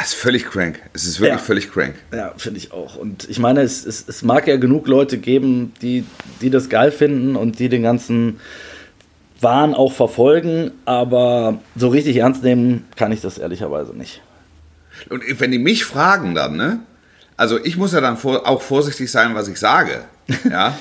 Es 0.01 0.09
ist 0.09 0.15
völlig 0.15 0.45
crank. 0.45 0.81
Es 0.93 1.05
ist 1.05 1.19
wirklich 1.19 1.41
ja. 1.41 1.45
völlig 1.45 1.73
crank. 1.73 1.97
Ja, 2.15 2.33
finde 2.37 2.59
ich 2.59 2.73
auch. 2.73 2.97
Und 2.97 3.29
ich 3.29 3.41
meine, 3.41 3.63
es, 3.63 3.85
es, 3.85 4.05
es 4.07 4.23
mag 4.23 4.47
ja 4.47 4.57
genug 4.57 4.87
Leute 4.87 5.19
geben, 5.19 5.75
die, 5.83 6.05
die 6.41 6.51
das 6.51 6.69
geil 6.69 6.93
finden 6.93 7.35
und 7.35 7.59
die 7.59 7.69
den 7.69 7.83
ganzen 7.83 8.39
Wahn 9.41 9.75
auch 9.75 9.93
verfolgen, 9.93 10.71
aber 10.85 11.61
so 11.77 11.89
richtig 11.89 12.17
ernst 12.17 12.43
nehmen 12.45 12.87
kann 12.97 13.11
ich 13.11 13.21
das 13.21 13.39
ehrlicherweise 13.39 13.93
nicht. 13.93 14.23
Und 15.11 15.23
wenn 15.41 15.51
die 15.51 15.59
mich 15.59 15.85
fragen 15.85 16.35
dann, 16.35 16.57
ne? 16.57 16.81
also 17.37 17.59
ich 17.63 17.77
muss 17.77 17.93
ja 17.93 18.01
dann 18.01 18.17
vor, 18.17 18.47
auch 18.47 18.63
vorsichtig 18.63 19.11
sein, 19.11 19.35
was 19.35 19.49
ich 19.49 19.59
sage. 19.59 20.05
Ja, 20.51 20.79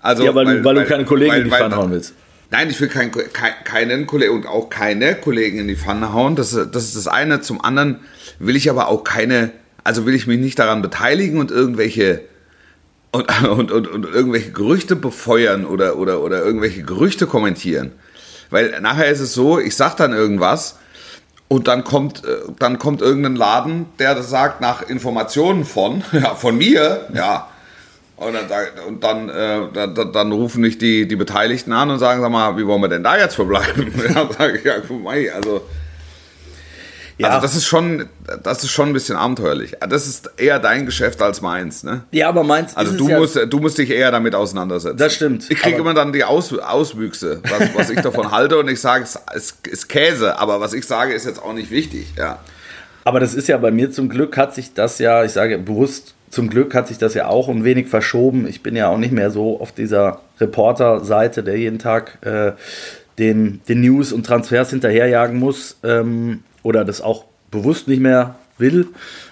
also, 0.00 0.24
ja 0.24 0.34
weil, 0.34 0.46
weil, 0.46 0.64
weil, 0.64 0.74
du 0.76 0.84
keine 0.86 1.04
Kollegen 1.04 1.32
weil, 1.32 1.38
in 1.40 1.44
die 1.44 1.50
Pfanne 1.50 1.76
hauen 1.76 1.90
willst. 1.90 2.14
Nein, 2.50 2.70
ich 2.70 2.80
will 2.80 2.88
kein, 2.88 3.12
kein, 3.12 3.52
keinen 3.62 4.06
Kollegen 4.06 4.32
und 4.32 4.46
auch 4.46 4.70
keine 4.70 5.14
Kollegen 5.14 5.58
in 5.58 5.68
die 5.68 5.76
Pfanne 5.76 6.12
hauen. 6.12 6.34
Das, 6.34 6.50
das 6.50 6.84
ist 6.84 6.96
das 6.96 7.06
eine. 7.06 7.42
Zum 7.42 7.62
anderen 7.62 8.00
will 8.40 8.56
ich 8.56 8.68
aber 8.68 8.88
auch 8.88 9.04
keine, 9.04 9.52
also 9.84 10.06
will 10.06 10.14
ich 10.14 10.26
mich 10.26 10.40
nicht 10.40 10.58
daran 10.58 10.82
beteiligen 10.82 11.38
und 11.38 11.52
irgendwelche 11.52 12.22
und, 13.12 13.26
und, 13.48 13.70
und, 13.70 13.86
und 13.86 14.04
irgendwelche 14.06 14.50
Gerüchte 14.50 14.96
befeuern 14.96 15.64
oder, 15.64 15.96
oder, 15.96 16.20
oder 16.20 16.42
irgendwelche 16.44 16.82
Gerüchte 16.82 17.26
kommentieren. 17.26 17.92
Weil 18.50 18.80
nachher 18.80 19.06
ist 19.06 19.20
es 19.20 19.32
so, 19.32 19.60
ich 19.60 19.76
sag 19.76 19.96
dann 19.96 20.12
irgendwas 20.12 20.78
und 21.46 21.68
dann 21.68 21.84
kommt, 21.84 22.24
äh, 22.24 22.38
dann 22.58 22.78
kommt 22.78 23.00
irgendein 23.00 23.36
Laden, 23.36 23.86
der 23.98 24.14
das 24.14 24.30
sagt 24.30 24.60
nach 24.60 24.82
Informationen 24.82 25.64
von, 25.64 26.02
ja, 26.12 26.34
von 26.34 26.56
mir, 26.56 27.08
ja. 27.14 27.46
Und 28.16 28.34
dann, 28.34 28.66
und 28.86 29.02
dann, 29.02 29.28
äh, 29.30 29.60
dann, 29.72 30.12
dann, 30.12 30.32
rufen 30.32 30.60
mich 30.60 30.76
die, 30.76 31.08
die 31.08 31.16
Beteiligten 31.16 31.72
an 31.72 31.88
und 31.88 31.98
sagen, 31.98 32.20
sag 32.20 32.30
mal, 32.30 32.54
wie 32.58 32.66
wollen 32.66 32.82
wir 32.82 32.88
denn 32.88 33.02
da 33.02 33.16
jetzt 33.16 33.34
verbleiben? 33.34 33.90
ja, 34.14 34.28
sag 34.36 34.56
ich, 34.56 34.64
ja, 34.64 34.74
also 35.34 35.62
ja. 37.20 37.28
Also 37.28 37.40
das 37.42 37.54
ist 37.54 37.66
schon, 37.66 38.08
das 38.42 38.64
ist 38.64 38.70
schon 38.70 38.88
ein 38.88 38.92
bisschen 38.92 39.16
abenteuerlich. 39.16 39.76
Das 39.88 40.06
ist 40.06 40.30
eher 40.36 40.58
dein 40.58 40.86
Geschäft 40.86 41.20
als 41.20 41.40
meins, 41.40 41.84
ne? 41.84 42.04
Ja, 42.12 42.28
aber 42.28 42.44
meins. 42.44 42.76
Also 42.76 42.96
du 42.96 43.08
ja 43.08 43.18
musst, 43.18 43.36
du 43.36 43.58
musst 43.58 43.78
dich 43.78 43.90
eher 43.90 44.10
damit 44.10 44.34
auseinandersetzen. 44.34 44.96
Das 44.96 45.14
stimmt. 45.14 45.50
Ich 45.50 45.58
kriege 45.58 45.78
immer 45.78 45.94
dann 45.94 46.12
die 46.12 46.24
Aus, 46.24 46.56
Auswüchse, 46.58 47.40
was, 47.42 47.74
was 47.74 47.90
ich 47.90 48.00
davon 48.00 48.30
halte 48.32 48.58
und 48.58 48.68
ich 48.68 48.80
sage, 48.80 49.04
es 49.34 49.54
ist 49.64 49.88
Käse, 49.88 50.38
aber 50.38 50.60
was 50.60 50.72
ich 50.72 50.86
sage, 50.86 51.12
ist 51.12 51.26
jetzt 51.26 51.42
auch 51.42 51.52
nicht 51.52 51.70
wichtig, 51.70 52.06
ja. 52.16 52.38
Aber 53.04 53.20
das 53.20 53.34
ist 53.34 53.48
ja 53.48 53.56
bei 53.58 53.70
mir 53.70 53.90
zum 53.90 54.08
Glück 54.08 54.36
hat 54.36 54.54
sich 54.54 54.74
das 54.74 54.98
ja, 54.98 55.24
ich 55.24 55.32
sage 55.32 55.58
bewusst, 55.58 56.14
zum 56.30 56.48
Glück 56.48 56.74
hat 56.74 56.88
sich 56.88 56.98
das 56.98 57.14
ja 57.14 57.26
auch 57.26 57.48
ein 57.48 57.64
wenig 57.64 57.88
verschoben. 57.88 58.46
Ich 58.46 58.62
bin 58.62 58.76
ja 58.76 58.88
auch 58.88 58.98
nicht 58.98 59.12
mehr 59.12 59.30
so 59.30 59.60
auf 59.60 59.72
dieser 59.72 60.20
Reporter-Seite, 60.38 61.42
der 61.42 61.58
jeden 61.58 61.78
Tag 61.78 62.18
äh, 62.22 62.52
den, 63.18 63.60
den 63.68 63.80
News 63.80 64.12
und 64.12 64.24
Transfers 64.24 64.70
hinterherjagen 64.70 65.38
muss. 65.38 65.76
Ähm, 65.82 66.44
oder 66.62 66.84
das 66.84 67.00
auch 67.00 67.24
bewusst 67.50 67.88
nicht 67.88 68.00
mehr 68.00 68.36
will 68.58 68.88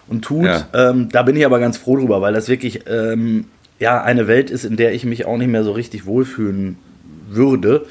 und 0.09 0.25
tut. 0.25 0.47
Ja. 0.47 0.67
Ähm, 0.73 1.09
da 1.11 1.23
bin 1.23 1.37
ich 1.37 1.45
aber 1.45 1.59
ganz 1.59 1.77
froh 1.77 1.97
drüber, 1.97 2.21
weil 2.21 2.33
das 2.33 2.49
wirklich 2.49 2.81
ähm, 2.89 3.47
ja, 3.79 4.03
eine 4.03 4.27
Welt 4.27 4.51
ist, 4.51 4.65
in 4.65 4.77
der 4.77 4.95
ich 4.95 5.05
mich 5.05 5.27
auch 5.27 5.37
nicht 5.37 5.49
mehr 5.49 5.65
so 5.65 5.73
richtig 5.73 6.07
wohlfühlen 6.07 6.79
würde, 7.29 7.87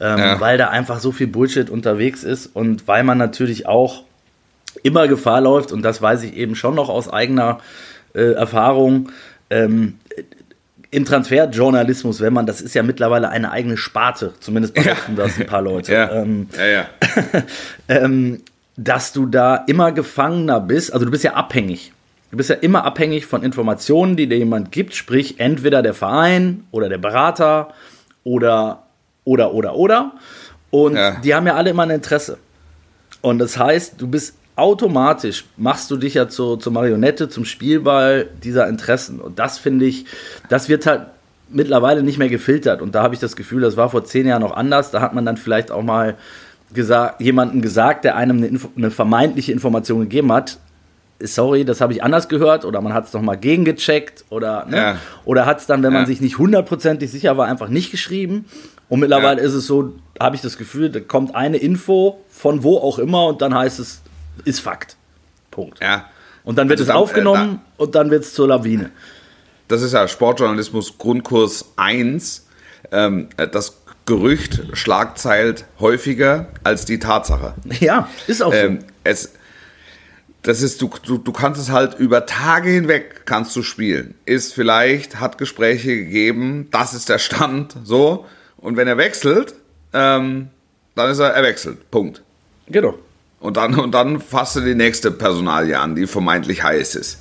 ähm, 0.00 0.18
ja. 0.18 0.40
weil 0.40 0.58
da 0.58 0.68
einfach 0.68 1.00
so 1.00 1.12
viel 1.12 1.26
Bullshit 1.26 1.70
unterwegs 1.70 2.24
ist 2.24 2.46
und 2.46 2.88
weil 2.88 3.04
man 3.04 3.18
natürlich 3.18 3.66
auch 3.66 4.02
immer 4.82 5.08
Gefahr 5.08 5.40
läuft, 5.40 5.72
und 5.72 5.82
das 5.82 6.00
weiß 6.00 6.22
ich 6.22 6.34
eben 6.34 6.54
schon 6.54 6.74
noch 6.74 6.88
aus 6.88 7.08
eigener 7.08 7.58
äh, 8.14 8.32
Erfahrung, 8.32 9.10
ähm, 9.50 9.94
im 10.90 11.04
Transferjournalismus, 11.04 12.20
wenn 12.20 12.32
man, 12.32 12.46
das 12.46 12.62
ist 12.62 12.74
ja 12.74 12.82
mittlerweile 12.82 13.28
eine 13.28 13.50
eigene 13.50 13.76
Sparte, 13.76 14.32
zumindest 14.40 14.74
behaupten 14.74 15.16
ja. 15.16 15.24
das 15.24 15.38
ein 15.38 15.46
paar 15.46 15.62
Leute. 15.62 15.92
Ja, 15.98 16.10
ähm, 16.12 16.48
ja. 16.56 16.66
ja. 16.66 16.86
ähm, 17.88 18.40
dass 18.78 19.12
du 19.12 19.26
da 19.26 19.56
immer 19.66 19.90
Gefangener 19.90 20.60
bist. 20.60 20.92
Also 20.92 21.04
du 21.04 21.10
bist 21.10 21.24
ja 21.24 21.34
abhängig. 21.34 21.92
Du 22.30 22.36
bist 22.36 22.48
ja 22.48 22.56
immer 22.56 22.84
abhängig 22.84 23.26
von 23.26 23.42
Informationen, 23.42 24.16
die 24.16 24.28
dir 24.28 24.38
jemand 24.38 24.70
gibt, 24.70 24.94
sprich 24.94 25.40
entweder 25.40 25.82
der 25.82 25.94
Verein 25.94 26.64
oder 26.70 26.88
der 26.88 26.98
Berater 26.98 27.74
oder 28.22 28.84
oder 29.24 29.52
oder 29.52 29.74
oder. 29.74 30.12
Und 30.70 30.94
ja. 30.94 31.16
die 31.16 31.34
haben 31.34 31.46
ja 31.46 31.56
alle 31.56 31.70
immer 31.70 31.82
ein 31.82 31.90
Interesse. 31.90 32.38
Und 33.20 33.40
das 33.40 33.58
heißt, 33.58 34.00
du 34.00 34.06
bist 34.06 34.36
automatisch 34.54 35.44
machst 35.56 35.90
du 35.90 35.96
dich 35.96 36.14
ja 36.14 36.28
zu, 36.28 36.56
zur 36.56 36.72
Marionette, 36.72 37.28
zum 37.28 37.44
Spielball 37.44 38.28
dieser 38.44 38.68
Interessen. 38.68 39.20
Und 39.20 39.38
das 39.40 39.58
finde 39.58 39.86
ich, 39.86 40.04
das 40.48 40.68
wird 40.68 40.86
halt 40.86 41.06
mittlerweile 41.48 42.02
nicht 42.04 42.18
mehr 42.18 42.28
gefiltert. 42.28 42.80
Und 42.80 42.94
da 42.94 43.02
habe 43.02 43.14
ich 43.14 43.20
das 43.20 43.34
Gefühl, 43.34 43.62
das 43.62 43.76
war 43.76 43.90
vor 43.90 44.04
zehn 44.04 44.26
Jahren 44.26 44.42
noch 44.42 44.56
anders. 44.56 44.90
Da 44.92 45.00
hat 45.00 45.14
man 45.14 45.24
dann 45.24 45.36
vielleicht 45.36 45.72
auch 45.72 45.82
mal 45.82 46.16
gesagt, 46.72 47.20
jemanden 47.20 47.60
gesagt, 47.62 48.04
der 48.04 48.16
einem 48.16 48.38
eine, 48.38 48.46
Info, 48.46 48.68
eine 48.76 48.90
vermeintliche 48.90 49.52
Information 49.52 50.00
gegeben 50.00 50.32
hat. 50.32 50.58
Sorry, 51.20 51.64
das 51.64 51.80
habe 51.80 51.92
ich 51.92 52.02
anders 52.04 52.28
gehört 52.28 52.64
oder 52.64 52.80
man 52.80 52.92
hat 52.94 53.06
es 53.06 53.12
nochmal 53.12 53.36
gegengecheckt 53.38 54.24
oder, 54.30 54.66
ne? 54.66 54.76
Ja. 54.76 54.96
oder 55.24 55.46
hat 55.46 55.58
es 55.58 55.66
dann, 55.66 55.82
wenn 55.82 55.92
man 55.92 56.02
Ja. 56.02 56.06
sich 56.06 56.20
nicht 56.20 56.38
hundertprozentig 56.38 57.10
sicher 57.10 57.36
war, 57.36 57.46
einfach 57.48 57.68
nicht 57.68 57.90
geschrieben. 57.90 58.44
Und 58.88 59.00
mittlerweile 59.00 59.40
Ja. 59.40 59.46
ist 59.46 59.54
es 59.54 59.66
so, 59.66 59.94
habe 60.20 60.36
ich 60.36 60.42
das 60.42 60.56
Gefühl, 60.58 60.90
da 60.90 61.00
kommt 61.00 61.34
eine 61.34 61.56
Info 61.56 62.20
von 62.30 62.62
wo 62.62 62.78
auch 62.78 62.98
immer 63.00 63.26
und 63.26 63.42
dann 63.42 63.52
heißt 63.54 63.80
es, 63.80 64.00
ist 64.44 64.60
Fakt. 64.60 64.96
Punkt. 65.50 65.80
Und 66.44 66.56
dann 66.56 66.68
wird 66.68 66.78
es 66.78 66.88
äh, 66.88 66.92
aufgenommen 66.92 67.60
und 67.76 67.94
dann 67.96 68.10
wird 68.12 68.22
es 68.22 68.32
zur 68.34 68.46
Lawine. 68.48 68.90
das 69.66 69.82
ist 69.82 69.92
ja 69.92 70.06
Sportjournalismus 70.06 70.96
Grundkurs 70.98 71.72
1. 71.76 72.46
Ähm, 72.92 73.28
das 73.52 73.76
Gerücht 74.08 74.62
schlagzeilt 74.72 75.66
häufiger 75.78 76.48
als 76.64 76.86
die 76.86 76.98
Tatsache. 76.98 77.54
Ja, 77.78 78.08
ist 78.26 78.42
auch 78.42 78.52
Ähm, 78.54 78.78
es, 79.04 79.34
das 80.42 80.62
ist, 80.62 80.80
du, 80.80 80.90
du, 81.04 81.18
du 81.18 81.30
kannst 81.30 81.60
es 81.60 81.70
halt 81.70 81.98
über 81.98 82.24
Tage 82.24 82.70
hinweg 82.70 83.26
kannst 83.26 83.54
du 83.54 83.62
spielen. 83.62 84.14
Ist 84.24 84.54
vielleicht, 84.54 85.20
hat 85.20 85.36
Gespräche 85.36 85.94
gegeben, 85.94 86.68
das 86.70 86.94
ist 86.94 87.10
der 87.10 87.18
Stand, 87.18 87.76
so. 87.84 88.24
Und 88.56 88.78
wenn 88.78 88.88
er 88.88 88.96
wechselt, 88.96 89.54
ähm, 89.92 90.48
dann 90.94 91.10
ist 91.10 91.18
er, 91.18 91.34
er 91.34 91.42
wechselt. 91.42 91.90
Punkt. 91.90 92.22
so. 92.66 92.72
Genau. 92.72 92.94
Und 93.40 93.58
dann, 93.58 93.78
und 93.78 93.92
dann 93.92 94.20
fasst 94.20 94.56
du 94.56 94.60
die 94.60 94.74
nächste 94.74 95.10
Personalie 95.10 95.78
an, 95.78 95.94
die 95.94 96.06
vermeintlich 96.06 96.62
heiß 96.62 96.94
ist. 96.94 97.18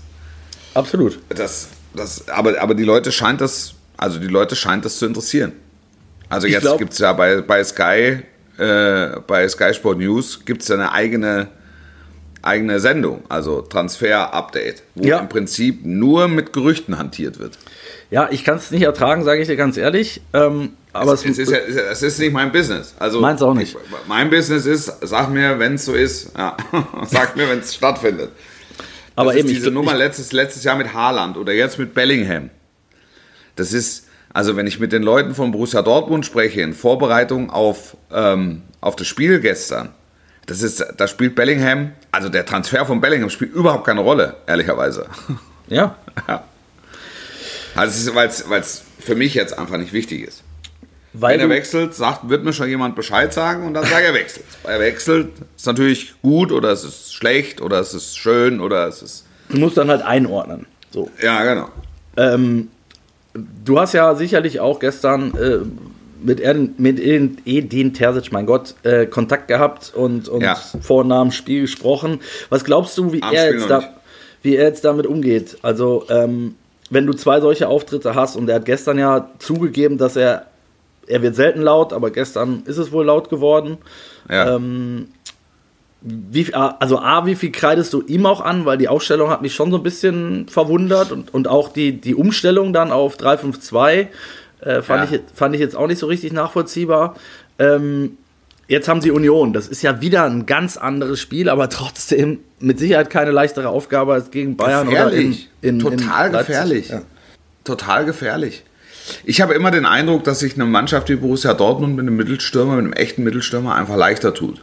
Absolut. 0.73 1.19
Das, 1.27 1.67
das, 1.93 2.29
aber, 2.29 2.61
aber 2.61 2.75
die 2.75 2.85
Leute 2.85 3.11
scheint 3.11 3.41
das, 3.41 3.73
also 3.97 4.19
die 4.19 4.27
Leute 4.27 4.55
scheint 4.55 4.85
das 4.85 4.97
zu 4.97 5.05
interessieren. 5.05 5.51
Also 6.29 6.47
Ich 6.47 6.53
jetzt 6.53 6.77
gibt 6.77 6.93
es 6.93 6.99
ja 6.99 7.13
bei, 7.13 7.41
bei 7.41 7.63
Sky, 7.63 8.19
äh, 8.57 9.07
bei 9.27 9.47
Sky 9.47 9.73
Sport 9.73 9.99
News 9.99 10.43
gibt 10.45 10.61
es 10.63 10.71
eine 10.71 10.91
eigene, 10.91 11.47
eigene 12.41 12.79
Sendung, 12.79 13.23
also 13.29 13.61
Transfer-Update, 13.61 14.83
wo 14.95 15.05
Ja. 15.05 15.19
im 15.19 15.29
Prinzip 15.29 15.85
nur 15.85 16.27
mit 16.27 16.53
Gerüchten 16.53 16.97
hantiert 16.97 17.39
wird. 17.39 17.57
Ja, 18.09 18.29
ich 18.31 18.43
kann 18.43 18.57
es 18.57 18.71
nicht 18.71 18.83
ertragen, 18.83 19.23
sage 19.23 19.41
ich 19.41 19.47
dir 19.47 19.55
ganz 19.57 19.77
ehrlich. 19.77 20.21
Ähm, 20.33 20.73
aber 20.93 21.13
es, 21.13 21.25
es, 21.25 21.37
ist 21.37 21.51
ja, 21.51 21.57
es 21.57 22.01
ist 22.01 22.19
nicht 22.19 22.33
mein 22.33 22.51
Business. 22.51 22.95
Also 22.99 23.19
Meins 23.21 23.41
auch 23.41 23.53
nicht. 23.53 23.75
Ich, 23.75 24.07
mein 24.07 24.29
Business 24.29 24.65
ist, 24.65 24.91
sag 25.01 25.29
mir, 25.29 25.59
wenn 25.59 25.75
es 25.75 25.85
so 25.85 25.93
ist. 25.93 26.31
Ja. 26.37 26.55
sag 27.07 27.35
mir, 27.35 27.47
wenn 27.49 27.59
es 27.59 27.75
stattfindet. 27.75 28.31
aber 29.15 29.31
das 29.31 29.39
eben, 29.39 29.47
ist 29.47 29.51
ich, 29.53 29.59
diese 29.59 29.71
Nummer 29.71 29.91
ich, 29.93 29.97
letztes, 29.99 30.31
letztes 30.31 30.63
Jahr 30.63 30.75
mit 30.77 30.93
Haaland 30.93 31.37
oder 31.37 31.53
jetzt 31.53 31.77
mit 31.79 31.93
Bellingham. 31.93 32.49
Das 33.55 33.73
ist, 33.73 34.06
also 34.37 34.55
wenn 34.55 34.67
ich 34.67 34.79
mit 34.79 34.91
den 34.91 35.01
Leuten 35.01 35.33
von 35.33 35.51
Borussia 35.51 35.81
Dortmund 35.81 36.23
spreche, 36.23 36.61
in 36.61 36.75
Vorbereitung 36.75 37.49
auf, 37.49 37.97
ähm, 38.11 38.61
auf 38.81 38.95
das 38.95 39.07
Spiel 39.07 39.39
gestern, 39.39 39.89
das 40.45 40.61
ist, 40.61 40.85
da 40.95 41.07
spielt 41.07 41.33
Bellingham, 41.33 41.93
also 42.11 42.29
der 42.29 42.45
Transfer 42.45 42.85
von 42.85 43.01
Bellingham 43.01 43.31
spielt 43.31 43.51
überhaupt 43.51 43.87
keine 43.87 44.01
Rolle, 44.01 44.35
ehrlicherweise. 44.45 45.07
ja, 45.69 45.95
Also 47.73 48.13
weil 48.13 48.27
es 48.27 48.83
für 48.99 49.15
mich 49.15 49.33
jetzt 49.33 49.57
einfach 49.57 49.77
nicht 49.77 49.91
wichtig 49.91 50.27
ist. 50.27 50.43
weil 51.13 51.33
Wenn 51.33 51.39
er 51.39 51.49
wechselt, 51.49 51.95
sagt, 51.95 52.29
wird 52.29 52.43
mir 52.43 52.53
schon 52.53 52.69
jemand 52.69 52.95
Bescheid 52.95 53.33
sagen 53.33 53.65
und 53.65 53.73
dann 53.73 53.85
sagt 53.85 54.03
er 54.03 54.13
wechselt. 54.13 54.45
er 54.65 54.79
wechselt, 54.79 55.29
ist 55.55 55.65
natürlich 55.65 56.13
gut 56.21 56.51
oder 56.51 56.69
es 56.69 56.83
ist 56.83 57.11
schlecht 57.11 57.59
oder 57.59 57.79
es 57.79 57.95
ist 57.95 58.15
schön 58.15 58.59
oder 58.59 58.87
es 58.87 59.01
ist, 59.01 59.25
du 59.49 59.57
musst 59.57 59.77
dann 59.77 59.89
halt 59.89 60.03
einordnen. 60.03 60.67
So. 60.91 61.09
ja 61.19 61.43
genau. 61.43 61.69
Ähm, 62.17 62.69
du 63.65 63.79
hast 63.79 63.93
ja 63.93 64.15
sicherlich 64.15 64.59
auch 64.59 64.79
gestern 64.79 65.33
äh, 65.37 65.59
mit, 66.23 66.41
mit 66.79 66.99
Edin 66.99 67.37
Edin 67.45 67.93
Terzic, 67.93 68.31
mein 68.31 68.45
Gott, 68.45 68.75
äh, 68.83 69.05
Kontakt 69.05 69.47
gehabt 69.47 69.93
und, 69.95 70.27
und 70.27 70.41
Ja. 70.41 70.55
vor 70.81 71.01
und 71.01 71.09
nach 71.09 71.21
dem 71.21 71.31
Spiel 71.31 71.61
gesprochen. 71.61 72.19
Was 72.49 72.63
glaubst 72.63 72.97
du, 72.97 73.13
wie 73.13 73.21
Am 73.21 73.33
er, 73.33 73.47
Spiel 73.47 73.59
jetzt 73.59 73.69
da, 73.69 73.77
nicht. 73.79 73.89
wie 74.41 74.55
er 74.55 74.65
jetzt 74.67 74.83
damit 74.83 75.05
umgeht? 75.05 75.57
Also, 75.61 76.05
ähm, 76.09 76.55
wenn 76.89 77.05
du 77.05 77.13
zwei 77.13 77.39
solche 77.41 77.67
Auftritte 77.67 78.15
hast 78.15 78.35
und 78.35 78.47
er 78.49 78.55
hat 78.55 78.65
gestern 78.65 78.97
ja 78.97 79.29
zugegeben, 79.39 79.97
dass 79.97 80.15
er, 80.15 80.45
er 81.05 81.21
wird 81.21 81.35
selten 81.35 81.61
laut, 81.61 81.91
aber 81.93 82.11
gestern 82.11 82.63
ist 82.65 82.77
es 82.77 82.91
wohl 82.91 83.05
laut 83.05 83.29
geworden. 83.29 83.77
Ja. 84.29 84.55
Ähm, 84.55 85.09
wie, 86.01 86.53
also 86.53 86.99
A, 86.99 87.25
wie 87.25 87.35
viel 87.35 87.51
kreidest 87.51 87.91
du 87.93 88.01
ihm 88.03 88.25
auch 88.25 88.41
an, 88.41 88.65
weil 88.65 88.77
die 88.77 88.87
Aufstellung 88.87 89.29
hat 89.29 89.41
mich 89.41 89.55
schon 89.55 89.71
so 89.71 89.77
ein 89.77 89.83
bisschen 89.83 90.47
verwundert 90.47 91.11
und, 91.11 91.33
und 91.33 91.47
auch 91.47 91.69
die, 91.69 91.93
die 91.99 92.15
Umstellung 92.15 92.71
dann 92.71 92.91
auf 92.91 93.17
352 93.17 94.07
äh, 94.61 94.81
fand, 94.81 95.11
Ja. 95.11 95.17
ich, 95.17 95.21
fand 95.33 95.55
ich 95.55 95.61
jetzt 95.61 95.75
auch 95.75 95.87
nicht 95.87 95.99
so 95.99 96.05
richtig 96.07 96.33
nachvollziehbar. 96.33 97.15
Ähm, 97.59 98.17
jetzt 98.67 98.87
haben 98.87 99.01
sie 99.01 99.11
Union, 99.11 99.53
das 99.53 99.67
ist 99.67 99.81
ja 99.81 99.99
wieder 100.01 100.25
ein 100.25 100.45
ganz 100.45 100.77
anderes 100.77 101.19
Spiel, 101.19 101.49
aber 101.49 101.69
trotzdem 101.69 102.39
mit 102.59 102.77
Sicherheit 102.79 103.09
keine 103.09 103.31
leichtere 103.31 103.69
Aufgabe 103.69 104.13
als 104.13 104.29
gegen 104.31 104.55
Bayern 104.55 104.87
oder 104.87 105.11
in, 105.11 105.31
gefährlich. 105.31 105.49
in, 105.61 105.79
Total 105.79 106.27
in 106.27 106.37
gefährlich. 106.37 106.89
Ja. 106.89 107.01
Total 107.63 108.05
gefährlich. 108.05 108.63
Ich 109.23 109.41
habe 109.41 109.53
immer 109.53 109.71
den 109.71 109.85
Eindruck, 109.85 110.23
dass 110.25 110.39
sich 110.39 110.55
eine 110.55 110.65
Mannschaft 110.65 111.09
wie 111.09 111.15
Borussia 111.15 111.53
Dortmund 111.53 111.95
mit 111.95 112.03
einem 112.05 112.17
Mittelstürmer, 112.17 112.75
mit 112.75 112.85
einem 112.85 112.93
echten 112.93 113.23
Mittelstürmer 113.23 113.75
einfach 113.75 113.95
leichter 113.95 114.33
tut. 114.33 114.61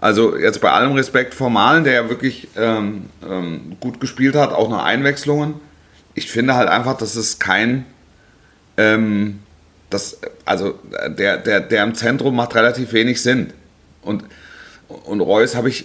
Also 0.00 0.36
jetzt 0.36 0.60
bei 0.60 0.70
allem 0.70 0.92
Respekt 0.92 1.34
vor 1.34 1.50
Malen, 1.50 1.84
der 1.84 1.92
ja 1.92 2.08
wirklich 2.08 2.48
ähm, 2.56 3.10
ähm, 3.28 3.76
gut 3.80 4.00
gespielt 4.00 4.34
hat, 4.34 4.52
auch 4.52 4.70
nach 4.70 4.84
Einwechslungen. 4.84 5.54
Ich 6.14 6.30
finde 6.30 6.54
halt 6.54 6.68
einfach, 6.68 6.96
dass 6.96 7.16
es 7.16 7.38
kein, 7.38 7.84
ähm, 8.76 9.40
das, 9.90 10.18
also 10.44 10.78
der, 11.06 11.36
der, 11.38 11.60
der 11.60 11.84
im 11.84 11.94
Zentrum 11.94 12.34
macht 12.34 12.54
relativ 12.54 12.92
wenig 12.92 13.20
Sinn. 13.22 13.52
Und, 14.02 14.24
und 14.88 15.20
Reus 15.20 15.54
habe 15.54 15.68
ich, 15.68 15.84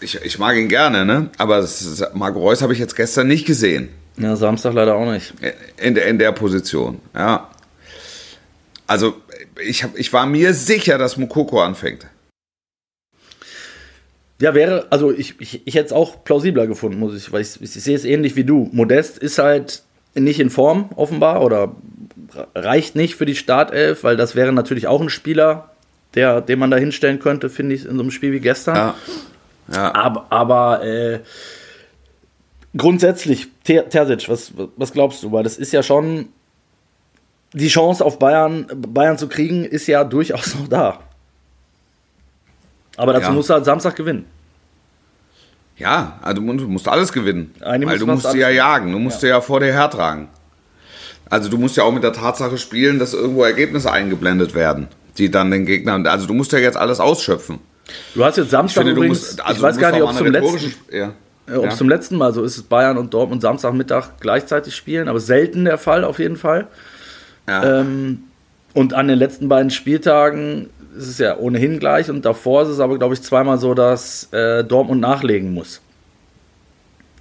ich, 0.00 0.20
ich 0.22 0.38
mag 0.38 0.56
ihn 0.56 0.68
gerne, 0.68 1.04
ne? 1.04 1.30
aber 1.38 1.60
ist, 1.60 2.04
Marco 2.14 2.40
Reus 2.40 2.62
habe 2.62 2.72
ich 2.72 2.78
jetzt 2.78 2.96
gestern 2.96 3.28
nicht 3.28 3.46
gesehen 3.46 3.90
ja, 4.16 4.36
Samstag 4.36 4.74
leider 4.74 4.94
auch 4.94 5.10
nicht. 5.10 5.34
in 5.76 5.94
der, 5.94 6.06
in 6.06 6.18
der 6.18 6.32
Position. 6.32 7.00
Ja. 7.14 7.50
Also 8.86 9.14
ich, 9.60 9.82
hab, 9.82 9.96
ich 9.98 10.12
war 10.12 10.26
mir 10.26 10.54
sicher, 10.54 10.98
dass 10.98 11.16
Mukoko 11.16 11.62
anfängt. 11.62 12.06
Ja, 14.40 14.54
wäre, 14.54 14.86
also 14.90 15.12
ich, 15.12 15.40
ich, 15.40 15.66
ich 15.66 15.74
hätte 15.74 15.86
es 15.86 15.92
auch 15.92 16.24
plausibler 16.24 16.66
gefunden, 16.66 16.98
muss 16.98 17.14
ich, 17.14 17.32
weil 17.32 17.42
ich, 17.42 17.60
ich 17.60 17.70
sehe 17.70 17.94
es 17.94 18.04
ähnlich 18.04 18.34
wie 18.36 18.44
du. 18.44 18.68
Modest 18.72 19.18
ist 19.18 19.38
halt 19.38 19.82
nicht 20.14 20.40
in 20.40 20.50
Form, 20.50 20.90
offenbar, 20.96 21.42
oder 21.42 21.74
reicht 22.54 22.96
nicht 22.96 23.14
für 23.14 23.26
die 23.26 23.36
Startelf, 23.36 24.04
weil 24.04 24.16
das 24.16 24.34
wäre 24.34 24.52
natürlich 24.52 24.86
auch 24.86 25.00
ein 25.00 25.10
Spieler, 25.10 25.70
der, 26.14 26.40
den 26.40 26.58
man 26.58 26.70
da 26.70 26.76
hinstellen 26.76 27.20
könnte, 27.20 27.48
finde 27.48 27.74
ich, 27.74 27.84
in 27.84 27.96
so 27.96 28.02
einem 28.02 28.10
Spiel 28.10 28.32
wie 28.32 28.40
gestern. 28.40 28.76
Ja. 28.76 28.94
Ja. 29.72 29.94
Aber, 29.94 30.26
aber 30.30 30.84
äh, 30.84 31.20
grundsätzlich, 32.76 33.48
Ter 33.64 33.88
Terzic, 33.88 34.28
was, 34.28 34.52
was 34.76 34.92
glaubst 34.92 35.22
du? 35.22 35.32
Weil 35.32 35.44
das 35.44 35.56
ist 35.56 35.72
ja 35.72 35.82
schon, 35.82 36.28
die 37.52 37.68
Chance 37.68 38.04
auf 38.04 38.18
Bayern, 38.18 38.66
Bayern 38.74 39.16
zu 39.16 39.28
kriegen, 39.28 39.64
ist 39.64 39.86
ja 39.86 40.04
durchaus 40.04 40.54
noch 40.54 40.68
da. 40.68 41.00
Aber 42.96 43.12
dazu 43.12 43.26
Ja. 43.26 43.32
musst 43.32 43.50
du 43.50 43.54
halt 43.54 43.64
Samstag 43.64 43.96
gewinnen. 43.96 44.24
Ja, 45.76 46.18
also 46.22 46.40
du 46.40 46.66
musst- 46.68 46.86
alles 46.88 47.12
gewinnen. 47.12 47.52
Eigentlich 47.60 47.88
weil 47.88 47.94
musst 47.96 48.02
du 48.02 48.06
musst 48.06 48.30
sie 48.32 48.38
ja 48.38 48.48
jagen, 48.50 48.92
du 48.92 48.98
musst 48.98 49.20
sie 49.20 49.28
ja 49.28 49.40
vor 49.40 49.58
dir 49.60 49.72
hertragen. 49.72 50.28
Also 51.28 51.48
du 51.48 51.58
musst 51.58 51.76
ja 51.76 51.82
auch 51.82 51.92
mit 51.92 52.04
der 52.04 52.12
Tatsache 52.12 52.58
spielen, 52.58 52.98
dass 52.98 53.12
irgendwo 53.12 53.42
Ergebnisse 53.42 53.90
eingeblendet 53.90 54.54
werden, 54.54 54.86
die 55.18 55.30
dann 55.30 55.50
den 55.50 55.66
Gegnern. 55.66 56.06
Also 56.06 56.26
du 56.26 56.34
musst 56.34 56.52
ja 56.52 56.58
jetzt 56.60 56.76
alles 56.76 57.00
ausschöpfen. 57.00 57.58
Du 58.14 58.24
hast 58.24 58.36
jetzt 58.36 58.50
Samstag 58.50 58.82
finde, 58.84 58.92
übrigens, 58.96 59.18
musst, 59.20 59.40
also 59.44 59.56
ich 59.56 59.62
weiß 59.62 59.78
gar 59.78 59.90
nicht, 59.92 60.02
ob 60.02 60.10
es 60.10 60.16
zum, 60.16 60.26
eine 60.28 60.38
letzten, 60.38 60.74
ja. 60.96 61.12
äh, 61.48 61.62
Ja. 61.64 61.70
zum 61.70 61.88
letzten 61.88 62.16
Mal 62.16 62.32
so 62.32 62.42
ist, 62.44 62.56
dass 62.56 62.64
Bayern 62.64 62.96
und 62.96 63.12
Dortmund 63.12 63.42
Samstagmittag 63.42 64.10
gleichzeitig 64.20 64.76
spielen, 64.76 65.08
aber 65.08 65.18
selten 65.20 65.64
der 65.64 65.76
Fall 65.76 66.04
auf 66.04 66.18
jeden 66.20 66.36
Fall. 66.36 66.68
Ja. 67.48 67.80
Ähm, 67.80 68.24
und 68.74 68.94
an 68.94 69.08
den 69.08 69.18
letzten 69.18 69.48
beiden 69.48 69.70
Spieltagen 69.70 70.70
ist 70.96 71.08
es 71.08 71.18
ja 71.18 71.36
ohnehin 71.36 71.78
gleich 71.78 72.08
und 72.10 72.24
davor 72.24 72.62
ist 72.62 72.68
es 72.68 72.80
aber, 72.80 72.98
glaube 72.98 73.14
ich, 73.14 73.22
zweimal 73.22 73.58
so, 73.58 73.74
dass 73.74 74.28
äh, 74.32 74.62
Dortmund 74.64 75.00
nachlegen 75.00 75.52
muss. 75.52 75.80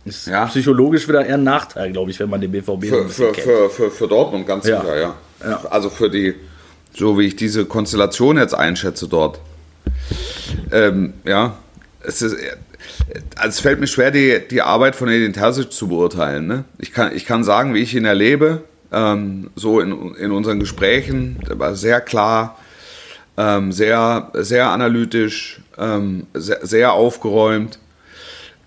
Ist 0.05 0.27
Ja. 0.27 0.45
psychologisch 0.47 1.07
wieder 1.07 1.25
eher 1.25 1.35
ein 1.35 1.43
Nachteil, 1.43 1.91
glaube 1.91 2.11
ich, 2.11 2.19
wenn 2.19 2.29
man 2.29 2.41
den 2.41 2.51
BVB 2.51 2.85
Für, 2.85 3.09
für, 3.09 3.33
für, 3.33 3.69
für, 3.69 3.91
für 3.91 4.07
Dortmund 4.07 4.45
ganz 4.45 4.67
Ja. 4.67 4.81
sicher, 4.81 4.99
ja. 4.99 5.15
Ja. 5.45 5.61
Also 5.69 5.89
für 5.89 6.09
die, 6.09 6.35
so 6.93 7.17
wie 7.17 7.27
ich 7.27 7.35
diese 7.35 7.65
Konstellation 7.65 8.37
jetzt 8.37 8.53
einschätze 8.53 9.07
dort. 9.07 9.39
Ähm, 10.71 11.13
ja, 11.25 11.57
es 12.01 12.21
ist, 12.21 12.35
also 13.35 13.49
es 13.49 13.59
fällt 13.59 13.79
mir 13.79 13.87
schwer, 13.87 14.11
die, 14.11 14.39
die 14.49 14.61
Arbeit 14.61 14.95
von 14.95 15.07
Edin 15.09 15.33
Terzic 15.33 15.71
zu 15.71 15.87
beurteilen. 15.87 16.47
Ne? 16.47 16.63
Ich, 16.79 16.91
kann, 16.91 17.15
ich 17.15 17.25
kann 17.25 17.43
sagen, 17.43 17.73
wie 17.73 17.79
ich 17.79 17.95
ihn 17.95 18.05
erlebe, 18.05 18.61
ähm, 18.91 19.49
so 19.55 19.79
in, 19.79 20.15
in 20.15 20.31
unseren 20.31 20.59
Gesprächen, 20.59 21.39
der 21.47 21.57
war 21.59 21.75
sehr 21.75 22.01
klar, 22.01 22.57
ähm, 23.37 23.71
sehr, 23.71 24.31
sehr 24.33 24.69
analytisch, 24.69 25.61
ähm, 25.77 26.27
sehr, 26.33 26.65
sehr 26.65 26.93
aufgeräumt. 26.93 27.79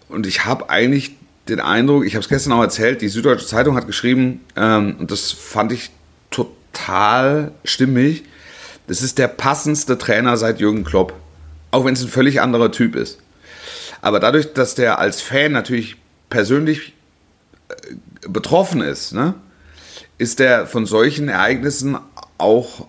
Und 0.09 0.27
ich 0.27 0.45
habe 0.45 0.71
eigentlich 0.71 1.17
den 1.49 1.61
Eindruck, 1.61 2.05
ich 2.05 2.15
habe 2.15 2.23
es 2.23 2.29
gestern 2.29 2.53
auch 2.53 2.63
erzählt, 2.63 3.03
die 3.03 3.09
Süddeutsche 3.09 3.47
Zeitung 3.47 3.77
hat 3.77 3.87
geschrieben, 3.87 4.41
ähm, 4.57 4.97
und 4.99 5.11
das 5.11 5.31
fand 5.31 5.73
ich 5.73 5.91
total 6.31 7.53
stimmig, 7.65 8.25
das 8.87 9.03
ist 9.03 9.19
der 9.19 9.29
passendste 9.29 9.99
Trainer 9.99 10.37
seit 10.37 10.61
Jürgen 10.61 10.85
Klopp. 10.85 11.15
Auch 11.71 11.85
wenn 11.85 11.95
es 11.95 12.03
ein 12.03 12.09
völlig 12.09 12.41
anderer 12.41 12.71
Typ 12.71 12.95
ist. 12.95 13.19
Aber 14.01 14.21
dadurch, 14.21 14.53
dass 14.53 14.75
der 14.75 14.99
als 14.99 15.21
Fan 15.21 15.53
natürlich 15.53 15.97
persönlich 16.31 16.95
äh, 17.69 18.29
betroffen 18.29 18.81
ist, 18.81 19.13
ne, 19.13 19.35
ist 20.19 20.39
der 20.39 20.67
von 20.67 20.87
solchen 20.87 21.29
Ereignissen 21.29 21.99
auch 22.39 22.87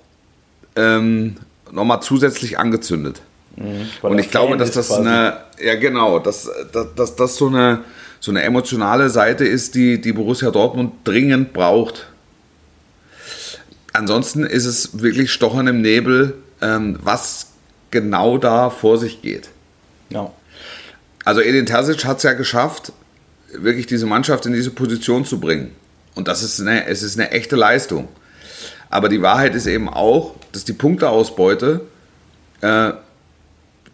ähm, 0.75 1.37
nochmal 1.71 2.01
zusätzlich 2.01 2.59
angezündet. 2.59 3.21
Mhm, 3.55 3.87
und 4.01 4.19
ich 4.19 4.29
glaube, 4.29 4.57
dass 4.57 4.71
das 4.71 4.87
quasi. 4.89 5.01
eine, 5.01 5.37
ja 5.63 5.75
genau, 5.75 6.19
dass, 6.19 6.49
dass, 6.71 6.93
dass 6.95 7.15
das 7.15 7.35
so 7.35 7.47
eine, 7.47 7.83
so 8.19 8.31
eine 8.31 8.43
emotionale 8.43 9.09
Seite 9.09 9.45
ist, 9.45 9.75
die, 9.75 9.99
die 9.99 10.13
Borussia 10.13 10.51
Dortmund 10.51 10.93
dringend 11.03 11.53
braucht. 11.53 12.07
Ansonsten 13.93 14.43
ist 14.43 14.65
es 14.65 15.01
wirklich 15.01 15.31
Stochern 15.31 15.67
im 15.67 15.81
Nebel, 15.81 16.35
ähm, 16.61 16.99
was 17.01 17.47
genau 17.89 18.37
da 18.37 18.69
vor 18.69 18.97
sich 18.97 19.21
geht. 19.21 19.49
Ja. 20.09 20.31
Also 21.25 21.41
Edin 21.41 21.65
Terzic 21.65 22.05
hat 22.05 22.17
es 22.17 22.23
ja 22.23 22.33
geschafft, 22.33 22.93
wirklich 23.51 23.87
diese 23.87 24.05
Mannschaft 24.05 24.45
in 24.45 24.53
diese 24.53 24.71
Position 24.71 25.25
zu 25.25 25.39
bringen. 25.39 25.71
Und 26.15 26.27
das 26.27 26.43
ist 26.43 26.59
eine, 26.59 26.87
es 26.87 27.03
ist 27.03 27.19
eine 27.19 27.31
echte 27.31 27.55
Leistung. 27.55 28.07
Aber 28.89 29.09
die 29.09 29.21
Wahrheit 29.21 29.55
ist 29.55 29.67
eben 29.67 29.89
auch, 29.89 30.35
dass 30.51 30.65
die 30.65 30.73
Punkteausbeute 30.73 31.81
äh, 32.61 32.91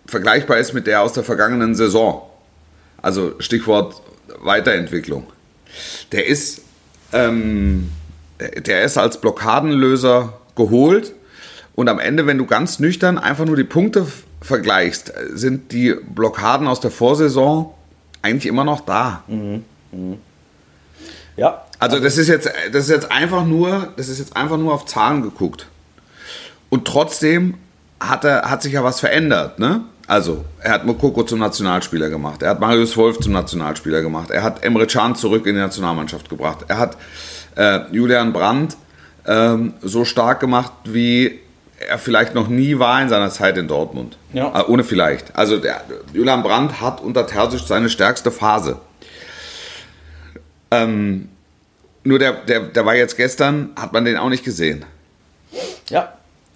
vergleichbar 0.06 0.58
ist 0.58 0.74
mit 0.74 0.88
der 0.88 1.02
aus 1.02 1.13
der 1.13 1.24
vergangenen 1.24 1.76
Saison. 1.76 2.24
Also 3.02 3.34
Stichwort 3.39 4.02
Weiterentwicklung. 4.39 5.28
Der 6.12 6.28
ist, 6.28 6.62
ähm, 7.12 7.89
der 8.39 8.84
ist 8.84 8.98
als 8.98 9.20
Blockadenlöser 9.20 10.34
geholt 10.56 11.13
und 11.76 11.89
am 11.89 12.00
Ende, 12.00 12.28
wenn 12.28 12.38
du 12.38 12.46
ganz 12.46 12.80
nüchtern 12.80 13.18
einfach 13.18 13.46
nur 13.46 13.56
die 13.56 13.63
Punkte 13.63 14.06
vergleichst, 14.42 15.13
sind 15.34 15.72
die 15.72 15.94
Blockaden 15.94 16.68
aus 16.68 16.80
der 16.80 16.92
Vorsaison 16.92 17.74
eigentlich 18.22 18.46
immer 18.46 18.63
noch 18.63 18.82
da. 18.82 19.24
Mhm. 19.28 19.63
Mhm. 19.92 20.18
Ja. 21.36 21.66
Also 21.80 22.00
das 22.00 22.18
ist 22.18 22.28
jetzt, 22.28 22.50
das 22.72 22.86
ist 22.86 22.92
jetzt 22.92 23.12
einfach 23.12 23.46
nur, 23.46 23.92
das 23.98 24.08
ist 24.08 24.20
jetzt 24.20 24.38
einfach 24.38 24.58
nur 24.58 24.74
auf 24.74 24.86
Zahlen 24.86 25.22
geguckt. 25.22 25.68
Und 26.74 26.86
trotzdem 26.86 27.54
hat 28.00 28.26
er, 28.26 28.50
hat 28.50 28.64
sich 28.64 28.74
ja 28.74 28.84
was 28.84 29.00
verändert, 29.00 29.60
ne? 29.60 29.82
Also, 30.08 30.44
er 30.60 30.72
hat 30.72 30.86
Mokoko 30.88 31.22
zum 31.22 31.38
Nationalspieler 31.38 32.10
gemacht. 32.10 32.42
Er 32.42 32.50
hat 32.50 32.60
Marius 32.60 32.98
Wolf 32.98 33.20
zum 33.20 33.32
Nationalspieler 33.32 34.02
gemacht. 34.02 34.32
Er 34.32 34.42
hat 34.42 34.64
Emre 34.64 34.88
Can 34.88 35.14
zurück 35.14 35.46
in 35.46 35.54
die 35.54 35.62
Nationalmannschaft 35.62 36.30
gebracht. 36.30 36.66
Er 36.68 36.80
hat 36.80 36.98
äh, 37.58 37.82
Julian 37.92 38.34
Brandt 38.34 38.76
ähm, 39.28 39.76
so 39.84 40.04
stark 40.04 40.40
gemacht, 40.40 40.72
wie 40.86 41.42
er 41.78 42.00
vielleicht 42.00 42.34
noch 42.34 42.48
nie 42.48 42.80
war 42.80 43.00
in 43.04 43.08
seiner 43.08 43.30
Zeit 43.30 43.56
in 43.60 43.68
Dortmund. 43.68 44.18
Ja. 44.34 44.62
Äh, 44.62 44.64
ohne 44.64 44.84
vielleicht. 44.84 45.38
Also, 45.38 45.60
der, 45.60 45.84
Julian 46.12 46.42
Brandt 46.42 46.82
hat 46.82 47.02
unter 47.02 47.28
Terzic 47.28 47.68
seine 47.68 47.92
stärkste 47.92 48.32
Phase. 48.32 48.78
Ähm, 50.72 51.30
nur 52.04 52.18
der, 52.18 52.34
der, 52.34 52.62
der 52.62 52.84
war 52.84 52.96
jetzt 52.96 53.16
gestern, 53.16 53.70
hat 53.76 53.94
man 53.94 54.06
den 54.06 54.18
auch 54.18 54.30
nicht 54.30 54.44
gesehen. 54.44 54.86
Ja, 55.88 56.12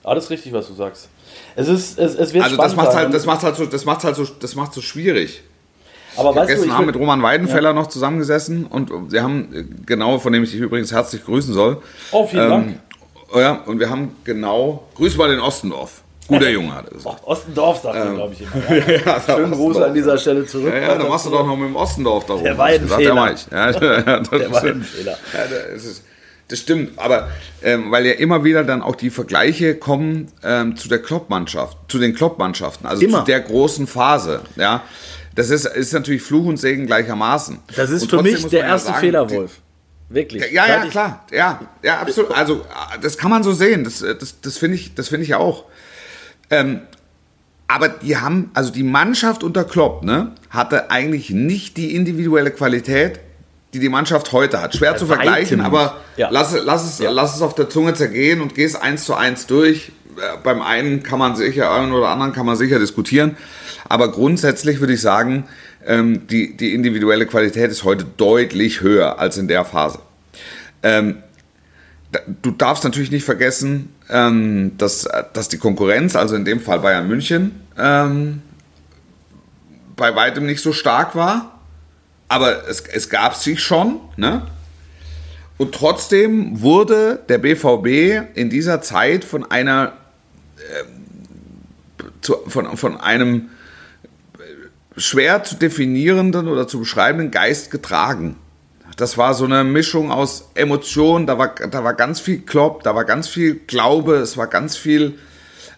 alles 0.08 0.30
richtig, 0.30 0.54
was 0.54 0.68
du 0.68 0.74
sagst. 0.74 1.10
Es 1.56 1.68
ist, 1.68 2.00
es, 2.00 2.16
es 2.16 2.34
wird 2.34 2.44
also 2.44 2.58
das 2.58 2.76
macht 2.76 2.96
halt, 2.96 3.14
das 3.14 3.26
macht 3.26 3.44
halt 3.44 3.56
so, 3.56 3.66
das 3.66 3.86
macht 3.86 4.04
halt 4.04 4.16
so, 4.16 4.26
das 4.26 4.56
macht 4.56 4.74
so 4.74 4.82
schwierig. 4.82 5.44
Aber 6.16 6.32
ich 6.32 6.36
weißt 6.36 6.48
gestern 6.50 6.70
du, 6.70 6.74
Abend 6.74 6.88
mit 6.88 6.96
Roman 6.96 7.22
Weidenfeller 7.22 7.70
ja. 7.70 7.74
noch 7.74 7.88
zusammengesessen 7.88 8.66
und 8.66 8.92
sie 9.10 9.22
haben 9.22 9.84
genau, 9.86 10.18
von 10.20 10.34
dem 10.34 10.44
ich 10.44 10.52
dich 10.52 10.60
übrigens 10.60 10.92
herzlich 10.92 11.24
grüßen 11.24 11.54
soll. 11.54 11.82
Oh, 12.12 12.26
vielen 12.26 12.44
ähm, 12.44 12.50
Dank. 12.50 12.80
Ja, 13.36 13.62
und 13.66 13.80
wir 13.80 13.90
haben 13.90 14.16
genau, 14.24 14.88
grüß 14.96 15.18
mal 15.18 15.30
den 15.30 15.40
Ostendorf. 15.40 16.04
Guter 16.28 16.50
Junge, 16.50 16.76
hat 16.76 16.88
er 16.88 16.94
gesagt. 16.94 17.26
Ostendorf 17.26 17.82
sagt 17.82 17.98
ähm, 17.98 18.16
glaube 18.16 18.34
ich 18.34 18.42
immer. 18.42 18.78
Ja. 18.78 18.94
ja, 19.06 19.22
Schönen 19.22 19.52
Gruß 19.52 19.78
an 19.78 19.94
dieser 19.94 20.18
Stelle 20.18 20.46
zurück. 20.46 20.74
Ja, 20.74 20.80
ja 20.80 20.96
dann 20.98 21.08
machst 21.08 21.26
du 21.26 21.30
doch 21.30 21.46
noch 21.46 21.56
mit 21.56 21.70
dem 21.70 21.76
Ostendorf 21.76 22.26
da 22.26 22.34
rum. 22.34 22.44
Der 22.44 22.58
war 22.58 22.66
ein 22.66 22.88
Fehler. 22.88 23.36
Ja, 23.52 23.72
der 23.72 24.52
war 24.52 24.64
ein 24.64 24.84
Fehler. 24.84 25.18
Ja, 25.34 25.40
das, 25.74 25.86
ist, 25.86 26.04
das 26.48 26.60
stimmt, 26.60 26.98
aber 26.98 27.30
ähm, 27.62 27.92
weil 27.92 28.06
ja 28.06 28.14
immer 28.14 28.44
wieder 28.44 28.64
dann 28.64 28.82
auch 28.82 28.96
die 28.96 29.10
Vergleiche 29.10 29.76
kommen 29.76 30.32
ähm, 30.44 30.78
zu 30.78 30.88
der 30.88 31.02
Klopp-Mannschaft, 31.02 31.78
zu 31.90 32.00
den 32.00 32.16
Klopp-Mannschaften, 32.16 32.88
also 32.88 33.04
immer. 33.04 33.20
zu 33.20 33.26
der 33.26 33.42
großen 33.42 33.88
Phase, 33.88 34.42
ja. 34.56 34.84
Das 35.36 35.52
ist, 35.52 35.66
ist 35.66 35.94
natürlich 35.94 36.24
Fluch 36.24 36.46
und 36.46 36.58
Segen 36.58 36.88
gleichermaßen. 36.88 37.60
Das 37.76 37.92
ist 37.92 38.10
für 38.10 38.24
mich 38.24 38.48
der 38.48 38.64
erste 38.64 38.88
sagen, 38.88 39.00
Fehler, 39.02 39.30
Wolf. 39.30 39.60
Wirklich. 40.10 40.52
Ja, 40.52 40.68
ja, 40.68 40.86
klar. 40.86 41.26
Ja, 41.32 41.60
ja, 41.84 42.00
absolut. 42.00 42.32
Also, 42.32 42.66
das 43.02 43.18
kann 43.18 43.30
man 43.30 43.44
so 43.44 43.52
sehen. 43.52 43.84
Das, 43.84 44.00
das, 44.00 44.42
das 44.42 44.58
finde 44.58 44.78
ich, 44.78 44.96
das 44.96 45.10
finde 45.10 45.26
ich 45.26 45.36
auch. 45.36 45.66
Ähm, 46.50 46.82
aber 47.68 47.90
die 47.90 48.18
haben, 48.18 48.50
also 48.54 48.72
die 48.72 48.84
Mannschaft 48.84 49.44
unter 49.44 49.66
Klopp, 49.66 50.04
ne, 50.04 50.32
hatte 50.50 50.90
eigentlich 50.90 51.30
nicht 51.30 51.78
die 51.78 51.94
individuelle 51.94 52.52
Qualität, 52.52 53.20
die 53.74 53.80
die 53.80 53.90
Mannschaft 53.90 54.32
heute 54.32 54.62
hat. 54.62 54.76
Schwer 54.76 54.94
Bei 54.94 54.98
zu 54.98 55.06
vergleichen, 55.06 55.62
aber 55.62 55.98
ja. 56.16 56.30
lass, 56.32 56.56
lass, 56.64 56.86
es, 56.86 57.00
ja. 57.00 57.12
lass 57.12 57.36
es 57.36 57.42
auf 57.42 57.56
der 57.56 57.70
Zunge 57.70 57.94
zergehen 57.94 58.42
und 58.42 58.56
geh 58.56 58.64
es 58.64 58.76
eins 58.76 59.04
zu 59.06 59.14
eins 59.14 59.46
durch. 59.48 59.92
Äh, 60.18 60.38
beim 60.44 60.62
einen 60.62 61.04
kann 61.04 61.20
man 61.20 61.36
sicher, 61.36 61.72
einen 61.72 61.92
oder 61.92 62.10
anderen 62.10 62.34
kann 62.34 62.46
man 62.46 62.56
sicher 62.56 62.80
diskutieren. 62.80 63.36
Aber 63.90 64.12
grundsätzlich 64.12 64.80
würde 64.80 64.94
ich 64.94 65.02
sagen, 65.02 65.48
ähm, 65.86 66.28
die, 66.28 66.56
die 66.56 66.74
individuelle 66.74 67.26
Qualität 67.26 67.72
ist 67.72 67.84
heute 67.84 68.06
deutlich 68.06 68.82
höher 68.82 69.20
als 69.20 69.38
in 69.38 69.48
der 69.48 69.66
Phase. 69.66 70.00
Ähm, 70.84 71.18
du 72.42 72.52
darfst 72.52 72.84
natürlich 72.84 73.12
nicht 73.12 73.26
vergessen, 73.26 73.94
ähm, 74.10 74.78
dass, 74.78 75.08
dass 75.34 75.50
die 75.50 75.58
Konkurrenz, 75.58 76.16
also 76.16 76.36
in 76.36 76.46
dem 76.46 76.62
Fall 76.62 76.80
Bayern 76.80 77.08
München, 77.08 77.64
bei 79.98 80.16
weitem 80.16 80.48
nicht 80.48 80.64
so 80.64 80.74
stark 80.74 81.16
war. 81.16 81.57
Aber 82.28 82.68
es, 82.68 82.82
es 82.82 83.10
gab 83.10 83.36
sich 83.36 83.62
schon. 83.62 84.00
Ne? 84.16 84.46
Und 85.58 85.74
trotzdem 85.74 86.62
wurde 86.62 87.24
der 87.30 87.38
BVB 87.38 88.36
in 88.36 88.50
dieser 88.50 88.82
Zeit 88.82 89.24
von 89.24 89.50
einer 89.50 89.94
äh, 90.58 92.02
zu, 92.22 92.36
von, 92.48 92.78
von 92.78 93.00
einem 93.00 93.50
schwer 94.98 95.44
zu 95.44 95.56
definierenden 95.56 96.48
oder 96.48 96.68
zu 96.68 96.80
beschreibenden 96.80 97.32
Geist 97.32 97.72
getragen 97.72 98.36
das 98.98 99.18
war 99.18 99.36
so 99.36 99.46
eine 99.46 99.64
Mischung 99.64 100.12
aus 100.12 100.50
Emotionen, 100.56 101.28
da 101.28 101.38
war, 101.38 101.54
da 101.54 101.84
war 101.84 101.94
ganz 101.94 102.20
viel 102.20 102.40
Klopp, 102.40 102.84
da 102.84 102.96
war 102.96 103.06
ganz 103.06 103.28
viel 103.28 103.56
Glaube, 103.56 104.16
es 104.16 104.38
war 104.38 104.48
ganz 104.48 104.76
viel 104.76 105.20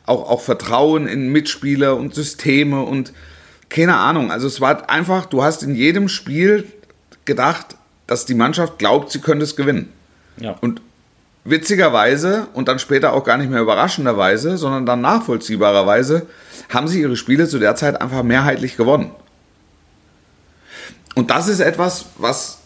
auch, 0.06 0.30
auch 0.30 0.42
Vertrauen 0.42 1.06
in 1.06 1.30
Mitspieler 1.30 1.98
und 1.98 2.16
Systeme 2.16 2.82
und 2.82 3.14
keine 3.70 3.96
Ahnung. 3.96 4.32
Also 4.32 4.48
es 4.48 4.60
war 4.62 4.90
einfach, 4.90 5.26
du 5.26 5.44
hast 5.44 5.64
in 5.64 5.76
jedem 5.76 6.10
Spiel 6.10 6.66
gedacht, 7.26 7.78
dass 8.08 8.26
die 8.26 8.34
Mannschaft 8.34 8.80
glaubt, 8.80 9.12
sie 9.12 9.20
könnte 9.20 9.44
es 9.44 9.56
gewinnen. 9.56 9.94
Ja. 10.38 10.56
Und 10.62 10.82
witzigerweise 11.46 12.48
und 12.54 12.68
dann 12.68 12.80
später 12.80 13.14
auch 13.14 13.24
gar 13.24 13.38
nicht 13.38 13.50
mehr 13.50 13.62
überraschenderweise, 13.62 14.58
sondern 14.58 14.86
dann 14.86 15.02
nachvollziehbarerweise 15.02 16.26
haben 16.70 16.88
sie 16.88 17.02
ihre 17.02 17.16
Spiele 17.16 17.48
zu 17.48 17.60
der 17.60 17.76
Zeit 17.76 18.02
einfach 18.02 18.24
mehrheitlich 18.24 18.78
gewonnen. 18.78 19.12
Und 21.16 21.32
das 21.32 21.48
ist 21.48 21.60
etwas, 21.60 22.06
was 22.18 22.60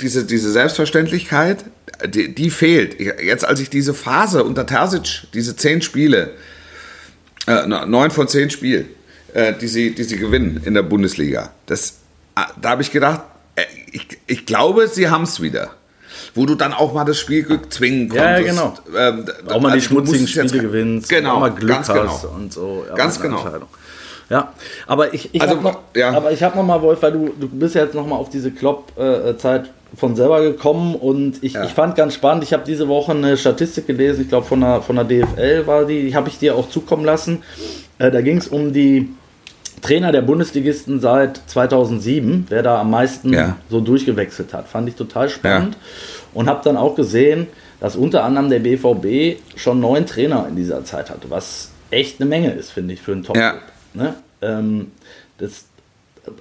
diese, 0.00 0.24
diese 0.24 0.50
Selbstverständlichkeit, 0.50 1.64
die, 2.06 2.34
die, 2.34 2.50
fehlt. 2.50 3.00
Jetzt, 3.00 3.46
als 3.46 3.60
ich 3.60 3.70
diese 3.70 3.94
Phase 3.94 4.44
unter 4.44 4.66
Terzic, 4.66 5.26
diese 5.32 5.56
zehn 5.56 5.80
Spiele, 5.80 6.32
äh, 7.46 7.66
neun 7.66 8.10
von 8.10 8.28
zehn 8.28 8.50
Spielen, 8.50 8.86
äh, 9.36 9.52
die, 9.52 9.68
sie, 9.68 9.94
die 9.94 10.04
sie 10.04 10.16
gewinnen 10.16 10.62
in 10.64 10.72
der 10.72 10.82
Bundesliga, 10.82 11.50
das, 11.66 11.98
äh, 12.36 12.40
da 12.60 12.70
habe 12.70 12.80
ich 12.80 12.90
gedacht, 12.90 13.20
äh, 13.54 13.64
ich, 13.92 14.08
ich 14.26 14.46
glaube, 14.46 14.88
sie 14.88 15.10
haben 15.10 15.24
es 15.24 15.42
wieder. 15.42 15.70
Wo 16.34 16.46
du 16.46 16.54
dann 16.54 16.72
auch 16.72 16.94
mal 16.94 17.04
das 17.04 17.18
Spielglück 17.18 17.70
zwingen 17.72 18.08
konntest. 18.08 18.28
Ja, 18.28 18.40
genau. 18.40 18.74
Ähm, 18.96 19.26
auch 19.48 19.60
mal 19.60 19.72
also 19.72 19.74
die 19.74 19.80
schmutzigen 19.82 20.26
Spiele 20.26 20.62
gewinnst, 20.62 21.10
genau, 21.10 21.34
auch 21.34 21.40
mal 21.40 21.50
Glück 21.50 21.68
ganz 21.68 21.88
genau. 21.88 22.32
und 22.34 22.52
so. 22.52 22.84
Ja, 22.88 22.94
ganz 22.94 23.20
genau. 23.20 23.46
Ja, 24.30 24.52
aber 24.86 25.12
ich, 25.12 25.34
ich 25.34 25.40
also, 25.40 25.56
habe 25.56 25.62
noch, 25.62 25.80
ja. 25.94 26.12
hab 26.12 26.56
noch 26.56 26.64
mal, 26.64 26.80
Wolf, 26.80 27.02
weil 27.02 27.12
du, 27.12 27.34
du 27.38 27.48
bist 27.48 27.74
ja 27.74 27.84
jetzt 27.84 27.94
noch 27.94 28.06
mal 28.06 28.16
auf 28.16 28.30
diese 28.30 28.50
Klopp-Zeit 28.50 29.70
von 29.96 30.16
selber 30.16 30.40
gekommen 30.40 30.94
und 30.94 31.42
ich, 31.44 31.52
ja. 31.52 31.64
ich 31.64 31.72
fand 31.72 31.94
ganz 31.94 32.14
spannend, 32.14 32.42
ich 32.42 32.52
habe 32.52 32.64
diese 32.66 32.88
Woche 32.88 33.12
eine 33.12 33.36
Statistik 33.36 33.86
gelesen, 33.86 34.22
ich 34.22 34.28
glaube 34.28 34.46
von 34.46 34.60
der, 34.60 34.82
von 34.82 34.96
der 34.96 35.04
DFL 35.04 35.66
war 35.66 35.84
die, 35.84 36.06
die 36.06 36.16
habe 36.16 36.28
ich 36.28 36.38
dir 36.38 36.56
auch 36.56 36.68
zukommen 36.70 37.04
lassen. 37.04 37.42
Da 37.98 38.20
ging 38.20 38.38
es 38.38 38.48
um 38.48 38.72
die 38.72 39.10
Trainer 39.82 40.12
der 40.12 40.22
Bundesligisten 40.22 41.00
seit 41.00 41.40
2007, 41.46 42.46
wer 42.48 42.62
da 42.62 42.80
am 42.80 42.90
meisten 42.90 43.32
ja. 43.32 43.56
so 43.70 43.80
durchgewechselt 43.80 44.54
hat. 44.54 44.68
Fand 44.68 44.88
ich 44.88 44.94
total 44.94 45.28
spannend 45.28 45.74
ja. 45.74 45.80
und 46.34 46.48
habe 46.48 46.62
dann 46.64 46.76
auch 46.76 46.94
gesehen, 46.94 47.46
dass 47.80 47.94
unter 47.96 48.24
anderem 48.24 48.48
der 48.48 48.60
BVB 48.60 49.40
schon 49.56 49.80
neun 49.80 50.06
Trainer 50.06 50.46
in 50.48 50.56
dieser 50.56 50.84
Zeit 50.84 51.10
hatte, 51.10 51.30
was 51.30 51.70
echt 51.90 52.20
eine 52.20 52.28
Menge 52.28 52.52
ist, 52.52 52.70
finde 52.70 52.94
ich, 52.94 53.02
für 53.02 53.12
einen 53.12 53.22
top 53.22 53.36
ja. 53.36 53.54
ne? 53.94 54.14
Ähm, 54.42 54.92
das 55.38 55.66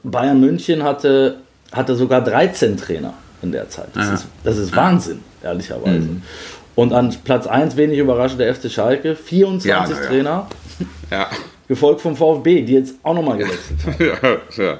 Bayern 0.04 0.40
München 0.40 0.84
hatte, 0.84 1.38
hatte 1.72 1.96
sogar 1.96 2.24
13 2.24 2.78
Trainer 2.78 3.14
in 3.42 3.52
der 3.52 3.70
Zeit. 3.70 3.90
Das, 3.94 4.10
ist, 4.10 4.28
das 4.44 4.58
ist 4.58 4.76
Wahnsinn, 4.76 5.20
ehrlicherweise. 5.44 6.10
Und 6.76 6.94
an 6.94 7.16
Platz 7.24 7.48
1, 7.48 7.78
wenig 7.78 8.00
überraschend, 8.00 8.40
der 8.40 8.54
FC 8.54 8.72
Schalke, 8.72 9.16
24 9.16 9.70
Ja, 9.70 9.86
na 9.88 9.96
ja. 9.96 10.08
Trainer, 10.08 10.48
Ja. 11.12 11.30
Gefolgt 11.68 12.02
vom 12.02 12.16
VfB, 12.16 12.62
die 12.64 12.74
jetzt 12.74 12.96
auch 13.04 13.14
nochmal 13.14 13.38
gewechselt 13.38 13.80
haben. 13.86 14.40
ja, 14.58 14.64
ja. 14.64 14.80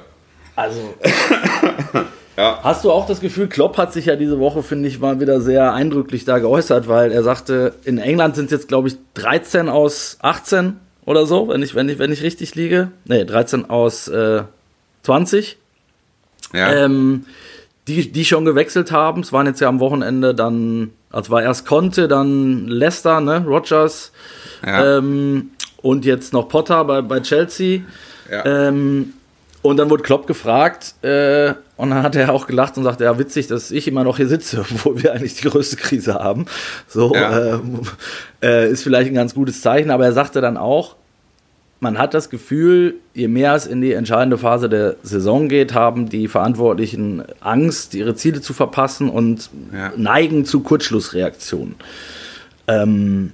Also. 0.54 0.80
Ja. 2.36 2.60
Hast 2.62 2.84
du 2.84 2.92
auch 2.92 3.06
das 3.06 3.20
Gefühl, 3.20 3.46
Klopp 3.46 3.78
hat 3.78 3.94
sich 3.94 4.06
ja 4.06 4.16
diese 4.16 4.38
Woche, 4.38 4.62
finde 4.62 4.88
ich, 4.88 4.98
mal 5.00 5.20
wieder 5.20 5.40
sehr 5.40 5.72
eindrücklich 5.72 6.26
da 6.26 6.38
geäußert, 6.38 6.86
weil 6.86 7.10
er 7.10 7.22
sagte, 7.22 7.74
in 7.84 7.96
England 7.96 8.36
sind 8.36 8.50
jetzt, 8.50 8.68
glaube 8.68 8.88
ich, 8.88 8.96
13 9.14 9.70
aus 9.70 10.18
18 10.20 10.76
oder 11.06 11.24
so, 11.24 11.48
wenn 11.48 11.62
ich, 11.62 11.74
wenn 11.74 11.88
ich, 11.88 11.98
wenn 11.98 12.12
ich 12.12 12.22
richtig 12.22 12.54
liege. 12.54 12.90
Nee, 13.06 13.24
13 13.24 13.70
aus 13.70 14.08
äh, 14.08 14.42
20. 15.04 15.56
Ja. 16.52 16.84
Ähm, 16.84 17.24
die, 17.88 18.12
die 18.12 18.24
schon 18.24 18.44
gewechselt 18.44 18.92
haben. 18.92 19.22
Es 19.22 19.32
waren 19.32 19.46
jetzt 19.46 19.60
ja 19.60 19.68
am 19.68 19.80
Wochenende 19.80 20.34
dann, 20.34 20.90
also 21.10 21.30
war 21.30 21.42
erst 21.42 21.66
Conte, 21.66 22.06
dann 22.08 22.66
Leicester, 22.66 23.20
ne, 23.20 23.44
Rogers 23.46 24.12
ja. 24.64 24.98
ähm, 24.98 25.52
und 25.82 26.04
jetzt 26.04 26.32
noch 26.32 26.48
Potter 26.48 26.84
bei, 26.84 27.02
bei 27.02 27.20
Chelsea. 27.20 27.80
ja. 28.30 28.44
Ähm, 28.68 29.12
und 29.62 29.78
dann 29.78 29.90
wurde 29.90 30.04
Klopp 30.04 30.28
gefragt 30.28 30.94
äh, 31.02 31.52
und 31.76 31.90
dann 31.90 32.04
hat 32.04 32.14
er 32.14 32.32
auch 32.32 32.46
gelacht 32.46 32.76
und 32.78 32.84
sagte, 32.84 33.02
ja 33.02 33.18
witzig, 33.18 33.48
dass 33.48 33.72
ich 33.72 33.88
immer 33.88 34.04
noch 34.04 34.16
hier 34.18 34.28
sitze, 34.28 34.60
obwohl 34.70 35.02
wir 35.02 35.12
eigentlich 35.12 35.34
die 35.34 35.48
größte 35.48 35.74
Krise 35.76 36.14
haben. 36.14 36.46
So 36.86 37.12
Ja. 37.14 37.54
ähm, 37.54 37.80
äh, 38.42 38.70
ist 38.70 38.84
vielleicht 38.84 39.08
ein 39.10 39.14
ganz 39.14 39.34
gutes 39.34 39.62
Zeichen, 39.62 39.90
aber 39.90 40.04
er 40.04 40.12
sagte 40.12 40.40
dann 40.40 40.56
auch, 40.56 40.94
man 41.80 41.98
hat 41.98 42.14
das 42.14 42.30
Gefühl, 42.30 42.94
je 43.12 43.26
mehr 43.28 43.54
es 43.56 43.66
in 43.66 43.80
die 43.80 43.92
entscheidende 43.92 44.38
Phase 44.38 44.68
der 44.68 44.94
Saison 45.02 45.48
geht, 45.48 45.74
haben 45.74 46.08
die 46.08 46.28
Verantwortlichen 46.28 47.24
Angst, 47.40 47.94
ihre 47.94 48.14
Ziele 48.14 48.40
zu 48.40 48.54
verpassen 48.54 49.10
und 49.10 49.50
Ja. 49.74 49.92
neigen 49.96 50.44
zu 50.44 50.60
Kurzschlussreaktionen. 50.60 51.74
Ähm, 52.68 53.32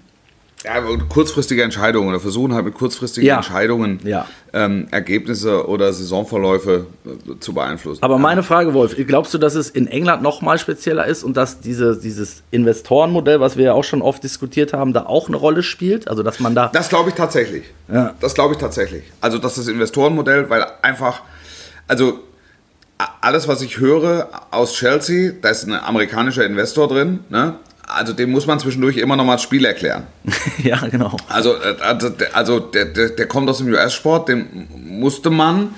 Ja, 0.64 0.80
kurzfristige 1.08 1.62
Entscheidungen 1.62 2.08
oder 2.08 2.20
versuchen 2.20 2.54
halt 2.54 2.64
mit 2.64 2.74
kurzfristigen 2.74 3.26
Ja. 3.26 3.36
Entscheidungen 3.36 3.98
Ja. 4.04 4.26
ähm, 4.52 4.86
Ergebnisse 4.90 5.66
oder 5.68 5.92
Saisonverläufe 5.92 6.86
äh, 7.04 7.38
zu 7.40 7.52
beeinflussen. 7.52 8.02
Aber 8.02 8.18
meine 8.18 8.42
Frage, 8.42 8.72
Wolf, 8.74 8.94
glaubst 9.06 9.34
du, 9.34 9.38
dass 9.38 9.54
es 9.54 9.70
in 9.70 9.86
England 9.88 10.22
noch 10.22 10.40
mal 10.40 10.58
spezieller 10.58 11.06
ist 11.06 11.24
und 11.24 11.36
dass 11.36 11.60
diese, 11.60 11.98
dieses 11.98 12.42
Investorenmodell, 12.50 13.40
was 13.40 13.56
wir 13.56 13.64
ja 13.66 13.72
auch 13.72 13.84
schon 13.84 14.02
oft 14.02 14.22
diskutiert 14.22 14.72
haben, 14.72 14.92
da 14.92 15.06
auch 15.06 15.28
eine 15.28 15.36
Rolle 15.36 15.62
spielt? 15.62 16.06
Also, 16.08 16.22
dass 16.22 16.38
man 16.40 16.54
da. 16.54 16.68
Das 16.72 16.88
glaube 16.88 17.08
ich 17.10 17.14
tatsächlich. 17.16 17.64
Ja. 17.92 18.14
Das 18.20 18.34
glaube 18.34 18.54
ich 18.54 18.60
tatsächlich. 18.60 19.02
Also, 19.20 19.38
dass 19.38 19.56
das 19.56 19.66
Investorenmodell, 19.68 20.48
weil 20.48 20.64
einfach, 20.82 21.22
also 21.88 22.20
alles, 23.20 23.48
was 23.48 23.62
ich 23.62 23.78
höre 23.78 24.28
aus 24.52 24.74
Chelsea, 24.74 25.32
da 25.40 25.48
ist 25.48 25.64
ein 25.66 25.72
amerikanischer 25.74 26.44
Investor 26.46 26.86
drin, 26.88 27.20
ne? 27.30 27.54
Also 27.86 28.12
dem 28.12 28.30
muss 28.30 28.46
man 28.46 28.58
zwischendurch 28.58 28.96
immer 28.96 29.16
noch 29.16 29.24
mal 29.24 29.34
das 29.34 29.42
Spiel 29.42 29.64
erklären. 29.64 30.06
ja, 30.62 30.76
genau. 30.88 31.16
Also, 31.28 31.54
äh, 31.56 31.76
also, 31.80 32.08
der- 32.08 32.34
also 32.36 32.60
der, 32.60 32.86
der, 32.86 33.10
der 33.10 33.26
kommt 33.26 33.48
aus 33.50 33.58
dem 33.58 33.68
US-Sport, 33.68 34.28
dem 34.28 34.68
musste 34.74 35.30
man, 35.30 35.74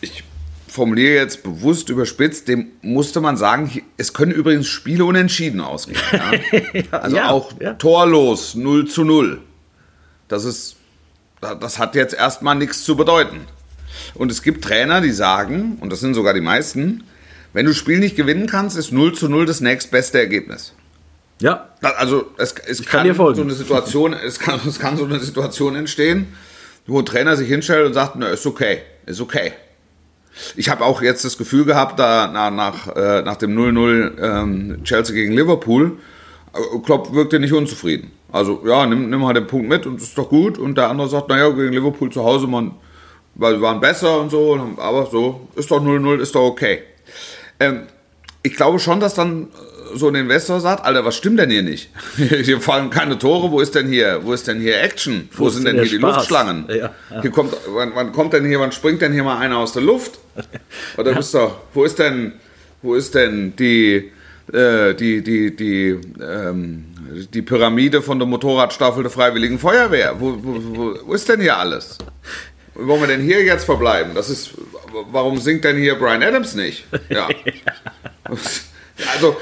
ich 0.00 0.24
formuliere 0.68 1.14
jetzt 1.14 1.42
bewusst 1.42 1.88
überspitzt, 1.88 2.48
dem 2.48 2.68
musste 2.82 3.20
man 3.20 3.36
sagen, 3.36 3.82
es 3.96 4.12
können 4.12 4.32
übrigens 4.32 4.66
Spiele 4.68 5.04
unentschieden 5.04 5.60
ausgehen. 5.60 5.98
Ja? 6.12 6.82
Also 7.00 7.16
ja, 7.16 7.30
auch 7.30 7.52
ja. 7.60 7.74
torlos, 7.74 8.54
0 8.54 8.86
zu 8.88 9.04
0. 9.04 9.40
Das 10.28 10.44
ist, 10.44 10.76
das 11.40 11.78
hat 11.78 11.94
jetzt 11.94 12.14
erstmal 12.14 12.54
nichts 12.56 12.84
zu 12.84 12.96
bedeuten. 12.96 13.40
Und 14.14 14.30
es 14.30 14.42
gibt 14.42 14.62
Trainer, 14.64 15.00
die 15.00 15.12
sagen, 15.12 15.78
und 15.80 15.90
das 15.90 16.00
sind 16.00 16.14
sogar 16.14 16.34
die 16.34 16.40
meisten, 16.42 17.04
wenn 17.52 17.64
du 17.64 17.70
das 17.70 17.78
Spiel 17.78 17.98
nicht 17.98 18.16
gewinnen 18.16 18.46
kannst, 18.46 18.76
ist 18.76 18.92
0 18.92 19.14
zu 19.14 19.28
0 19.28 19.46
das 19.46 19.60
nächstbeste 19.60 20.18
Ergebnis. 20.18 20.74
Ja, 21.40 21.68
Also 21.96 22.26
es, 22.36 22.54
es 22.66 22.84
kann 22.84 23.06
kann, 23.06 23.34
so 23.34 23.42
eine 23.42 23.52
Situation, 23.52 24.12
es 24.12 24.38
kann, 24.40 24.60
es 24.66 24.78
kann 24.78 24.96
so 24.96 25.04
eine 25.04 25.20
Situation 25.20 25.76
entstehen, 25.76 26.26
wo 26.86 26.98
ein 26.98 27.06
Trainer 27.06 27.36
sich 27.36 27.48
hinstellt 27.48 27.86
und 27.86 27.94
sagt, 27.94 28.16
na, 28.16 28.28
ist 28.28 28.46
okay, 28.46 28.80
ist 29.06 29.20
okay. 29.20 29.52
Ich 30.56 30.68
habe 30.68 30.84
auch 30.84 31.02
jetzt 31.02 31.24
das 31.24 31.38
Gefühl 31.38 31.64
gehabt, 31.64 31.98
da 31.98 32.28
nach, 32.28 32.50
nach, 32.50 32.96
äh, 32.96 33.22
nach 33.22 33.36
dem 33.36 33.56
0-0 33.56 34.22
ähm, 34.22 34.84
Chelsea 34.84 35.14
gegen 35.14 35.32
Liverpool, 35.32 35.98
äh, 36.54 36.78
Klopp 36.84 37.12
wirkte 37.12 37.40
nicht 37.40 37.52
unzufrieden. 37.52 38.10
Also 38.30 38.62
ja, 38.66 38.86
nimm, 38.86 39.10
nimm 39.10 39.24
halt 39.26 39.36
den 39.36 39.46
Punkt 39.46 39.68
mit 39.68 39.86
und 39.86 40.00
ist 40.00 40.16
doch 40.16 40.28
gut. 40.28 40.58
Und 40.58 40.76
der 40.76 40.88
andere 40.90 41.08
sagt, 41.08 41.28
naja, 41.28 41.48
gegen 41.50 41.72
Liverpool 41.72 42.10
zu 42.10 42.24
Hause, 42.24 42.46
man, 42.46 42.72
weil 43.34 43.54
wir 43.54 43.62
waren 43.62 43.80
besser 43.80 44.20
und 44.20 44.30
so, 44.30 44.74
aber 44.76 45.06
so, 45.06 45.48
ist 45.56 45.70
doch 45.70 45.82
0-0, 45.82 46.20
ist 46.20 46.34
doch 46.34 46.42
okay. 46.42 46.82
Ähm, 47.60 47.82
ich 48.42 48.54
glaube 48.54 48.78
schon, 48.78 49.00
dass 49.00 49.14
dann 49.14 49.44
äh, 49.44 49.96
so 49.96 50.08
ein 50.08 50.14
Investor 50.14 50.60
sagt, 50.60 50.84
Alter, 50.84 51.04
was 51.04 51.16
stimmt 51.16 51.38
denn 51.38 51.50
hier 51.50 51.62
nicht? 51.62 51.90
Hier 52.16 52.60
fallen 52.60 52.90
keine 52.90 53.18
Tore, 53.18 53.50
wo 53.50 53.60
ist 53.60 53.74
denn 53.74 53.88
hier, 53.88 54.20
wo 54.22 54.32
ist 54.32 54.46
denn 54.46 54.60
hier 54.60 54.80
Action? 54.80 55.28
Wo, 55.32 55.48
ist 55.48 55.54
sind 55.54 55.64
denn 55.64 55.76
hier 55.76 55.84
die 55.84 55.96
Spaß? 55.96 56.16
Luftschlangen? 56.16 56.66
Ja, 56.68 56.74
ja. 57.10 57.22
Hier 57.22 57.30
kommt, 57.30 57.56
wann, 57.68 57.92
wann 57.94 58.12
kommt 58.12 58.32
denn 58.32 58.44
hier, 58.44 58.60
wann 58.60 58.72
springt 58.72 59.02
denn 59.02 59.12
hier 59.12 59.24
mal 59.24 59.38
einer 59.38 59.58
aus 59.58 59.72
der 59.72 59.82
Luft? 59.82 60.18
Oder 60.96 61.14
bist 61.14 61.34
doch, 61.34 61.60
wo 61.74 61.84
ist 61.84 61.98
denn, 61.98 62.34
wo 62.82 62.94
ist 62.94 63.14
denn 63.14 63.54
die, 63.56 64.12
äh, 64.52 64.94
die, 64.94 65.22
die, 65.22 65.56
die, 65.56 65.98
ähm, 66.20 66.84
die 67.32 67.42
Pyramide 67.42 68.02
von 68.02 68.18
der 68.18 68.28
Motorradstaffel 68.28 69.02
der 69.02 69.10
Freiwilligen 69.10 69.58
Feuerwehr? 69.58 70.16
Wo, 70.18 70.38
wo, 70.42 70.76
wo, 70.76 70.94
wo 71.06 71.14
ist 71.14 71.28
denn 71.28 71.40
hier 71.40 71.56
alles? 71.56 71.98
Wo 72.78 72.86
wollen 72.86 73.00
wir 73.00 73.08
denn 73.08 73.22
hier 73.22 73.42
jetzt 73.42 73.64
verbleiben? 73.64 74.14
Das 74.14 74.30
ist, 74.30 74.52
warum 75.10 75.38
singt 75.38 75.64
denn 75.64 75.76
hier 75.76 75.96
Brian 75.96 76.22
Adams 76.22 76.54
nicht? 76.54 76.86
Ja. 77.10 77.28
Also, 79.14 79.36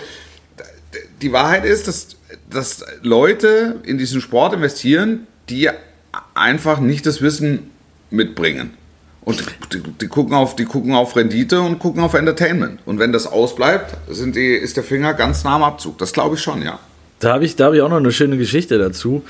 die 1.23 1.33
Wahrheit 1.33 1.65
ist, 1.65 1.89
dass, 1.89 2.09
dass 2.51 2.85
Leute 3.01 3.81
in 3.85 3.97
diesen 3.97 4.21
Sport 4.21 4.53
investieren, 4.53 5.27
die 5.49 5.71
einfach 6.35 6.79
nicht 6.79 7.07
das 7.07 7.23
Wissen 7.23 7.71
mitbringen. 8.11 8.75
Und 9.23 9.43
die, 9.73 9.81
die, 9.81 10.09
gucken 10.09 10.35
auf, 10.35 10.55
die 10.55 10.67
gucken 10.67 10.95
auf 10.95 11.17
Rendite 11.17 11.61
und 11.61 11.79
gucken 11.79 12.03
auf 12.03 12.15
Entertainment. 12.15 12.81
Und 12.87 12.99
wenn 12.99 13.13
das 13.13 13.27
ausbleibt, 13.27 13.97
sind 14.09 14.37
die, 14.37 14.55
ist 14.55 14.77
der 14.77 14.85
Finger 14.85 15.15
ganz 15.15 15.43
nah 15.43 15.57
am 15.57 15.65
Abzug. 15.65 15.99
Das 15.99 16.13
glaube 16.13 16.37
ich 16.37 16.43
schon, 16.43 16.63
ja. 16.63 16.79
Da 17.19 17.33
habe 17.33 17.45
ich, 17.45 17.57
da 17.57 17.67
hab 17.67 17.75
ich 17.75 17.81
auch 17.81 17.89
noch 17.89 17.97
eine 17.97 18.13
schöne 18.13 18.37
Geschichte 18.37 18.79
dazu, 18.79 19.25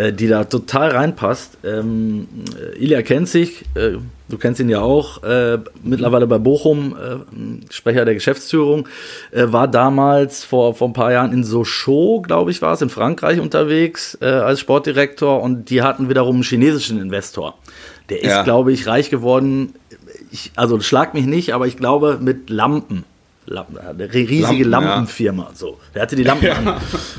äh, 0.00 0.12
die 0.12 0.28
da 0.28 0.44
total 0.44 0.90
reinpasst. 0.90 1.58
Ähm, 1.64 2.26
äh, 2.58 2.82
Ilja 2.82 3.02
kennt 3.02 3.28
sich, 3.28 3.64
äh, 3.74 3.98
du 4.28 4.38
kennst 4.38 4.60
ihn 4.60 4.68
ja 4.68 4.80
auch, 4.80 5.22
äh, 5.22 5.58
mittlerweile 5.82 6.26
bei 6.26 6.38
Bochum, 6.38 6.96
äh, 6.96 7.72
Sprecher 7.72 8.04
der 8.04 8.14
Geschäftsführung, 8.14 8.88
äh, 9.30 9.44
war 9.48 9.68
damals 9.68 10.44
vor, 10.44 10.74
vor 10.74 10.88
ein 10.88 10.92
paar 10.94 11.12
Jahren 11.12 11.32
in 11.32 11.44
Sochaux, 11.44 12.22
glaube 12.22 12.50
ich, 12.50 12.62
war 12.62 12.72
es, 12.72 12.80
in 12.82 12.88
Frankreich 12.88 13.40
unterwegs 13.40 14.16
als 14.20 14.60
Sportdirektor 14.60 15.42
und 15.42 15.70
die 15.70 15.82
hatten 15.82 16.08
wiederum 16.08 16.36
einen 16.36 16.44
chinesischen 16.44 17.00
Investor. 17.00 17.54
Der 18.08 18.18
ist, 18.22 18.30
Ja. 18.30 18.42
glaube 18.42 18.72
ich, 18.72 18.86
reich 18.86 19.10
geworden, 19.10 19.74
ich, 20.30 20.52
also 20.56 20.80
schlag 20.80 21.14
mich 21.14 21.26
nicht, 21.26 21.52
aber 21.54 21.66
ich 21.66 21.76
glaube 21.76 22.18
mit 22.20 22.50
Lampen. 22.50 23.04
Lampen 23.50 23.78
eine 23.78 24.12
riesige 24.12 24.64
Lampen, 24.64 24.88
ja. 24.88 24.94
Lampenfirma. 24.94 25.50
So. 25.54 25.78
Der 25.94 26.02
hatte 26.02 26.16
die 26.16 26.24
Lampen 26.24 26.50
an. 26.50 26.74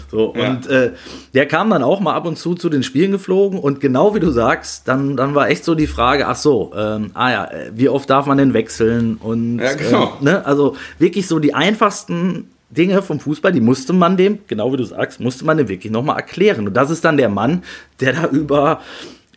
So, 0.10 0.34
Ja. 0.36 0.50
Und 0.50 0.68
äh, 0.68 0.92
der 1.34 1.48
kam 1.48 1.70
dann 1.70 1.84
auch 1.84 2.00
mal 2.00 2.14
ab 2.14 2.26
und 2.26 2.38
zu 2.38 2.56
zu 2.56 2.70
den 2.70 2.84
Spielen 2.84 3.12
geflogen 3.12 3.60
und 3.60 3.80
genau 3.80 4.16
wie 4.16 4.20
du 4.20 4.32
sagst, 4.32 4.88
dann, 4.88 5.16
dann 5.18 5.36
war 5.36 5.50
echt 5.50 5.64
so 5.64 5.76
die 5.76 5.88
Frage, 5.88 6.28
ach 6.28 6.36
so, 6.36 6.72
ähm, 6.76 7.12
ah 7.14 7.32
ja, 7.32 7.46
äh, 7.46 7.72
wie 7.76 7.90
oft 7.90 8.10
darf 8.10 8.26
man 8.26 8.38
denn 8.38 8.54
wechseln? 8.54 9.18
Und 9.18 9.60
Ja, 9.60 9.74
genau. 9.74 10.18
äh, 10.22 10.24
ne, 10.24 10.46
also 10.46 10.76
wirklich 11.00 11.28
so 11.28 11.40
die 11.40 11.54
einfachsten 11.54 12.50
Dinge 12.70 13.02
vom 13.02 13.20
Fußball, 13.20 13.52
die 13.52 13.60
musste 13.62 13.92
man 13.94 14.16
dem, 14.18 14.40
genau 14.48 14.72
wie 14.72 14.78
du 14.78 14.86
sagst, 14.86 15.20
musste 15.20 15.46
man 15.46 15.58
dem 15.58 15.68
wirklich 15.68 15.92
nochmal 15.92 16.16
erklären. 16.16 16.68
Und 16.68 16.74
das 16.74 16.90
ist 16.90 17.04
dann 17.04 17.18
der 17.18 17.30
Mann, 17.30 17.64
der 18.00 18.14
da 18.14 18.28
über 18.28 18.80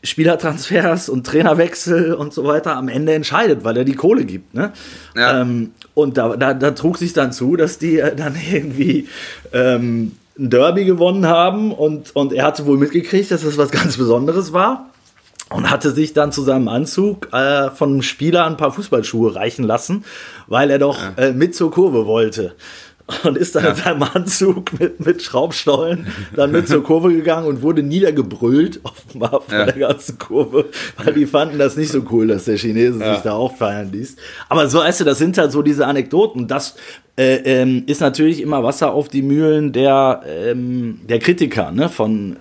Spielertransfers 0.04 1.08
und 1.08 1.26
Trainerwechsel 1.26 2.14
und 2.14 2.32
so 2.32 2.44
weiter 2.44 2.76
am 2.76 2.88
Ende 2.88 3.14
entscheidet, 3.14 3.64
weil 3.64 3.76
er 3.76 3.84
die 3.84 3.94
Kohle 3.94 4.24
gibt. 4.24 4.54
Ne? 4.54 4.72
Ja. 5.16 5.40
Ähm, 5.40 5.72
und 5.94 6.16
da, 6.18 6.36
da, 6.36 6.54
da 6.54 6.70
trug 6.72 6.98
sich 6.98 7.12
dann 7.12 7.32
zu, 7.32 7.56
dass 7.56 7.78
die 7.78 7.98
äh, 7.98 8.14
dann 8.14 8.36
irgendwie 8.52 9.08
ähm, 9.52 10.12
ein 10.38 10.50
Derby 10.50 10.84
gewonnen 10.84 11.26
haben 11.26 11.72
und, 11.72 12.14
und 12.14 12.32
er 12.32 12.44
hatte 12.44 12.66
wohl 12.66 12.76
mitgekriegt, 12.76 13.30
dass 13.30 13.42
das 13.42 13.56
was 13.56 13.70
ganz 13.70 13.96
Besonderes 13.96 14.52
war 14.52 14.90
und 15.50 15.70
hatte 15.70 15.90
sich 15.92 16.12
dann 16.12 16.32
zu 16.32 16.42
seinem 16.42 16.68
Anzug 16.68 17.32
äh, 17.32 17.70
von 17.70 17.92
einem 17.92 18.02
Spieler 18.02 18.46
ein 18.46 18.56
paar 18.56 18.72
Fußballschuhe 18.72 19.34
reichen 19.34 19.64
lassen, 19.64 20.04
weil 20.46 20.70
er 20.70 20.78
doch 20.78 20.98
äh, 21.16 21.32
mit 21.32 21.54
zur 21.54 21.70
Kurve 21.70 22.06
wollte. 22.06 22.54
Und 23.22 23.36
ist 23.36 23.54
dann 23.54 23.66
in 23.66 23.74
seinem 23.74 24.02
Anzug 24.02 24.80
mit, 24.80 25.04
mit 25.04 25.22
Schraubstollen 25.22 26.06
dann 26.34 26.52
mit 26.52 26.68
zur 26.68 26.82
Kurve 26.82 27.12
gegangen 27.12 27.46
und 27.46 27.60
wurde 27.60 27.82
niedergebrüllt, 27.82 28.80
offenbar 28.82 29.42
von 29.42 29.54
Ja. 29.54 29.66
der 29.66 29.74
ganzen 29.74 30.18
Kurve, 30.18 30.66
weil 30.96 31.12
die 31.12 31.26
fanden 31.26 31.58
das 31.58 31.76
nicht 31.76 31.90
so 31.92 32.02
cool, 32.10 32.28
dass 32.28 32.46
der 32.46 32.56
Chinese 32.56 32.94
sich 32.98 33.18
da 33.22 33.34
auch 33.34 33.54
feiern 33.56 33.92
ließ. 33.92 34.16
Aber 34.48 34.68
so, 34.68 34.78
weißt 34.78 35.00
du, 35.00 35.04
das 35.04 35.18
sind 35.18 35.36
halt 35.36 35.52
so 35.52 35.60
diese 35.60 35.86
Anekdoten. 35.86 36.48
Das 36.48 36.76
äh, 37.16 37.36
ähm, 37.44 37.82
ist 37.86 38.00
natürlich 38.00 38.40
immer 38.40 38.64
Wasser 38.64 38.92
auf 38.94 39.08
die 39.08 39.20
Mühlen 39.22 39.72
der, 39.72 40.22
ähm, 40.26 41.00
der 41.06 41.18
Kritiker, 41.18 41.72
ne, 41.72 41.90
von, 41.90 42.36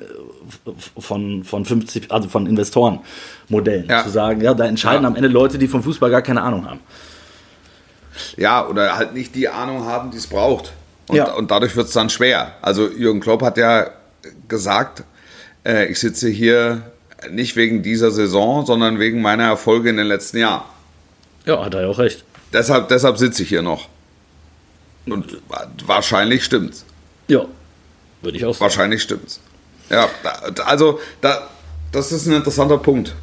von, 0.98 1.44
von 1.44 1.66
50, 1.66 2.10
also 2.10 2.30
von 2.30 2.48
Investorenmodellen. 2.48 3.88
Ja. 3.90 4.04
Zu 4.04 4.10
sagen, 4.12 4.40
ja, 4.42 4.54
da 4.54 4.66
entscheiden 4.66 5.04
Ja. 5.04 5.10
am 5.10 5.16
Ende 5.18 5.28
Leute, 5.28 5.58
die 5.58 5.68
vom 5.68 5.84
Fußball 5.84 6.10
gar 6.10 6.22
keine 6.22 6.42
Ahnung 6.42 6.66
haben. 6.70 6.80
Ja, 8.38 8.68
oder 8.68 8.96
halt 8.98 9.14
nicht 9.14 9.36
die 9.36 9.50
Ahnung 9.50 9.86
haben, 9.86 10.12
die 10.12 10.18
es 10.18 10.28
braucht. 10.28 10.74
Und, 11.08 11.16
Ja. 11.18 11.34
und 11.34 11.52
dadurch 11.52 11.76
wird 11.76 11.88
es 11.88 11.94
dann 11.94 12.10
schwer. 12.10 12.54
Also 12.62 12.88
Jürgen 12.90 13.20
Klopp 13.20 13.42
hat 13.42 13.58
ja 13.58 13.88
gesagt, 14.48 15.04
äh, 15.66 15.86
ich 15.88 16.00
sitze 16.00 16.30
hier 16.30 16.82
nicht 17.30 17.56
wegen 17.56 17.84
dieser 17.84 18.12
Saison, 18.12 18.66
sondern 18.66 19.00
wegen 19.00 19.22
meiner 19.22 19.46
Erfolge 19.46 19.90
in 19.90 19.98
den 19.98 20.08
letzten 20.08 20.38
Jahren. 20.38 20.64
Ja, 21.46 21.64
hat 21.64 21.74
er 21.74 21.82
ja 21.84 21.88
auch 21.88 21.98
recht. 22.00 22.24
Deshalb, 22.54 22.88
deshalb 22.90 23.18
sitze 23.18 23.44
ich 23.44 23.50
hier 23.50 23.62
noch. 23.62 23.88
Und 25.06 25.38
wa- 25.50 25.68
wahrscheinlich 25.86 26.44
stimmt's. 26.46 26.86
Ja, 27.28 27.46
würde 28.22 28.38
ich 28.38 28.46
auch 28.46 28.54
sagen. 28.54 28.62
Wahrscheinlich 28.62 29.02
stimmt's. 29.04 29.40
Ja, 29.90 30.08
da, 30.24 30.64
also 30.64 31.00
da, 31.20 31.50
das 31.92 32.12
ist 32.12 32.26
ein 32.28 32.34
interessanter 32.34 32.78
Punkt. 32.78 33.14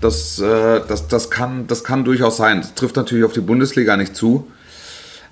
Das, 0.00 0.38
äh, 0.38 0.80
das, 0.86 1.08
das, 1.08 1.30
kann, 1.30 1.66
das 1.66 1.84
kann 1.84 2.04
durchaus 2.04 2.36
sein. 2.36 2.60
Das 2.60 2.74
trifft 2.74 2.96
natürlich 2.96 3.24
auf 3.24 3.32
die 3.32 3.40
Bundesliga 3.40 3.96
nicht 3.96 4.14
zu. 4.14 4.46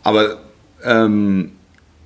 Aber 0.03 0.39
ähm, 0.83 1.53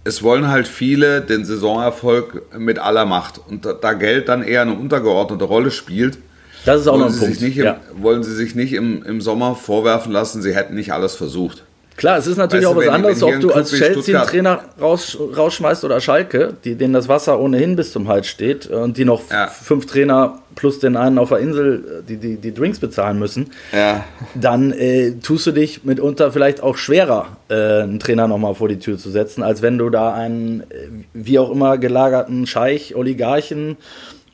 es 0.05 0.23
wollen 0.23 0.49
halt 0.49 0.69
viele 0.69 1.21
den 1.21 1.45
Saisonerfolg 1.45 2.57
mit 2.59 2.79
aller 2.79 3.07
Macht. 3.07 3.41
Und 3.49 3.65
da, 3.65 3.73
da 3.73 3.93
Geld 3.93 4.29
dann 4.29 4.43
eher 4.43 4.63
eine 4.63 4.75
untergeordnete 4.75 5.45
Rolle 5.45 5.71
spielt, 5.71 6.19
Das 6.65 6.83
ist 6.83 6.87
auch 6.87 6.99
noch 6.99 7.07
wollen 7.07 7.13
ein 7.13 7.15
sie, 7.15 7.21
Punkt. 7.21 7.35
sich 7.35 7.43
nicht, 7.49 7.59
im, 7.59 7.65
ja. 7.65 7.81
wollen 7.95 8.23
sie 8.23 8.35
sich 8.35 8.55
nicht 8.55 8.73
im, 8.73 9.03
im 9.03 9.21
Sommer 9.21 9.55
vorwerfen 9.55 10.13
lassen, 10.13 10.43
sie 10.43 10.55
hätten 10.55 10.75
nicht 10.75 10.93
alles 10.93 11.15
versucht. 11.15 11.65
Klar, 12.01 12.17
es 12.17 12.27
ist 12.27 12.39
natürlich 12.39 12.65
Weißt 12.65 12.73
auch 12.73 12.79
was 12.79 12.87
wenn- 12.87 12.95
anderes, 12.95 13.21
wenn 13.21 13.35
ob 13.35 13.41
du 13.41 13.53
als 13.53 13.73
wie 13.75 13.77
Chelsea 13.77 13.93
einen 13.95 14.03
Stuttgart- 14.03 14.29
Trainer 14.31 14.61
raus, 14.81 15.19
rausschmeißt 15.37 15.85
oder 15.85 16.01
Schalke, 16.01 16.55
die, 16.65 16.75
denen 16.75 16.95
das 16.95 17.09
Wasser 17.09 17.39
ohnehin 17.39 17.77
bis 17.77 17.93
zum 17.93 18.09
Hals 18.09 18.27
steht 18.27 18.69
und 18.69 18.97
die 18.97 19.05
noch 19.05 19.21
Ja. 19.31 19.49
fünf 19.49 19.85
Trainer 19.85 20.39
plus 20.57 20.79
den 20.79 20.97
einen 20.97 21.19
auf 21.19 21.29
der 21.29 21.39
Insel, 21.41 22.01
äh, 22.01 22.03
die, 22.09 22.17
die 22.17 22.37
die 22.37 22.55
Drinks 22.55 22.79
bezahlen 22.79 23.19
müssen, 23.19 23.51
Ja. 23.73 24.03
dann 24.35 24.73
äh, 24.73 25.13
tust 25.23 25.47
du 25.47 25.53
dich 25.53 25.85
mitunter 25.85 26.33
vielleicht 26.33 26.63
auch 26.63 26.79
schwerer, 26.79 27.37
äh, 27.51 27.83
einen 27.83 28.01
Trainer 28.01 28.27
nochmal 28.29 28.55
vor 28.55 28.69
die 28.69 28.79
Tür 28.79 28.97
zu 28.97 29.11
setzen, 29.11 29.43
als 29.43 29.61
wenn 29.61 29.77
du 29.77 29.91
da 29.91 30.15
einen, 30.15 30.63
äh, 30.63 30.65
wie 31.13 31.39
auch 31.39 31.51
immer 31.51 31.77
gelagerten 31.77 32.47
Scheich, 32.47 32.97
Oligarchen 32.97 33.77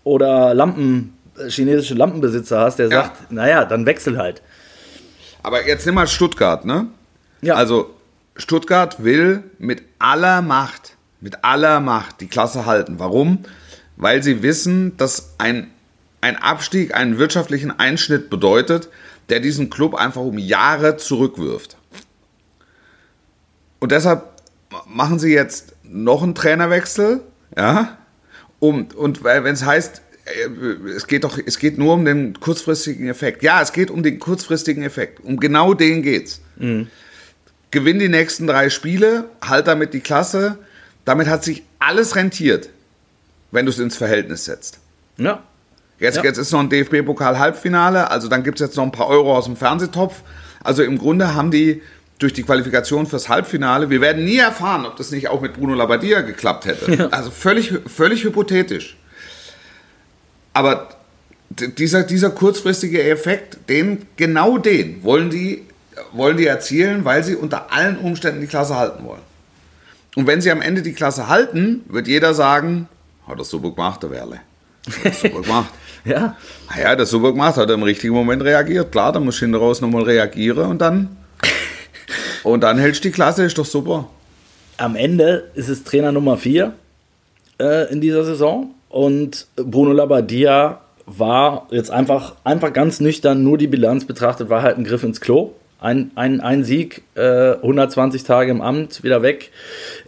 oder 0.05 0.55
Lampen, 0.55 1.14
äh, 1.37 1.51
chinesische 1.51 1.95
Lampenbesitzer 1.95 2.61
hast, 2.61 2.79
der 2.79 2.91
Ja. 2.91 3.03
sagt, 3.03 3.33
naja, 3.33 3.64
dann 3.64 3.87
wechsel 3.87 4.19
halt. 4.19 4.41
Aber 5.43 5.67
jetzt 5.67 5.85
nimm 5.85 5.97
mal 5.97 6.07
Stuttgart, 6.07 6.64
ne? 6.64 6.87
Ja. 7.43 7.55
Also 7.55 7.95
Stuttgart 8.37 9.03
will 9.03 9.43
mit 9.59 9.82
aller 9.99 10.43
Macht, 10.43 10.97
mit 11.20 11.45
aller 11.45 11.80
Macht 11.80 12.20
die 12.20 12.28
Klasse 12.28 12.66
halten. 12.66 12.99
Warum? 12.99 13.41
Weil 13.97 14.22
sie 14.22 14.43
wissen, 14.43 14.97
dass 14.97 15.34
ein, 15.39 15.70
ein 16.20 16.37
Abstieg 16.37 16.95
einen 16.95 17.18
wirtschaftlichen 17.18 17.70
Einschnitt 17.78 18.30
bedeutet, 18.30 18.89
der 19.28 19.41
diesen 19.41 19.70
Club 19.70 19.95
einfach 19.95 20.20
um 20.20 20.39
Jahre 20.39 20.97
zurückwirft. 20.97 21.76
Und 23.78 23.93
deshalb 23.93 24.24
machen 24.87 25.18
sie 25.18 25.32
jetzt 25.32 25.74
noch 25.82 26.22
einen 26.22 26.34
Trainerwechsel, 26.34 27.22
ja, 27.57 27.99
um, 28.59 28.89
und 28.97 29.22
wenn 29.22 29.47
es 29.47 29.64
heißt, 29.64 30.03
äh, 30.24 30.91
es 30.91 31.07
geht 31.07 31.24
doch, 31.24 31.39
es 31.45 31.59
geht 31.59 31.78
nur 31.78 31.95
um 31.95 32.05
den 32.05 32.39
kurzfristigen 32.41 33.09
Effekt. 33.09 33.43
Ja, 33.43 33.61
es 33.61 33.72
geht 33.72 33.91
um 33.91 34.03
den 34.03 34.18
kurzfristigen 34.18 34.82
Effekt. 34.82 35.22
Um 35.22 35.39
genau 35.39 35.74
den 35.74 36.03
geht's. 36.03 36.41
Gewinn 37.71 37.99
die 37.99 38.09
nächsten 38.09 38.47
drei 38.47 38.71
Spiele, 38.71 39.25
halt 39.43 39.67
damit 39.67 39.93
die 39.95 40.01
Klasse. 40.01 40.59
Damit 41.05 41.29
hat 41.29 41.45
sich 41.45 41.62
alles 41.79 42.17
rentiert, 42.17 42.69
wenn 43.51 43.67
du 43.67 43.71
es 43.71 43.79
ins 43.79 43.97
Verhältnis 43.97 44.45
setzt. 44.45 44.79
Ja. 45.19 45.43
Jetzt, 45.99 46.17
Ja. 46.17 46.25
jetzt 46.25 46.39
ist 46.39 46.53
noch 46.53 46.61
ein 46.61 46.69
DFB-Pokal-Halbfinale, 46.69 48.11
also 48.11 48.29
dann 48.29 48.43
gibt 48.45 48.61
es 48.61 48.67
jetzt 48.67 48.77
noch 48.77 48.85
ein 48.85 48.93
paar 48.93 49.09
Euro 49.09 49.37
aus 49.37 49.47
dem 49.47 49.57
Fernsehtopf. 49.57 50.23
Also 50.62 50.83
im 50.83 50.99
Grunde 50.99 51.35
haben 51.35 51.51
die 51.51 51.81
durch 52.19 52.33
die 52.33 52.43
Qualifikation 52.43 53.07
fürs 53.07 53.29
Halbfinale, 53.29 53.89
wir 53.91 54.01
werden 54.01 54.25
nie 54.25 54.39
erfahren, 54.39 54.85
ob 54.87 54.97
das 54.97 55.11
nicht 55.11 55.29
auch 55.29 55.41
mit 55.41 55.55
Bruno 55.55 55.75
Labbadia 55.75 56.23
geklappt 56.23 56.64
hätte. 56.67 57.12
Also 57.12 57.31
völlig, 57.31 57.73
völlig 57.87 58.25
hypothetisch. 58.25 58.97
Aber 60.53 60.89
dieser, 61.51 62.03
dieser 62.03 62.31
kurzfristige 62.31 63.03
Effekt, 63.03 63.59
den, 63.69 64.07
genau 64.17 64.59
den 64.59 65.03
wollen 65.05 65.31
die, 65.31 65.62
wollen 66.12 66.36
die 66.36 66.47
erzielen, 66.47 67.05
weil 67.05 67.22
sie 67.24 67.36
unter 67.36 67.72
allen 67.72 67.99
Umständen 67.99 68.40
die 68.40 68.47
Klasse 68.47 68.76
halten 68.76 69.05
wollen. 69.05 69.22
Und 70.14 70.26
wenn 70.26 70.40
sie 70.40 70.51
am 70.51 70.62
Ende 70.62 70.82
die 70.82 70.92
Klasse 70.92 71.28
halten, 71.28 71.84
wird 71.88 72.09
jeder 72.09 72.34
sagen, 72.34 72.88
hat 73.28 73.38
das 73.38 73.51
super 73.51 73.70
gemacht, 73.70 74.03
der 74.03 74.11
Werle. 74.11 74.40
Hat 74.86 75.05
das 75.05 75.20
super 75.20 75.40
gemacht. 75.42 75.70
Ja. 76.05 76.36
Ah 76.68 76.80
ja, 76.80 76.97
das 76.97 77.11
super 77.11 77.32
gemacht, 77.32 77.57
hat 77.57 77.68
er 77.68 77.74
im 77.74 77.82
richtigen 77.82 78.14
Moment 78.14 78.42
reagiert. 78.42 78.92
Klar, 78.92 79.12
da 79.12 79.20
muss 79.20 79.34
ich 79.34 79.40
hinten 79.40 79.57
raus 79.57 79.80
nochmal 79.80 80.05
reagieren 80.05 80.70
und 80.70 80.78
dann. 80.80 81.16
Und 82.44 82.61
dann 82.61 82.78
hältst 82.78 83.05
du 83.05 83.09
die 83.09 83.12
Klasse, 83.12 83.44
ist 83.44 83.59
doch 83.59 83.64
super. 83.66 84.09
am 84.78 84.94
Ende 84.94 85.51
ist 85.55 85.68
es 85.68 85.82
Trainer 85.82 86.12
Nummer 86.12 86.36
4 86.36 86.72
äh, 87.59 87.92
in 87.92 88.01
dieser 88.01 88.24
Saison 88.24 88.72
und 88.88 89.49
Bruno 89.57 89.92
Labbadia 89.92 90.80
war 91.07 91.66
jetzt 91.72 91.90
einfach, 91.90 92.36
einfach 92.44 92.72
ganz 92.72 93.01
nüchtern, 93.01 93.42
nur 93.42 93.59
die 93.59 93.66
Bilanz 93.66 94.05
betrachtet, 94.05 94.49
war 94.49 94.62
halt 94.62 94.78
ein 94.78 94.84
Griff 94.84 95.03
ins 95.03 95.20
Klo. 95.20 95.53
Ein, 95.79 96.11
ein, 96.14 96.41
ein 96.41 96.64
Sieg, 96.64 97.03
äh, 97.14 97.53
120 97.55 98.24
Tage 98.24 98.51
im 98.51 98.61
Amt, 98.61 99.03
wieder 99.03 99.22
weg. 99.22 99.51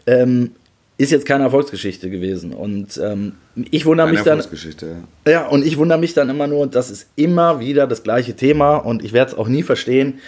Ähm, 0.06 0.52
ist 0.98 1.12
jetzt 1.12 1.26
keine 1.26 1.44
Erfolgsgeschichte 1.44 2.10
gewesen. 2.10 2.52
Und 2.52 3.00
ähm, 3.02 3.34
ich 3.70 3.86
wundere 3.86 4.08
mich 4.08 4.22
dann. 4.22 4.38
Erfolgsgeschichte. 4.38 4.96
ja. 5.26 5.32
Ja, 5.32 5.46
und 5.46 5.64
ich 5.64 5.78
wundere 5.78 5.98
mich 5.98 6.12
dann 6.12 6.28
immer 6.28 6.48
nur, 6.48 6.66
das 6.66 6.90
ist 6.90 7.08
immer 7.14 7.60
wieder 7.60 7.86
das 7.86 8.02
gleiche 8.02 8.34
Thema 8.34 8.76
und 8.76 9.04
ich 9.04 9.12
werde 9.12 9.32
es 9.32 9.38
auch 9.38 9.46
nie 9.46 9.62
verstehen, 9.62 10.18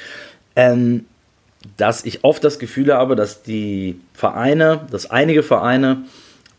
ähm, 0.54 1.06
dass 1.76 2.04
ich 2.04 2.24
oft 2.24 2.42
das 2.44 2.58
Gefühl 2.58 2.94
habe, 2.94 3.16
dass 3.16 3.42
die 3.42 4.00
Vereine, 4.14 4.86
dass 4.90 5.10
einige 5.10 5.42
Vereine 5.42 6.04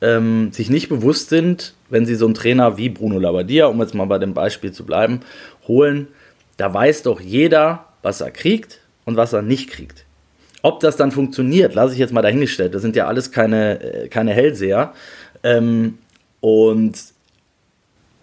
ähm, 0.02 0.52
sich 0.52 0.70
nicht 0.70 0.90
bewusst 0.90 1.30
sind, 1.30 1.74
wenn 1.90 2.06
sie 2.06 2.16
so 2.16 2.26
einen 2.26 2.34
Trainer 2.34 2.78
wie 2.78 2.90
Bruno 2.90 3.18
Labbadia, 3.18 3.68
um 3.68 3.80
jetzt 3.80 3.96
mal 3.96 4.06
bei 4.06 4.20
dem 4.20 4.34
Beispiel 4.34 4.72
zu 4.72 4.86
bleiben, 4.86 5.22
holen, 5.68 6.08
da 6.58 6.74
weiß 6.74 7.04
doch 7.04 7.22
jeder, 7.22 7.86
was 8.02 8.22
er 8.22 8.32
kriegt 8.32 8.80
und 9.06 9.18
was 9.18 9.34
er 9.34 9.42
nicht 9.42 9.70
kriegt. 9.70 10.06
Ob 10.64 10.80
das 10.80 10.96
dann 10.96 11.12
funktioniert, 11.12 11.74
lasse 11.74 11.94
ich 11.94 12.00
jetzt 12.00 12.14
mal 12.14 12.22
dahingestellt. 12.22 12.76
Das 12.76 12.82
sind 12.84 12.96
ja 12.96 13.08
alles 13.08 13.32
keine, 13.32 13.82
äh, 13.82 14.08
keine 14.10 14.32
Hellseher. 14.34 14.94
Ähm, 15.44 15.98
und 16.40 16.94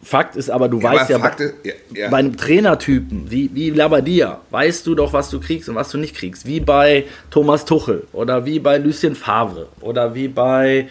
Fakt 0.01 0.37
ist 0.37 0.49
aber, 0.49 0.69
du 0.69 0.79
Ja, 0.79 0.93
weißt 0.93 1.11
aber 1.13 1.31
ja, 1.41 1.47
ist- 1.65 1.75
ja. 1.93 2.09
bei 2.09 2.19
einem 2.19 2.37
Trainertypen 2.37 3.29
wie, 3.31 3.51
wie 3.53 3.71
Labadia, 3.71 4.41
weißt 4.51 4.87
du 4.87 4.95
doch, 4.95 5.13
was 5.13 5.29
du 5.29 5.41
kriegst 5.41 5.69
und 5.69 5.75
was 5.75 5.91
du 5.91 5.99
nicht 5.99 6.15
kriegst. 6.15 6.47
Wie 6.47 6.61
bei 6.61 7.05
Thomas 7.31 7.65
Tuchel 7.65 8.07
oder 8.13 8.45
wie 8.47 8.61
bei 8.61 8.79
Lucien 8.79 9.17
Favre 9.17 9.67
oder 9.81 10.15
wie 10.15 10.29
bei, 10.29 10.89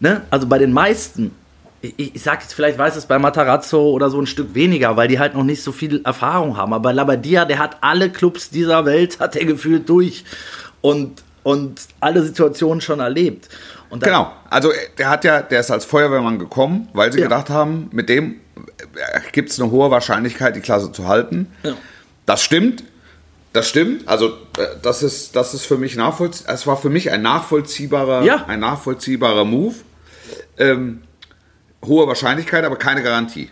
ne, 0.00 0.22
also 0.30 0.48
bei 0.48 0.58
den 0.58 0.72
meisten. 0.72 1.30
Ich, 1.80 2.14
ich 2.14 2.22
sag 2.22 2.40
jetzt, 2.42 2.54
vielleicht 2.54 2.76
weiß 2.78 2.96
es 2.96 3.06
bei 3.06 3.18
Matarazzo 3.18 3.90
oder 3.90 4.10
so 4.10 4.20
ein 4.20 4.26
Stück 4.26 4.54
weniger, 4.54 4.96
weil 4.96 5.06
die 5.08 5.18
halt 5.18 5.34
noch 5.34 5.44
nicht 5.44 5.62
so 5.62 5.70
viel 5.70 6.00
Erfahrung 6.04 6.56
haben. 6.56 6.72
Aber 6.72 6.92
Labadia, 6.92 7.44
der 7.44 7.58
hat 7.60 7.76
alle 7.82 8.10
Clubs 8.10 8.50
dieser 8.50 8.84
Welt, 8.84 9.20
hat 9.20 9.36
er 9.36 9.44
gefühlt 9.44 9.88
durch 9.88 10.24
und, 10.80 11.22
und 11.44 11.80
alle 12.00 12.22
Situationen 12.22 12.80
schon 12.80 12.98
erlebt. 13.00 13.48
Und 13.90 14.02
Genau. 14.02 14.32
Also 14.50 14.72
der 14.98 15.08
hat 15.08 15.24
ja, 15.24 15.40
der 15.40 15.60
ist 15.60 15.70
als 15.70 15.84
Feuerwehrmann 15.84 16.38
gekommen, 16.38 16.88
weil 16.94 17.12
sie 17.12 17.18
Ja. 17.20 17.24
gedacht 17.26 17.48
haben, 17.48 17.88
mit 17.92 18.08
dem 18.08 18.40
gibt 19.32 19.50
es 19.50 19.60
eine 19.60 19.70
hohe 19.70 19.90
Wahrscheinlichkeit, 19.90 20.56
die 20.56 20.60
Klasse 20.60 20.90
zu 20.90 21.06
halten. 21.06 21.46
Ja. 21.62 21.74
Das 22.26 22.42
stimmt. 22.42 22.82
Das 23.52 23.68
stimmt. 23.68 24.06
Also 24.08 24.28
äh, 24.58 24.66
das 24.82 25.02
ist, 25.04 25.36
das 25.36 25.54
ist 25.54 25.64
für 25.64 25.78
mich 25.78 25.94
nachvollziehbar. 25.96 26.54
Es 26.54 26.66
war 26.66 26.76
für 26.76 26.90
mich 26.90 27.10
ein 27.12 27.22
nachvollziehbarer, 27.22 28.22
Ja. 28.24 28.44
ein 28.48 28.60
nachvollziehbarer 28.60 29.44
Move. 29.44 29.76
Ähm, 30.58 31.02
hohe 31.84 32.06
Wahrscheinlichkeit, 32.06 32.64
aber 32.64 32.76
keine 32.76 33.02
Garantie. 33.02 33.50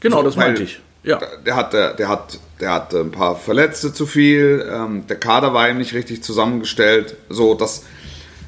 Genau, 0.00 0.18
So, 0.18 0.22
das 0.24 0.36
meinte 0.36 0.62
ich. 0.62 0.80
Ja. 1.02 1.20
Der 1.46 1.56
hat, 1.56 1.72
der, 1.72 2.08
hat, 2.08 2.38
der 2.60 2.72
hat 2.72 2.94
ein 2.94 3.10
paar 3.10 3.36
Verletzte 3.36 3.92
zu 3.92 4.06
viel. 4.06 4.68
Ähm, 4.70 5.06
der 5.06 5.16
Kader 5.16 5.54
war 5.54 5.68
ihm 5.68 5.78
nicht 5.78 5.94
richtig 5.94 6.22
zusammengestellt. 6.22 7.16
So, 7.28 7.54
das, 7.54 7.84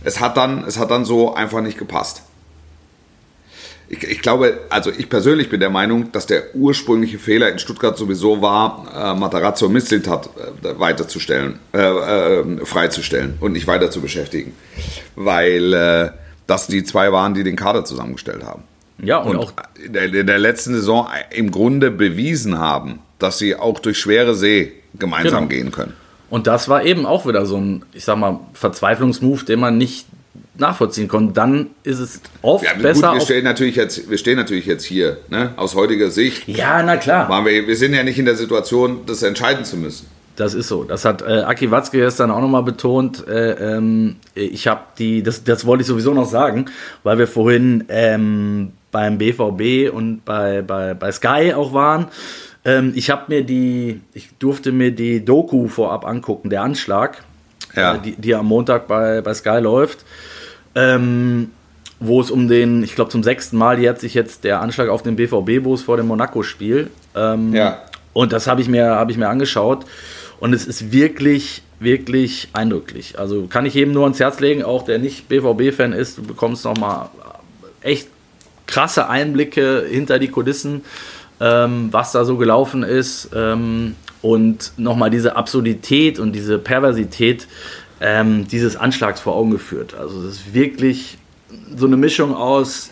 es 0.05 0.21
hat 0.21 0.37
dann, 0.37 0.65
es 0.65 0.79
hat 0.79 0.91
dann 0.91 1.05
so 1.05 1.35
einfach 1.35 1.61
nicht 1.61 1.79
gepasst. 1.79 2.23
Ich, 3.89 4.05
ich 4.05 4.23
glaube, 4.23 4.61
also 4.69 4.91
ich 4.97 5.09
persönlich 5.09 5.49
bin 5.49 5.59
der 5.59 5.71
Meinung, 5.71 6.13
dass 6.13 6.27
der 6.27 6.55
ursprüngliche 6.55 7.19
Fehler 7.19 7.51
in 7.51 7.59
Stuttgart 7.59 7.97
sowieso 7.97 8.41
war, 8.43 8.87
äh, 8.95 9.19
Matarazzo 9.19 9.67
und 9.67 9.73
Mislintat 9.73 10.29
äh, 10.63 10.79
weiterzustellen, 10.79 11.59
äh, 11.73 11.79
äh, 11.79 12.67
freizustellen 12.67 13.37
und 13.41 13.53
nicht 13.53 13.67
weiter 13.67 13.91
zu 13.91 14.01
beschäftigen. 14.01 14.55
Weil 15.17 15.73
äh, 15.73 16.11
das 16.47 16.67
die 16.67 16.85
zwei 16.85 17.11
waren, 17.11 17.35
die 17.35 17.43
den 17.43 17.57
Kader 17.57 17.85
zusammengestellt 17.85 18.45
haben 18.45 18.65
Ja, 19.03 19.19
und, 19.19 19.37
und 19.37 19.43
auch 19.45 19.53
in 19.85 19.93
der, 19.93 20.13
in 20.13 20.27
der 20.27 20.39
letzten 20.39 20.75
Saison 20.75 21.09
im 21.31 21.51
Grunde 21.51 21.91
bewiesen 21.91 22.59
haben, 22.59 22.99
dass 23.19 23.39
sie 23.39 23.57
auch 23.57 23.79
durch 23.79 23.99
schwere 23.99 24.35
See 24.35 24.73
gemeinsam 24.99 25.49
Genau. 25.49 25.63
gehen 25.63 25.73
können. 25.73 25.95
Und 26.29 26.47
das 26.47 26.69
war 26.69 26.85
eben 26.85 27.07
auch 27.07 27.27
wieder 27.27 27.45
so 27.47 27.57
ein, 27.57 27.85
ich 27.93 28.05
sag 28.05 28.17
mal, 28.19 28.39
Verzweiflungsmove, 28.53 29.45
den 29.45 29.59
man 29.61 29.79
nicht 29.79 30.07
nachvollziehen 30.57 31.09
konnten, 31.09 31.33
dann 31.35 31.69
ist 31.85 31.99
es 31.99 32.21
oft 32.43 32.65
Ja, 32.65 32.75
besser. 32.75 32.93
gut, 32.93 33.03
wir 33.03 33.11
auf- 33.19 33.23
stehen 33.25 33.45
natürlich 33.45 33.77
jetzt, 33.77 34.11
wir 34.11 34.19
stehen 34.19 34.37
natürlich 34.37 34.67
jetzt 34.67 34.85
hier, 34.85 35.17
ne? 35.29 35.53
Aus 35.57 35.75
heutiger 35.75 36.11
Sicht. 36.11 36.47
ja, 36.47 36.83
na 36.83 36.97
klar. 36.99 37.29
Waren 37.29 37.47
wir, 37.47 37.67
wir 37.67 37.77
sind 37.77 37.95
ja 37.95 38.03
nicht 38.03 38.19
in 38.19 38.27
der 38.27 38.37
Situation, 38.37 39.01
das 39.07 39.23
entscheiden 39.23 39.65
zu 39.65 39.77
müssen. 39.77 40.07
Das 40.37 40.55
ist 40.55 40.69
so. 40.69 40.85
Das 40.85 41.05
hat 41.05 41.23
äh, 41.23 41.41
Aki 41.43 41.71
Watzke 41.71 41.99
gestern 41.99 42.31
auch 42.31 42.41
nochmal 42.41 42.63
betont. 42.63 43.27
Äh, 43.29 43.77
ähm, 43.77 44.17
ich 44.35 44.67
habe 44.69 44.81
die, 44.99 45.23
das, 45.23 45.45
das 45.45 45.67
wollte 45.67 45.83
ich 45.83 45.87
sowieso 45.89 46.15
noch 46.15 46.27
sagen, 46.29 46.67
weil 47.03 47.19
wir 47.19 47.27
vorhin 47.27 47.85
ähm, 47.89 48.73
beim 48.93 49.19
BVB 49.19 49.93
und 49.93 50.25
bei, 50.25 50.63
bei, 50.63 50.95
bei 50.95 51.13
Sky 51.13 51.53
auch 51.55 51.73
waren. 51.73 52.09
Ähm, 52.65 52.93
ich 52.95 53.11
habe 53.11 53.25
mir 53.29 53.43
die, 53.45 54.01
ich 54.15 54.31
durfte 54.39 54.73
mir 54.73 54.91
die 54.91 55.25
Doku 55.25 55.69
vorab 55.69 56.07
angucken, 56.07 56.51
der 56.51 56.63
Anschlag, 56.63 57.23
Ja. 57.75 57.95
äh, 57.95 57.99
die, 58.01 58.13
die 58.13 58.35
am 58.35 58.47
Montag 58.47 58.87
bei, 58.89 59.21
bei 59.23 59.33
Sky 59.35 59.59
läuft. 59.61 60.05
Ähm, 60.75 61.51
wo 62.03 62.21
es 62.21 62.31
um 62.31 62.49
den, 62.49 62.83
ich 62.83 62.95
glaube 62.95 63.11
zum 63.11 63.23
sechsten 63.23 63.59
Mal 63.59 63.79
jährt 63.79 64.01
sich 64.01 64.15
jetzt 64.15 64.45
der 64.45 64.61
Anschlag 64.63 64.89
auf 64.89 65.03
den 65.03 65.17
BVB-Bus 65.17 65.83
vor 65.83 65.97
dem 65.99 66.07
Monaco-Spiel. 66.07 66.89
Ähm, 67.15 67.53
Ja. 67.55 67.83
und 68.15 68.33
das 68.33 68.47
habe 68.47 68.61
ich, 68.63 68.69
mir- 68.69 68.87
habe 68.95 69.11
ich 69.13 69.19
mir 69.19 69.29
angeschaut. 69.29 69.85
Und 70.39 70.55
es 70.55 70.67
ist 70.67 70.93
wirklich, 70.93 71.63
wirklich 71.81 72.49
eindrücklich. 72.55 73.19
Also 73.19 73.47
kann 73.47 73.67
ich 73.67 73.75
jedem 73.75 73.93
nur 73.93 74.05
ans 74.05 74.19
Herz 74.21 74.41
legen, 74.41 74.63
auch 74.63 74.85
der 74.87 74.99
nicht 74.99 75.29
BVB-Fan 75.29 75.93
ist. 75.93 76.17
Du 76.17 76.23
bekommst 76.23 76.65
nochmal 76.65 77.09
echt 77.83 78.09
krasse 78.71 79.09
Einblicke 79.09 79.87
hinter 79.89 80.19
die 80.19 80.29
Kulissen, 80.29 80.83
ähm, 81.41 81.89
was 81.91 82.13
da 82.13 82.25
so 82.25 82.37
gelaufen 82.37 82.83
ist. 82.83 83.31
Ähm, 83.35 83.97
und 84.23 84.73
nochmal 84.77 85.11
diese 85.11 85.37
Absurdität 85.37 86.19
und 86.19 86.33
diese 86.33 86.59
Perversität 86.59 87.49
ähm, 88.01 88.47
dieses 88.49 88.77
Anschlags 88.77 89.21
vor 89.21 89.35
Augen 89.35 89.51
geführt. 89.51 89.95
Also 89.95 90.21
es 90.21 90.37
ist 90.37 90.55
wirklich 90.55 91.19
so 91.77 91.87
eine 91.87 91.97
Mischung 91.97 92.35
aus 92.35 92.91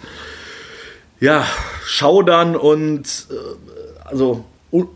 ja, 1.21 1.47
Schaudern 1.85 2.57
und 2.57 3.27
äh, 3.31 4.09
also 4.09 4.45
un 4.71 4.89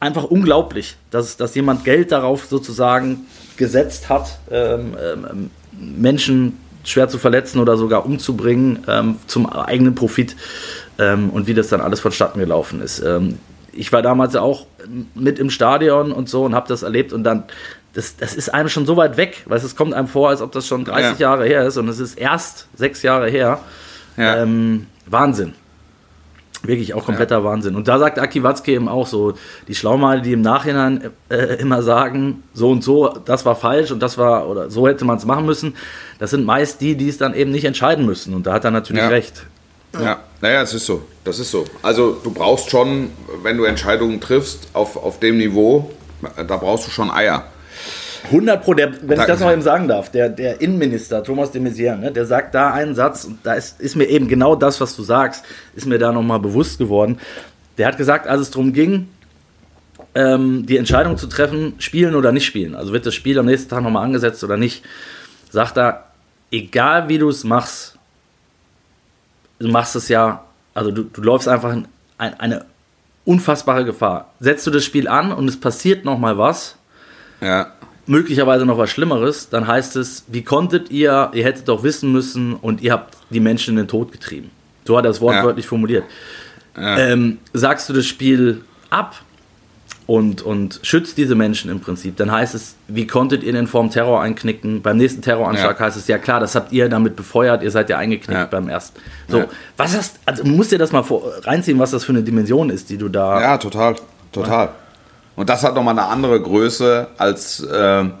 einfach 0.00 0.24
unglaublich, 0.24 0.96
dass, 1.10 1.36
dass 1.36 1.54
jemand 1.54 1.84
Geld 1.84 2.10
darauf 2.10 2.46
sozusagen 2.46 3.26
gesetzt 3.58 4.08
hat, 4.08 4.38
ähm, 4.50 4.96
ähm, 4.98 5.50
Menschen 5.72 6.56
schwer 6.84 7.08
zu 7.08 7.18
verletzen 7.18 7.58
oder 7.60 7.76
sogar 7.76 8.06
umzubringen 8.06 8.84
ähm, 8.88 9.16
zum 9.26 9.50
eigenen 9.50 9.94
Profit 9.94 10.36
ähm, 10.98 11.30
und 11.30 11.46
wie 11.46 11.54
das 11.54 11.68
dann 11.68 11.80
alles 11.80 12.00
vonstatten 12.00 12.38
gelaufen 12.38 12.80
ist. 12.80 13.00
Ähm, 13.00 13.38
ich 13.72 13.92
war 13.92 14.02
damals 14.02 14.34
auch 14.36 14.66
mit 15.14 15.38
im 15.38 15.50
Stadion 15.50 16.12
und 16.12 16.28
so 16.28 16.44
und 16.44 16.54
habe 16.54 16.68
das 16.68 16.82
erlebt 16.82 17.12
und 17.12 17.24
dann, 17.24 17.44
das, 17.92 18.16
das 18.16 18.34
ist 18.34 18.52
einem 18.52 18.68
schon 18.68 18.86
so 18.86 18.96
weit 18.96 19.16
weg, 19.16 19.42
weil 19.46 19.58
es 19.58 19.76
kommt 19.76 19.94
einem 19.94 20.08
vor, 20.08 20.30
als 20.30 20.42
ob 20.42 20.52
das 20.52 20.66
schon 20.66 20.84
30 20.84 21.18
Ja. 21.18 21.30
Jahre 21.30 21.46
her 21.46 21.66
ist 21.66 21.76
und 21.76 21.88
es 21.88 22.00
ist 22.00 22.18
erst 22.18 22.68
sechs 22.74 23.02
Jahre 23.02 23.28
her. 23.28 23.60
Ja. 24.16 24.42
Ähm, 24.42 24.86
Wahnsinn. 25.06 25.54
Wirklich 26.62 26.92
auch 26.92 27.04
kompletter 27.06 27.42
Wahnsinn. 27.42 27.74
Und 27.74 27.88
da 27.88 27.98
sagt 27.98 28.18
Aki 28.18 28.42
Watzke 28.42 28.72
eben 28.72 28.88
auch 28.88 29.06
so, 29.06 29.32
die 29.66 29.74
Schlaumale, 29.74 30.20
die 30.20 30.32
im 30.34 30.42
Nachhinein 30.42 31.10
äh, 31.30 31.56
immer 31.58 31.82
sagen, 31.82 32.42
so 32.52 32.70
und 32.70 32.84
so, 32.84 33.08
das 33.24 33.46
war 33.46 33.56
falsch 33.56 33.90
und 33.90 34.00
das 34.00 34.18
war, 34.18 34.46
oder 34.46 34.70
so 34.70 34.86
hätte 34.86 35.06
man 35.06 35.16
es 35.16 35.24
machen 35.24 35.46
müssen, 35.46 35.74
das 36.18 36.30
sind 36.30 36.44
meist 36.44 36.82
die, 36.82 36.96
die 36.96 37.08
es 37.08 37.16
dann 37.16 37.32
eben 37.34 37.50
nicht 37.50 37.64
entscheiden 37.64 38.04
müssen. 38.04 38.34
Und 38.34 38.46
da 38.46 38.52
hat 38.52 38.64
er 38.64 38.70
natürlich 38.72 39.02
Ja. 39.02 39.08
recht. 39.08 39.46
Ja, 39.98 40.20
naja, 40.40 40.62
es 40.62 40.72
ist 40.74 40.86
so. 40.86 41.02
Das 41.24 41.38
ist 41.38 41.50
so. 41.50 41.64
Also 41.82 42.16
du 42.22 42.30
brauchst 42.30 42.70
schon, 42.70 43.10
wenn 43.42 43.56
du 43.56 43.64
Entscheidungen 43.64 44.20
triffst 44.20 44.68
auf, 44.72 44.96
auf 44.96 45.18
dem 45.18 45.38
Niveau, 45.38 45.90
da 46.36 46.56
brauchst 46.58 46.86
du 46.86 46.90
schon 46.90 47.10
Eier. 47.10 47.44
100 48.24 48.62
Pro, 48.62 48.74
der, 48.74 48.92
wenn 49.02 49.12
ich 49.12 49.16
Da- 49.18 49.26
das 49.26 49.40
noch 49.40 49.50
eben 49.50 49.62
sagen 49.62 49.88
darf, 49.88 50.10
der, 50.10 50.28
der 50.28 50.60
Innenminister 50.60 51.22
Thomas 51.22 51.50
de 51.52 51.62
Maizière, 51.62 51.96
ne, 51.96 52.12
der 52.12 52.26
sagt 52.26 52.54
da 52.54 52.72
einen 52.72 52.94
Satz, 52.94 53.24
und 53.24 53.38
da 53.44 53.54
ist, 53.54 53.80
ist 53.80 53.96
mir 53.96 54.04
eben 54.06 54.28
genau 54.28 54.54
das, 54.56 54.80
was 54.80 54.94
du 54.96 55.02
sagst, 55.02 55.44
ist 55.74 55.86
mir 55.86 55.98
da 55.98 56.12
nochmal 56.12 56.38
bewusst 56.40 56.78
geworden. 56.78 57.18
Der 57.78 57.86
hat 57.86 57.96
gesagt, 57.96 58.26
als 58.26 58.40
es 58.42 58.50
darum 58.50 58.72
ging, 58.72 59.08
ähm, 60.14 60.66
die 60.66 60.76
Entscheidung 60.76 61.16
zu 61.16 61.26
treffen, 61.28 61.74
spielen 61.78 62.14
oder 62.14 62.32
nicht 62.32 62.44
spielen, 62.46 62.74
also 62.74 62.92
wird 62.92 63.06
das 63.06 63.14
Spiel 63.14 63.38
am 63.38 63.46
nächsten 63.46 63.70
Tag 63.70 63.82
nochmal 63.82 64.04
angesetzt 64.04 64.42
oder 64.44 64.56
nicht, 64.56 64.84
sagt 65.50 65.78
er, 65.78 66.04
egal 66.50 67.08
wie 67.08 67.18
du 67.18 67.28
es 67.28 67.44
machst, 67.44 67.96
du 69.58 69.68
machst 69.68 69.94
es 69.96 70.08
ja, 70.08 70.44
also 70.74 70.90
du, 70.90 71.04
du 71.04 71.22
läufst 71.22 71.48
einfach 71.48 71.72
in 71.72 71.86
ein, 72.18 72.38
eine 72.40 72.64
unfassbare 73.24 73.84
Gefahr. 73.84 74.30
Setzt 74.40 74.66
du 74.66 74.70
das 74.70 74.84
Spiel 74.84 75.06
an 75.06 75.32
und 75.32 75.46
es 75.48 75.58
passiert 75.58 76.04
nochmal 76.04 76.38
was, 76.38 76.76
Ja, 77.40 77.72
möglicherweise 78.10 78.66
noch 78.66 78.76
was 78.76 78.90
Schlimmeres, 78.90 79.48
dann 79.50 79.66
heißt 79.66 79.94
es, 79.96 80.24
wie 80.26 80.42
konntet 80.42 80.90
ihr, 80.90 81.30
ihr 81.32 81.44
hättet 81.44 81.68
doch 81.68 81.82
wissen 81.84 82.10
müssen 82.12 82.54
und 82.54 82.82
ihr 82.82 82.92
habt 82.92 83.16
die 83.30 83.40
Menschen 83.40 83.70
in 83.70 83.76
den 83.84 83.88
Tod 83.88 84.10
getrieben. 84.12 84.50
So 84.84 84.98
hat 84.98 85.04
er 85.04 85.10
es 85.12 85.20
wortwörtlich 85.20 85.66
formuliert. 85.66 86.04
Ähm, 86.76 87.38
sagst 87.52 87.88
du 87.88 87.92
das 87.92 88.06
Spiel 88.06 88.62
ab 88.90 89.14
und, 90.06 90.42
und 90.42 90.80
schützt 90.82 91.18
diese 91.18 91.36
Menschen 91.36 91.70
im 91.70 91.78
Prinzip, 91.78 92.16
dann 92.16 92.32
heißt 92.32 92.54
es, 92.56 92.74
wie 92.88 93.06
konntet 93.06 93.44
ihr 93.44 93.52
denn 93.52 93.68
vorm 93.68 93.90
Terror 93.90 94.20
einknicken? 94.20 94.82
Beim 94.82 94.96
nächsten 94.96 95.22
Terroranschlag 95.22 95.78
Ja. 95.78 95.86
heißt 95.86 95.96
es, 95.96 96.08
ja 96.08 96.18
klar, 96.18 96.40
das 96.40 96.56
habt 96.56 96.72
ihr 96.72 96.88
damit 96.88 97.14
befeuert, 97.14 97.62
ihr 97.62 97.70
seid 97.70 97.90
ja 97.90 97.98
eingeknickt 97.98 98.40
Ja. 98.40 98.46
beim 98.46 98.68
ersten. 98.68 98.98
So, 99.28 99.38
Ja. 99.38 99.46
was 99.76 99.96
hast, 99.96 100.18
also 100.26 100.42
musst 100.44 100.72
dir 100.72 100.78
das 100.78 100.90
mal 100.90 101.04
vor, 101.04 101.22
reinziehen, 101.44 101.78
was 101.78 101.92
das 101.92 102.02
für 102.04 102.10
eine 102.12 102.22
Dimension 102.24 102.70
ist, 102.70 102.90
die 102.90 102.96
du 102.96 103.08
da 103.08 103.40
ja, 103.40 103.58
total, 103.58 103.94
total. 104.32 104.70
Und 105.40 105.48
das 105.48 105.64
hat 105.64 105.74
nochmal 105.74 105.98
eine 105.98 106.06
andere 106.08 106.38
Größe 106.38 107.08
als, 107.16 107.66
ähm, 107.72 108.12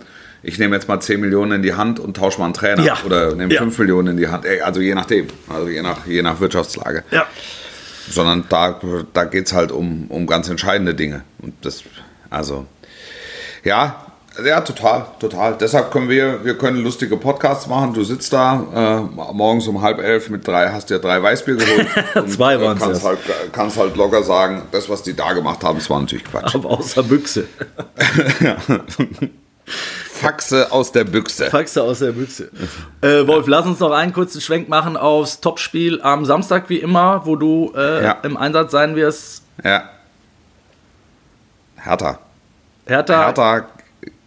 ich 0.42 0.58
nehme 0.58 0.74
jetzt 0.74 0.88
mal 0.88 1.00
10 1.00 1.20
Millionen 1.20 1.52
in 1.52 1.62
die 1.62 1.74
Hand 1.74 2.00
und 2.00 2.16
tausche 2.16 2.38
mal 2.38 2.46
einen 2.46 2.54
Trainer. 2.54 2.82
Ja. 2.82 2.96
Oder 3.04 3.34
nehme 3.34 3.52
Ja. 3.52 3.60
5 3.60 3.76
Millionen 3.78 4.08
in 4.08 4.16
die 4.16 4.28
Hand. 4.28 4.46
Ey, 4.46 4.62
Also 4.62 4.80
je 4.80 4.94
nachdem. 4.94 5.26
Also 5.46 5.68
je 5.68 5.82
nach, 5.82 6.06
je 6.06 6.22
nach 6.22 6.40
Wirtschaftslage. 6.40 7.04
ja. 7.10 7.26
sondern 8.10 8.46
da, 8.48 8.80
da 9.12 9.24
geht 9.24 9.48
es 9.48 9.52
halt 9.52 9.70
um, 9.70 10.06
um 10.08 10.26
ganz 10.26 10.48
entscheidende 10.48 10.94
Dinge. 10.94 11.22
Und 11.42 11.52
das, 11.60 11.84
also, 12.30 12.64
ja, 13.64 14.06
ja, 14.44 14.60
total, 14.60 15.06
total. 15.18 15.56
Deshalb 15.58 15.90
können 15.90 16.08
wir, 16.08 16.44
wir 16.44 16.56
können 16.58 16.82
lustige 16.82 17.16
Podcasts 17.16 17.66
machen. 17.66 17.92
Du 17.94 18.02
sitzt 18.04 18.32
da 18.32 18.62
äh, 19.08 19.32
morgens 19.32 19.66
um 19.66 19.82
halb 19.82 19.98
elf 19.98 20.28
mit 20.30 20.46
drei, 20.46 20.70
hast 20.70 20.90
dir 20.90 20.98
drei 20.98 21.22
Weißbier 21.22 21.56
geholt. 21.56 21.86
Zwei 22.30 22.54
äh, 22.54 22.60
waren's 22.60 22.80
kannst 22.80 23.04
erst. 23.04 23.06
halt, 23.06 23.52
kannst 23.52 23.76
halt 23.78 23.96
locker 23.96 24.22
sagen, 24.22 24.62
das, 24.72 24.88
was 24.88 25.02
die 25.02 25.14
da 25.14 25.32
gemacht 25.32 25.62
haben, 25.64 25.78
das 25.78 25.88
war 25.90 26.00
natürlich 26.00 26.24
Quatsch. 26.24 26.54
aber 26.54 26.70
außer 26.70 27.02
Büchse. 27.02 27.46
Faxe 29.64 30.70
aus 30.72 30.92
der 30.92 31.04
Büchse. 31.04 31.46
Faxe 31.46 31.82
aus 31.82 32.00
der 32.00 32.12
Büchse. 32.12 32.50
Äh, 33.00 33.26
Wolf, 33.26 33.46
lass 33.46 33.64
uns 33.66 33.78
noch 33.78 33.92
einen 33.92 34.12
kurzen 34.12 34.40
Schwenk 34.40 34.68
machen 34.68 34.96
aufs 34.96 35.40
Topspiel 35.40 36.00
am 36.02 36.24
Samstag, 36.24 36.68
wie 36.68 36.78
immer, 36.78 37.24
wo 37.24 37.36
du 37.36 37.72
äh, 37.76 38.04
Ja. 38.04 38.12
im 38.22 38.36
Einsatz 38.36 38.72
sein 38.72 38.96
wirst. 38.96 39.44
Ja. 39.64 39.84
Hertha. 41.76 42.18
Hertha. 42.86 43.24
Hertha 43.24 43.66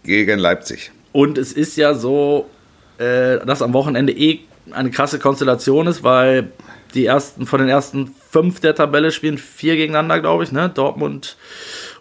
gegen 0.04 0.40
Leipzig. 0.40 0.92
Und 1.12 1.38
es 1.38 1.52
ist 1.54 1.78
ja 1.78 1.94
so, 1.94 2.50
äh, 2.98 3.40
dass 3.46 3.62
am 3.62 3.74
Wochenende 3.74 4.14
eh 4.14 4.40
eine 4.72 4.92
krasse 4.92 5.20
Konstellation 5.20 5.88
ist, 5.88 6.04
weil 6.04 6.52
die 6.94 7.06
ersten 7.06 7.46
von 7.46 7.60
den 7.60 7.70
ersten 7.70 8.14
fünf 8.32 8.60
der 8.60 8.76
Tabelle 8.76 9.12
spielen 9.12 9.38
vier 9.38 9.76
gegeneinander, 9.76 10.20
glaube 10.20 10.44
ich, 10.44 10.52
ne? 10.52 10.70
Dortmund, 10.70 11.38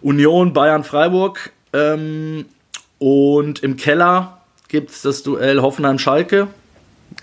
Union, 0.01 0.53
Bayern, 0.53 0.83
Freiburg. 0.83 1.51
Ähm, 1.73 2.45
und 2.99 3.61
im 3.63 3.75
Keller 3.75 4.37
gibt 4.67 4.91
es 4.91 5.01
das 5.01 5.23
Duell 5.23 5.61
Hoffenheim-Schalke 5.61 6.47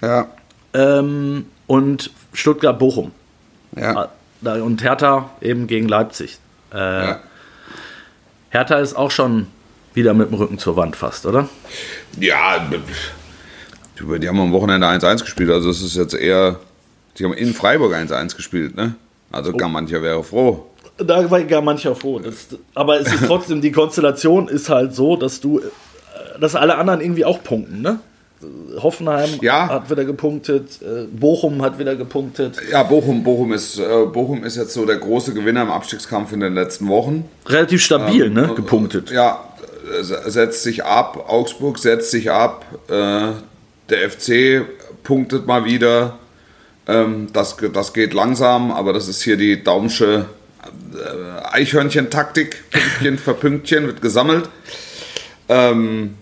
Ja. 0.03 0.29
ähm, 0.75 1.47
und 1.67 2.11
Stuttgart-Bochum. 2.33 3.13
Ja. 3.77 4.09
Da- 4.41 4.63
Und 4.63 4.83
Hertha 4.83 5.31
eben 5.41 5.67
gegen 5.67 5.89
Leipzig. 5.89 6.39
Äh, 6.73 6.77
ja. 6.79 7.21
Hertha 8.51 8.79
ist 8.79 8.95
auch 8.95 9.11
schon 9.11 9.47
wieder 9.95 10.15
mit 10.15 10.31
dem 10.31 10.35
Rücken 10.35 10.59
zur 10.59 10.77
Wand 10.77 10.97
fast, 10.97 11.27
oder? 11.27 11.49
Ja, 12.19 12.65
die, 14.19 14.29
haben 14.29 14.41
am 14.41 14.53
Wochenende 14.53 14.87
1-1 14.87 15.21
gespielt, 15.21 15.51
also 15.51 15.71
es 15.71 15.83
ist 15.83 15.97
jetzt 15.97 16.15
eher, 16.15 16.57
die 17.19 17.25
haben 17.25 17.35
in 17.35 17.53
Freiburg 17.55 17.95
1-1 17.95 18.37
gespielt, 18.37 18.77
ne? 18.77 18.95
Also 19.33 19.53
gar 19.53 19.69
mancher 19.69 20.03
wäre 20.03 20.25
froh. 20.25 20.67
Da 20.97 21.31
war 21.31 21.43
gar 21.45 21.63
mancher 21.63 21.95
froh. 21.95 22.19
Das, 22.19 22.49
aber 22.75 23.01
es 23.01 23.13
ist 23.13 23.25
trotzdem, 23.27 23.61
die 23.61 23.73
Konstellation 23.73 24.49
ist 24.49 24.69
halt 24.69 24.95
so, 24.95 25.17
dass 25.17 25.41
du, 25.41 25.61
äh, 25.61 25.63
dass 26.41 26.55
alle 26.57 26.77
anderen 26.77 27.01
irgendwie 27.01 27.25
auch 27.25 27.43
punkten, 27.43 27.83
ne? 27.83 28.01
Hoffenheim 28.79 29.29
Ja. 29.43 29.69
hat 29.69 29.91
wieder 29.91 30.07
gepunktet, 30.07 30.81
äh, 30.81 31.05
Bochum 31.13 31.61
hat 31.61 31.79
wieder 31.79 31.95
gepunktet. 31.95 32.57
Ja, 32.73 32.83
Bochum, 32.83 33.23
Bochum 33.23 33.53
ist, 33.53 33.79
äh, 33.79 34.07
Bochum 34.07 34.45
ist 34.45 34.57
jetzt 34.57 34.73
so 34.73 34.87
der 34.87 34.97
große 34.97 35.35
Gewinner 35.35 35.61
im 35.63 35.71
Abstiegskampf 35.71 36.33
in 36.33 36.41
den 36.41 36.55
letzten 36.55 36.89
Wochen. 36.89 37.25
Relativ 37.47 37.83
stabil, 37.85 38.27
Ähm, 38.27 38.33
ne? 38.33 38.51
Gepunktet. 38.57 39.11
Ja, 39.11 39.45
setzt 40.03 40.63
sich 40.63 40.85
ab, 40.85 41.25
Augsburg 41.29 41.79
setzt 41.79 42.11
sich 42.11 42.31
ab, 42.31 42.65
äh, 42.89 43.33
der 43.89 44.11
FC 44.11 44.63
punktet 45.03 45.47
mal 45.47 45.65
wieder. 45.65 46.19
Ähm, 46.87 47.29
das, 47.33 47.57
das 47.73 47.93
geht 47.93 48.15
langsam, 48.15 48.71
aber 48.71 48.93
das 48.93 49.09
ist 49.09 49.23
hier 49.23 49.37
die 49.37 49.63
Daumsche 49.63 50.27
äh, 50.95 51.55
Eichhörnchen-Taktik. 51.55 52.71
Pünktchen 52.71 53.19
für 53.19 53.35
Pünktchen 53.35 53.87
wird 53.87 54.03
gesammelt. 54.03 54.49
Ähm, 55.49 56.15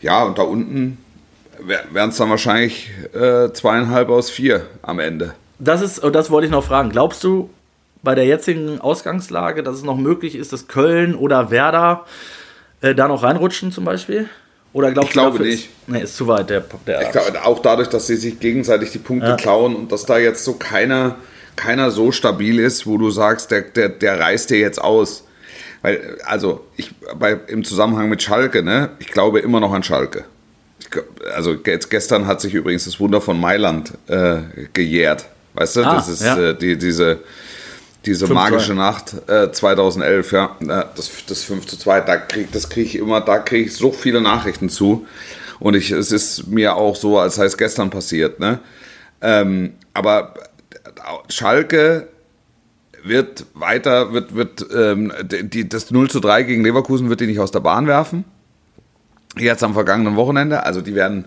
ja, 0.00 0.24
und 0.24 0.38
da 0.38 0.42
unten 0.42 0.98
wären 1.92 2.10
es 2.10 2.16
dann 2.16 2.30
wahrscheinlich 2.30 2.90
äh, 3.14 3.50
zweieinhalb 3.52 4.10
aus 4.10 4.30
vier 4.30 4.66
am 4.82 4.98
Ende. 4.98 5.34
Das 5.58 5.80
ist, 5.80 5.98
und 5.98 6.14
das 6.14 6.30
wollte 6.30 6.46
ich 6.46 6.52
noch 6.52 6.64
fragen. 6.64 6.90
Glaubst 6.90 7.24
du 7.24 7.48
bei 8.02 8.14
der 8.14 8.26
jetzigen 8.26 8.80
Ausgangslage, 8.80 9.62
dass 9.62 9.76
es 9.76 9.82
noch 9.82 9.96
möglich 9.96 10.34
ist, 10.34 10.52
dass 10.52 10.68
Köln 10.68 11.14
oder 11.14 11.50
Werder 11.50 12.04
äh, 12.84 12.94
da 12.94 13.08
noch 13.08 13.22
reinrutschen 13.22 13.72
zum 13.72 13.84
Beispiel? 13.84 14.28
Oder 14.72 14.90
glaubst 14.92 15.10
Ich 15.10 15.12
glaube 15.12 15.38
dafür 15.38 15.50
nicht. 15.52 15.64
Ist, 15.66 15.88
nee, 15.88 16.02
ist 16.02 16.16
zu 16.16 16.26
weit 16.26 16.50
der, 16.50 16.64
der 16.86 17.02
Ich 17.02 17.10
glaube, 17.12 17.44
auch 17.44 17.60
dadurch, 17.62 17.88
dass 17.88 18.06
sie 18.08 18.16
sich 18.16 18.40
gegenseitig 18.40 18.90
die 18.90 18.98
Punkte 18.98 19.28
Ja. 19.28 19.36
klauen 19.36 19.76
und 19.76 19.92
dass 19.92 20.04
da 20.04 20.18
jetzt 20.18 20.44
so 20.44 20.54
keiner, 20.54 21.16
keiner 21.56 21.90
so 21.92 22.10
stabil 22.12 22.58
ist, 22.58 22.86
wo 22.86 22.98
du 22.98 23.10
sagst, 23.10 23.50
der, 23.52 23.62
der, 23.62 23.88
der 23.88 24.18
reißt 24.18 24.50
dir 24.50 24.58
jetzt 24.58 24.80
aus. 24.80 25.24
Weil, 25.82 26.18
also, 26.24 26.64
ich, 26.76 26.90
bei, 27.18 27.38
im 27.46 27.62
Zusammenhang 27.62 28.08
mit 28.08 28.22
Schalke, 28.22 28.62
ne, 28.62 28.90
ich 28.98 29.08
glaube 29.08 29.38
immer 29.40 29.60
noch 29.60 29.72
an 29.72 29.82
Schalke. 29.84 30.24
Ich, 30.80 30.88
also, 31.36 31.54
jetzt 31.64 31.90
gestern 31.90 32.26
hat 32.26 32.40
sich 32.40 32.52
übrigens 32.54 32.84
das 32.86 32.98
Wunder 32.98 33.20
von 33.20 33.38
Mailand 33.40 33.92
äh, 34.08 34.38
gejährt. 34.72 35.26
Weißt 35.54 35.76
du, 35.76 35.82
Ah, 35.82 35.94
das 35.94 36.08
ist 36.08 36.22
ja. 36.24 36.50
äh, 36.50 36.58
die, 36.58 36.76
diese, 36.76 37.20
diese 38.06 38.26
5-2. 38.26 38.32
magische 38.32 38.74
Nacht 38.74 39.14
äh, 39.28 39.50
2011, 39.50 40.32
ja, 40.32 40.56
äh, 40.60 40.84
das, 40.96 41.10
das 41.26 41.44
5 41.44 41.66
zu 41.66 41.78
2, 41.78 42.00
da 42.00 42.16
krieg, 42.16 42.52
das 42.52 42.68
kriege 42.68 42.86
ich 42.86 42.96
immer, 42.96 43.20
da 43.20 43.38
kriege 43.38 43.66
ich 43.66 43.74
so 43.74 43.92
viele 43.92 44.20
Nachrichten 44.20 44.68
zu. 44.68 45.06
Und 45.60 45.74
ich, 45.74 45.90
es 45.90 46.12
ist 46.12 46.48
mir 46.48 46.76
auch 46.76 46.96
so, 46.96 47.18
als 47.18 47.36
sei 47.36 47.44
es 47.44 47.56
gestern 47.56 47.90
passiert. 47.90 48.40
Ne? 48.40 48.58
Ähm, 49.20 49.74
aber 49.92 50.34
Schalke 51.28 52.08
wird 53.02 53.46
weiter, 53.54 54.12
wird, 54.12 54.34
wird 54.34 54.66
ähm, 54.74 55.12
die, 55.22 55.68
das 55.68 55.90
0 55.90 56.10
zu 56.10 56.20
3 56.20 56.42
gegen 56.42 56.64
Leverkusen 56.64 57.08
wird 57.08 57.20
die 57.20 57.26
nicht 57.26 57.40
aus 57.40 57.50
der 57.50 57.60
Bahn 57.60 57.86
werfen. 57.86 58.24
Jetzt 59.36 59.62
am 59.62 59.74
vergangenen 59.74 60.16
Wochenende. 60.16 60.64
Also 60.64 60.80
die 60.80 60.94
werden, 60.94 61.26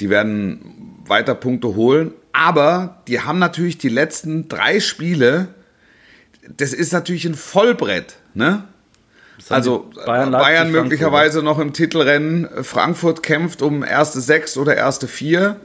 die 0.00 0.10
werden 0.10 0.96
weiter 1.06 1.34
Punkte 1.34 1.74
holen. 1.74 2.12
Aber 2.32 3.02
die 3.08 3.20
haben 3.20 3.38
natürlich 3.38 3.78
die 3.78 3.88
letzten 3.88 4.48
drei 4.48 4.80
Spiele, 4.80 5.48
das 6.56 6.72
ist 6.72 6.92
natürlich 6.92 7.24
ein 7.26 7.34
Vollbrett. 7.34 8.16
Ne? 8.34 8.64
Also 9.48 9.90
Bayern, 10.04 10.32
Bayern, 10.32 10.72
Leipzig, 10.72 10.82
möglicherweise 10.82 11.42
noch 11.42 11.58
im 11.58 11.72
Titelrennen. 11.72 12.48
Frankfurt 12.62 13.22
kämpft 13.22 13.62
um 13.62 13.84
erste 13.84 14.20
sechs 14.20 14.56
oder 14.56 14.76
erste 14.76 15.06
vier. 15.06 15.56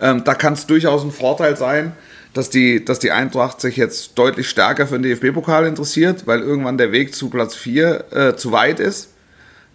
Ähm, 0.00 0.24
da 0.24 0.34
kann 0.34 0.52
es 0.52 0.66
durchaus 0.66 1.02
ein 1.02 1.10
Vorteil 1.10 1.56
sein, 1.56 1.92
dass 2.34 2.50
die, 2.50 2.84
dass 2.84 2.98
die 2.98 3.10
Eintracht 3.10 3.60
sich 3.60 3.76
jetzt 3.76 4.18
deutlich 4.18 4.48
stärker 4.48 4.86
für 4.86 4.98
den 4.98 5.02
DFB-Pokal 5.02 5.66
interessiert, 5.66 6.26
weil 6.26 6.40
irgendwann 6.40 6.78
der 6.78 6.92
Weg 6.92 7.14
zu 7.14 7.30
Platz 7.30 7.54
vier 7.54 8.04
äh, 8.12 8.36
zu 8.36 8.52
weit 8.52 8.78
ist. 8.78 9.10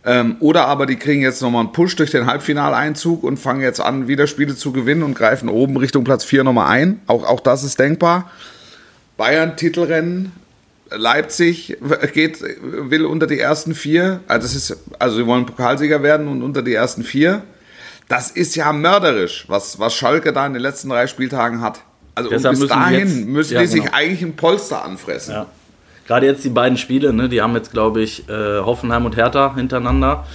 Ähm, 0.04 0.38
oder 0.40 0.66
aber 0.66 0.86
die 0.86 0.96
kriegen 0.96 1.22
jetzt 1.22 1.42
nochmal 1.42 1.62
einen 1.62 1.74
Push 1.74 1.96
durch 1.96 2.10
den 2.12 2.26
Halbfinaleinzug 2.26 3.24
und 3.24 3.38
fangen 3.38 3.62
jetzt 3.62 3.80
an, 3.80 4.08
wieder 4.08 4.26
Spiele 4.26 4.56
zu 4.56 4.72
gewinnen 4.72 5.04
und 5.04 5.14
greifen 5.14 5.50
oben 5.50 5.78
Richtung 5.78 6.04
Platz 6.04 6.24
4 6.24 6.44
nochmal 6.44 6.70
ein. 6.70 7.02
Auch, 7.06 7.24
auch 7.24 7.40
das 7.40 7.64
ist 7.64 7.80
denkbar. 7.80 8.32
Bayern 9.18 9.56
Titelrennen, 9.58 10.32
Leipzig 10.96 11.78
geht, 12.14 12.40
will 12.62 13.06
unter 13.06 13.28
die 13.28 13.40
ersten 13.40 13.74
vier. 13.76 14.22
Also, 14.28 14.44
das 14.48 14.56
ist, 14.56 14.78
also 15.00 15.18
sie 15.18 15.26
wollen 15.26 15.46
Pokalsieger 15.46 16.04
werden 16.04 16.28
und 16.28 16.42
unter 16.44 16.62
die 16.62 16.74
ersten 16.74 17.04
vier. 17.04 17.42
Das 18.08 18.30
ist 18.32 18.56
ja 18.56 18.74
mörderisch, 18.74 19.46
was, 19.48 19.80
was 19.80 19.94
Schalke 19.94 20.34
da 20.34 20.46
in 20.46 20.54
den 20.54 20.62
letzten 20.62 20.90
drei 20.90 21.08
Spieltagen 21.08 21.62
hat. 21.62 21.82
Also 22.14 22.30
und 22.30 22.36
Deshalb 22.36 22.54
bis 22.54 22.60
müssen 22.62 22.70
dahin 22.70 23.00
jetzt- 23.00 23.28
müssen 23.28 23.54
ja, 23.54 23.62
die 23.62 23.68
sich 23.68 23.84
genau. 23.84 23.96
eigentlich 23.96 24.22
ein 24.22 24.36
Polster 24.36 24.84
anfressen. 24.84 25.34
Ja. 25.34 25.46
Gerade 26.08 26.26
jetzt 26.26 26.44
die 26.44 26.50
beiden 26.50 26.78
Spiele, 26.78 27.14
ne, 27.14 27.30
die 27.30 27.42
haben 27.42 27.56
jetzt, 27.56 27.72
glaube 27.72 28.02
ich, 28.02 28.28
äh, 28.28 28.60
Hoffenheim 28.60 29.06
und 29.06 29.16
Hertha 29.16 29.56
hintereinander. 29.56 30.26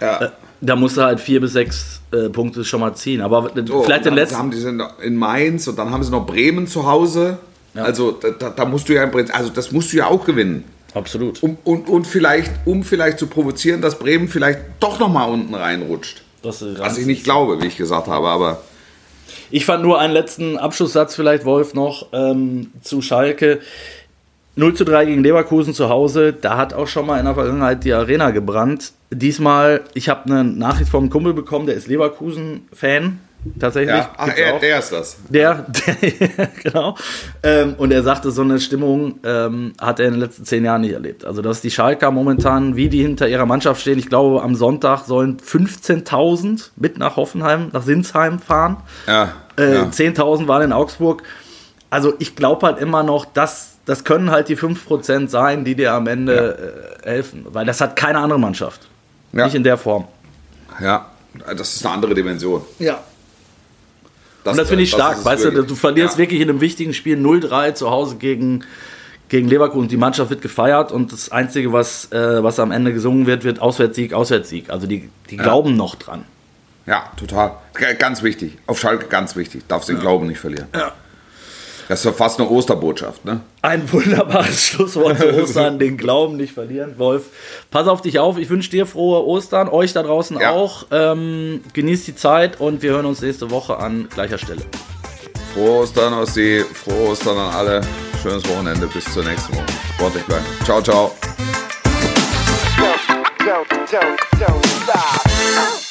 Ja. 0.00 0.20
Äh, 0.22 0.28
da 0.60 0.74
musst 0.76 0.96
du 0.96 1.02
halt 1.02 1.20
vier 1.20 1.40
bis 1.40 1.52
sechs 1.52 2.00
äh, 2.12 2.28
Punkte 2.30 2.64
schon 2.64 2.80
mal 2.80 2.94
ziehen. 2.94 3.20
Aber 3.20 3.50
So, 3.64 3.82
vielleicht 3.84 4.06
den 4.06 4.14
letzten. 4.14 4.36
haben 4.38 4.50
die 4.50 4.58
sind 4.58 4.82
in 5.00 5.14
Mainz 5.16 5.68
und 5.68 5.78
dann 5.78 5.90
haben 5.92 6.02
sie 6.02 6.10
noch 6.10 6.26
Bremen 6.26 6.66
zu 6.66 6.84
Hause. 6.86 7.38
Ja. 7.74 7.84
Also 7.84 8.12
da, 8.12 8.50
da, 8.50 8.64
musst 8.64 8.88
du 8.88 8.94
ja 8.94 9.04
im 9.04 9.10
Prinzip, 9.10 9.36
also 9.36 9.50
das 9.50 9.70
musst 9.72 9.92
du 9.92 9.98
ja 9.98 10.06
auch 10.06 10.24
gewinnen. 10.24 10.64
Absolut. 10.94 11.42
Um, 11.42 11.56
und, 11.64 11.88
und 11.88 12.06
vielleicht, 12.06 12.50
um 12.64 12.82
vielleicht 12.82 13.18
zu 13.18 13.28
provozieren, 13.28 13.80
dass 13.80 13.98
Bremen 13.98 14.28
vielleicht 14.28 14.60
doch 14.80 14.98
noch 14.98 15.08
mal 15.08 15.24
unten 15.24 15.54
reinrutscht. 15.54 16.22
Das 16.42 16.62
ist 16.62 16.78
Was 16.80 16.98
ich 16.98 17.06
nicht 17.06 17.22
glaube, 17.22 17.60
wie 17.62 17.66
ich 17.66 17.76
gesagt 17.76 18.08
habe, 18.08 18.28
aber 18.28 18.62
Ich 19.50 19.66
fand 19.66 19.82
nur 19.82 20.00
einen 20.00 20.12
letzten 20.12 20.58
Abschlusssatz 20.58 21.14
vielleicht, 21.14 21.44
Wolf, 21.44 21.74
noch 21.74 22.06
ähm, 22.12 22.72
zu 22.82 23.02
Schalke. 23.02 23.60
0 24.56 24.74
zu 24.74 24.84
3 24.84 25.06
gegen 25.06 25.22
Leverkusen 25.22 25.74
zu 25.74 25.88
Hause, 25.88 26.32
da 26.32 26.56
hat 26.56 26.74
auch 26.74 26.88
schon 26.88 27.06
mal 27.06 27.18
in 27.18 27.24
der 27.24 27.34
Vergangenheit 27.34 27.84
die 27.84 27.92
Arena 27.92 28.30
gebrannt. 28.30 28.92
Diesmal, 29.10 29.82
ich 29.94 30.08
habe 30.08 30.24
eine 30.26 30.44
Nachricht 30.44 30.90
vom 30.90 31.08
Kumpel 31.08 31.34
bekommen, 31.34 31.66
der 31.66 31.76
ist 31.76 31.86
Leverkusen-Fan. 31.86 33.20
Tatsächlich. 33.58 33.96
ja, 33.96 34.10
ach, 34.16 34.36
er, 34.36 34.58
der 34.58 34.78
ist 34.78 34.92
das. 34.92 35.16
Der, 35.28 35.66
der 35.66 36.46
genau. 36.62 36.94
Ähm, 37.42 37.74
und 37.78 37.90
er 37.90 38.02
sagte, 38.02 38.30
so 38.30 38.42
eine 38.42 38.60
Stimmung 38.60 39.18
ähm, 39.24 39.72
hat 39.80 39.98
er 39.98 40.06
in 40.06 40.12
den 40.12 40.20
letzten 40.20 40.44
zehn 40.44 40.64
Jahren 40.64 40.82
nicht 40.82 40.92
erlebt. 40.92 41.24
Also, 41.24 41.40
dass 41.40 41.60
die 41.62 41.70
Schalker 41.70 42.10
momentan, 42.10 42.76
wie 42.76 42.88
die 42.90 43.02
hinter 43.02 43.28
ihrer 43.28 43.46
Mannschaft 43.46 43.80
stehen, 43.80 43.98
ich 43.98 44.08
glaube, 44.08 44.42
am 44.42 44.54
Sonntag 44.54 45.04
sollen 45.04 45.38
15.000 45.38 46.70
mit 46.76 46.98
nach 46.98 47.16
Hoffenheim, 47.16 47.70
nach 47.72 47.82
Sinsheim 47.82 48.38
fahren. 48.40 48.76
Ja, 49.06 49.32
Äh, 49.58 49.74
ja. 49.74 49.82
10.000 49.84 50.46
waren 50.46 50.62
in 50.62 50.72
Augsburg. 50.72 51.22
Also, 51.88 52.14
ich 52.18 52.36
glaube 52.36 52.66
halt 52.66 52.78
immer 52.78 53.02
noch, 53.02 53.24
dass 53.24 53.78
das 53.86 54.04
können 54.04 54.30
halt 54.30 54.48
die 54.48 54.56
5% 54.56 55.28
sein, 55.28 55.64
die 55.64 55.74
dir 55.74 55.94
am 55.94 56.06
Ende 56.06 56.94
äh, 57.02 57.08
helfen. 57.08 57.46
Weil 57.50 57.64
das 57.66 57.80
hat 57.80 57.96
keine 57.96 58.18
andere 58.18 58.38
Mannschaft. 58.38 58.86
Ja. 59.32 59.44
Nicht 59.46 59.54
in 59.54 59.64
der 59.64 59.78
Form. 59.78 60.06
ja, 60.80 61.06
das 61.56 61.74
ist 61.76 61.84
eine 61.86 61.94
andere 61.94 62.14
Dimension. 62.14 62.62
Ja. 62.78 63.00
Und 64.44 64.56
das 64.56 64.68
finde 64.68 64.84
ich 64.84 64.90
stark, 64.90 65.14
ist 65.14 65.18
es 65.20 65.24
weißt 65.24 65.44
du, 65.44 65.48
wirklich. 65.52 65.66
du 65.66 65.74
verlierst 65.74 66.14
ja. 66.14 66.18
wirklich 66.18 66.40
in 66.40 66.48
einem 66.48 66.60
wichtigen 66.60 66.94
Spiel 66.94 67.18
0-3 67.18 67.74
zu 67.74 67.90
Hause 67.90 68.16
gegen, 68.16 68.64
gegen 69.28 69.48
Leverkusen. 69.48 69.88
Die 69.88 69.96
Mannschaft 69.96 70.30
wird 70.30 70.42
gefeiert 70.42 70.92
und 70.92 71.12
das 71.12 71.30
Einzige, 71.30 71.72
was, 71.72 72.10
äh, 72.12 72.42
was 72.42 72.58
am 72.58 72.70
Ende 72.70 72.92
gesungen 72.92 73.26
wird, 73.26 73.44
wird 73.44 73.60
Auswärtssieg, 73.60 74.12
Auswärtssieg. 74.12 74.70
Also 74.70 74.86
die, 74.86 75.10
die 75.30 75.36
glauben 75.36 75.76
noch 75.76 75.94
dran. 75.94 76.24
Ja, 76.86 77.04
total. 77.16 77.52
Ganz 77.98 78.22
wichtig. 78.22 78.56
Auf 78.66 78.80
Schalke 78.80 79.06
ganz 79.06 79.36
wichtig. 79.36 79.62
Darfst 79.68 79.88
den 79.88 80.00
Glauben 80.00 80.26
nicht 80.26 80.40
verlieren. 80.40 80.66
Ja. 80.74 80.92
Das 81.90 81.98
ist 81.98 82.06
doch 82.06 82.14
fast 82.14 82.38
eine 82.38 82.48
Osterbotschaft, 82.48 83.24
ne? 83.24 83.40
Ein 83.62 83.92
wunderbares 83.92 84.62
Schlusswort 84.68 85.18
zu 85.18 85.42
Ostern, 85.42 85.80
den 85.80 85.96
Glauben 85.96 86.36
nicht 86.36 86.52
verlieren. 86.54 86.94
Wolf, 86.98 87.24
pass 87.72 87.88
auf 87.88 88.00
dich 88.00 88.20
auf. 88.20 88.38
Ich 88.38 88.48
wünsche 88.48 88.70
dir 88.70 88.86
frohe 88.86 89.26
Ostern, 89.26 89.68
euch 89.68 89.92
da 89.92 90.04
draußen 90.04 90.38
Ja. 90.38 90.52
auch. 90.52 90.86
Ähm, 90.92 91.62
genießt 91.72 92.06
die 92.06 92.14
Zeit 92.14 92.60
und 92.60 92.82
wir 92.82 92.92
hören 92.92 93.06
uns 93.06 93.22
nächste 93.22 93.50
Woche 93.50 93.76
an 93.78 94.08
gleicher 94.08 94.38
Stelle. 94.38 94.62
Frohe 95.52 95.80
Ostern 95.80 96.14
aus 96.14 96.34
die, 96.34 96.60
frohe 96.60 97.08
Ostern 97.08 97.36
an 97.36 97.52
alle. 97.56 97.80
Schönes 98.22 98.48
Wochenende. 98.48 98.86
Bis 98.86 99.12
zur 99.12 99.24
nächsten 99.24 99.52
Woche. 99.56 99.66
Sportlich 99.96 100.24
bleiben. 100.26 100.44
Ciao, 100.64 100.80
ciao. 100.80 101.10
don't, 103.40 103.66
don't, 103.90 104.16
don't 104.38 104.66
stop. 104.84 105.89